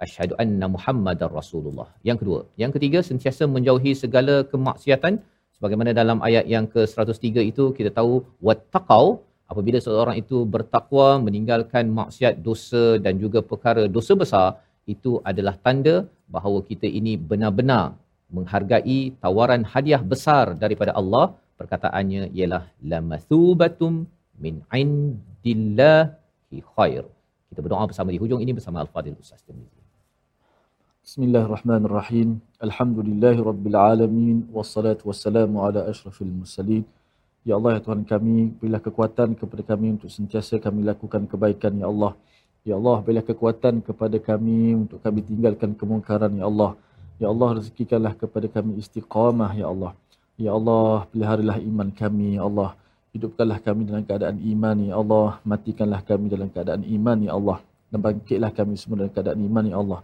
Asyhadu 0.06 0.34
anna 0.44 0.68
muhammadar 0.76 1.30
rasulullah. 1.32 1.88
Yang 2.08 2.18
kedua. 2.22 2.40
Yang 2.62 2.72
ketiga 2.76 3.00
sentiasa 3.10 3.44
menjauhi 3.56 3.92
segala 4.04 4.44
kemaksiatan. 4.52 5.24
Sebagaimana 5.56 5.96
dalam 5.96 6.20
ayat 6.20 6.46
yang 6.52 6.66
ke-103 6.74 7.26
itu 7.52 7.72
kita 7.78 7.92
tahu 8.00 8.14
wattaqau 8.44 9.24
apabila 9.52 9.80
seorang 9.86 10.18
itu 10.20 10.44
bertakwa 10.44 11.08
meninggalkan 11.26 11.88
maksiat 12.00 12.44
dosa 12.48 13.00
dan 13.06 13.16
juga 13.24 13.40
perkara 13.40 13.88
dosa 13.88 14.14
besar 14.20 14.48
itu 14.94 15.12
adalah 15.30 15.56
tanda 15.66 15.96
bahawa 16.36 16.60
kita 16.70 16.88
ini 17.00 17.14
benar-benar 17.16 17.96
menghargai 18.36 19.00
tawaran 19.24 19.64
hadiah 19.74 20.04
besar 20.14 20.46
daripada 20.64 20.92
Allah. 21.00 21.26
Perkataannya 21.56 22.36
ialah 22.36 22.64
lamathubatum 22.84 23.94
min 24.44 24.56
indillahi 26.56 26.74
khair 26.76 27.04
kita 27.50 27.60
berdoa 27.62 27.86
bersama 27.88 28.10
di 28.12 28.20
hujung 28.20 28.40
ini 28.40 28.52
bersama 28.56 28.80
Al-Fadhil 28.84 29.16
Ustaz 29.20 29.44
Tirmizi 29.44 29.84
Bismillahirrahmanirrahim. 31.06 32.42
Alhamdulillahi 32.58 33.38
Rabbil 33.38 33.78
Alamin. 33.78 34.50
Wassalatu 34.50 35.06
wassalamu 35.06 35.62
ala 35.62 35.86
ashrafil 35.86 36.26
mursalin. 36.26 36.82
Ya 37.46 37.62
Allah, 37.62 37.78
ya 37.78 37.82
Tuhan 37.86 38.02
kami, 38.10 38.58
berilah 38.58 38.82
kekuatan 38.82 39.38
kepada 39.38 39.62
kami 39.62 39.94
untuk 39.94 40.10
sentiasa 40.10 40.58
kami 40.58 40.82
lakukan 40.82 41.30
kebaikan, 41.30 41.78
Ya 41.78 41.86
Allah. 41.94 42.18
Ya 42.66 42.74
Allah, 42.74 43.06
berilah 43.06 43.22
kekuatan 43.22 43.86
kepada 43.86 44.18
kami 44.18 44.74
untuk 44.74 44.98
kami 45.06 45.22
tinggalkan 45.22 45.78
kemungkaran, 45.78 46.34
Ya 46.42 46.50
Allah. 46.50 46.74
Ya 47.22 47.30
Allah 47.30 47.62
rezekikanlah 47.62 48.18
kepada 48.18 48.50
kami 48.50 48.82
istiqamah 48.82 49.54
ya 49.56 49.70
Allah. 49.70 49.94
Ya 50.36 50.52
Allah 50.58 51.06
peliharalah 51.14 51.62
iman 51.64 51.88
kami 51.94 52.36
ya 52.36 52.50
Allah. 52.50 52.74
Hidupkanlah 53.16 53.64
kami 53.64 53.88
dalam 53.88 54.04
keadaan 54.04 54.44
iman 54.44 54.78
ya 54.84 55.00
Allah. 55.00 55.40
Matikanlah 55.48 56.04
kami 56.04 56.28
dalam 56.28 56.52
keadaan 56.52 56.84
iman 56.84 57.18
ya 57.24 57.32
Allah. 57.32 57.64
Dan 57.88 58.04
bangkitlah 58.04 58.52
kami 58.52 58.76
semua 58.76 59.00
dalam 59.00 59.14
keadaan 59.16 59.40
iman 59.40 59.64
ya 59.64 59.78
Allah. 59.80 60.00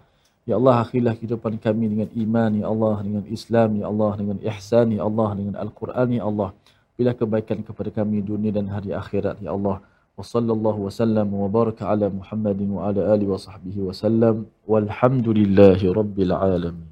Ya 0.48 0.56
Allah 0.56 0.76
akhirlah 0.80 1.14
kehidupan 1.20 1.60
kami 1.60 1.86
dengan 1.92 2.10
iman 2.18 2.52
ya 2.56 2.66
Allah, 2.72 2.96
dengan 3.04 3.24
Islam 3.28 3.70
ya 3.78 3.86
Allah, 3.92 4.12
dengan 4.16 4.38
ihsan 4.42 4.88
ya 4.96 5.04
Allah, 5.06 5.30
dengan 5.36 5.56
Al-Quran 5.60 6.08
ya 6.18 6.24
Allah. 6.24 6.50
Bila 6.96 7.12
kebaikan 7.12 7.60
kepada 7.68 7.90
kami 7.92 8.24
dunia 8.24 8.56
dan 8.56 8.72
hari 8.72 8.96
akhirat 8.96 9.44
ya 9.44 9.52
Allah. 9.54 9.84
Wa 10.16 10.24
sallallahu 10.24 10.88
wa 10.88 10.92
sallam 10.92 11.28
wa 11.36 11.52
baraka 11.52 11.92
ala 11.92 12.08
Muhammadin 12.08 12.68
wa 12.74 12.88
ala 12.88 13.12
alihi 13.12 13.28
wa 13.28 13.38
sahbihi 13.38 13.80
wa 13.84 13.92
sallam. 13.92 14.48
Walhamdulillahi 14.66 15.92
rabbil 15.92 16.32
alamin. 16.32 16.91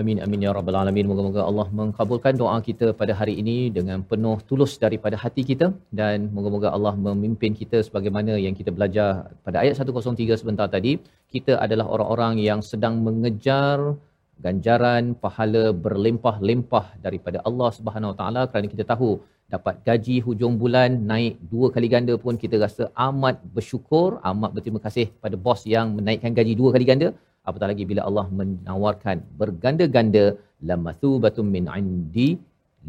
Amin 0.00 0.18
amin 0.24 0.44
ya 0.44 0.50
rabbal 0.56 0.76
alamin. 0.80 1.06
Moga-moga 1.10 1.40
Allah 1.50 1.64
mengkabulkan 1.78 2.34
doa 2.40 2.56
kita 2.66 2.86
pada 2.98 3.12
hari 3.20 3.34
ini 3.42 3.56
dengan 3.76 3.98
penuh 4.10 4.36
tulus 4.48 4.72
daripada 4.84 5.16
hati 5.22 5.42
kita 5.48 5.66
dan 6.00 6.28
moga-moga 6.34 6.68
Allah 6.76 6.92
memimpin 7.06 7.52
kita 7.60 7.78
sebagaimana 7.86 8.32
yang 8.44 8.54
kita 8.58 8.70
belajar 8.76 9.08
pada 9.46 9.56
ayat 9.62 9.74
103 9.80 10.38
sebentar 10.42 10.66
tadi. 10.76 10.92
Kita 11.34 11.54
adalah 11.64 11.86
orang-orang 11.94 12.34
yang 12.48 12.62
sedang 12.70 12.94
mengejar 13.06 13.98
ganjaran 14.44 15.18
pahala 15.24 15.64
berlimpah-limpah 15.86 16.86
daripada 17.06 17.40
Allah 17.50 17.70
Subhanahu 17.78 18.12
Wa 18.12 18.18
Taala 18.20 18.42
kerana 18.50 18.68
kita 18.74 18.86
tahu 18.92 19.10
dapat 19.54 19.74
gaji 19.88 20.16
hujung 20.26 20.54
bulan 20.62 20.90
naik 21.10 21.34
dua 21.52 21.68
kali 21.74 21.88
ganda 21.94 22.14
pun 22.24 22.36
kita 22.42 22.56
rasa 22.64 22.86
amat 23.08 23.36
bersyukur, 23.56 24.08
amat 24.30 24.50
berterima 24.54 24.80
kasih 24.86 25.06
pada 25.24 25.36
bos 25.46 25.62
yang 25.74 25.98
menaikkan 25.98 26.36
gaji 26.38 26.54
dua 26.60 26.70
kali 26.76 26.86
ganda 26.90 27.10
apatah 27.48 27.68
lagi 27.72 27.84
bila 27.90 28.02
Allah 28.08 28.26
menawarkan 28.40 29.16
berganda-ganda 29.40 30.24
lamathubatun 30.68 31.46
min 31.56 31.64
indi 31.80 32.28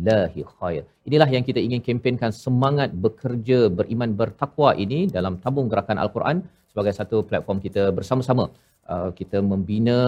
lahi 0.08 0.42
khair. 0.56 0.84
Inilah 1.08 1.30
yang 1.36 1.44
kita 1.50 1.60
ingin 1.68 1.82
kempenkan 1.88 2.32
semangat 2.44 2.90
bekerja 3.06 3.60
beriman 3.78 4.12
bertakwa 4.20 4.72
ini 4.84 5.00
dalam 5.18 5.36
tabung 5.44 5.68
gerakan 5.72 6.00
Al-Quran 6.04 6.38
sebagai 6.72 6.94
satu 7.00 7.18
platform 7.30 7.60
kita 7.66 7.84
bersama-sama. 7.98 8.46
Uh, 8.94 9.10
kita 9.20 9.38
membina 9.52 10.00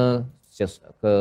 ke 1.01 1.13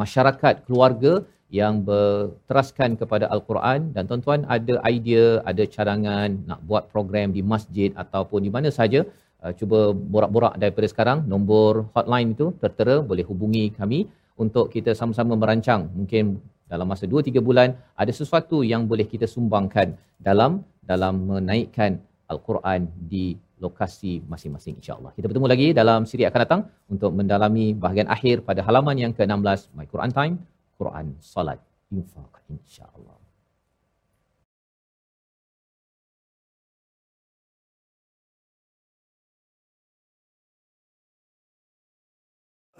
masyarakat 0.00 0.54
keluarga 0.66 1.12
yang 1.58 1.74
berteraskan 1.88 2.90
kepada 3.00 3.28
Al-Quran 3.34 3.92
dan 3.94 4.08
tuan-tuan 4.08 4.42
ada 4.56 4.74
idea, 4.94 5.24
ada 5.50 5.64
cadangan 5.74 6.30
nak 6.48 6.60
buat 6.68 6.88
program 6.94 7.28
di 7.36 7.42
masjid 7.52 7.90
ataupun 8.02 8.40
di 8.46 8.50
mana 8.56 8.72
saja 8.78 9.04
uh, 9.44 9.52
cuba 9.58 9.92
borak-borak 9.92 10.54
daripada 10.62 10.86
sekarang 10.92 11.18
nombor 11.32 11.90
hotline 11.94 12.32
itu 12.34 12.46
tertera 12.62 12.96
boleh 13.10 13.24
hubungi 13.30 13.64
kami 13.78 14.06
untuk 14.38 14.72
kita 14.74 14.94
sama-sama 15.00 15.34
merancang 15.36 15.90
mungkin 15.92 16.40
dalam 16.72 16.88
masa 16.88 17.04
2 17.04 17.28
3 17.28 17.42
bulan 17.48 17.76
ada 18.02 18.12
sesuatu 18.20 18.64
yang 18.72 18.88
boleh 18.90 19.04
kita 19.04 19.28
sumbangkan 19.28 19.92
dalam 20.16 20.64
dalam 20.80 21.14
menaikkan 21.30 22.00
al-Quran 22.32 22.88
di 23.12 23.36
lokasi 23.62 24.18
masing-masing 24.26 24.82
insya-Allah. 24.82 25.14
Kita 25.14 25.30
bertemu 25.30 25.46
lagi 25.46 25.68
dalam 25.70 26.02
siri 26.02 26.26
akan 26.26 26.40
datang 26.42 26.60
untuk 26.90 27.14
mendalami 27.14 27.70
bahagian 27.78 28.10
akhir 28.10 28.42
pada 28.42 28.66
halaman 28.66 28.98
yang 28.98 29.12
ke-16 29.14 29.70
My 29.78 29.86
Quran 29.86 30.10
Time, 30.10 30.34
Quran 30.74 31.14
Salat 31.22 31.62
Infaq 31.94 32.42
insya-Allah. 32.50 33.21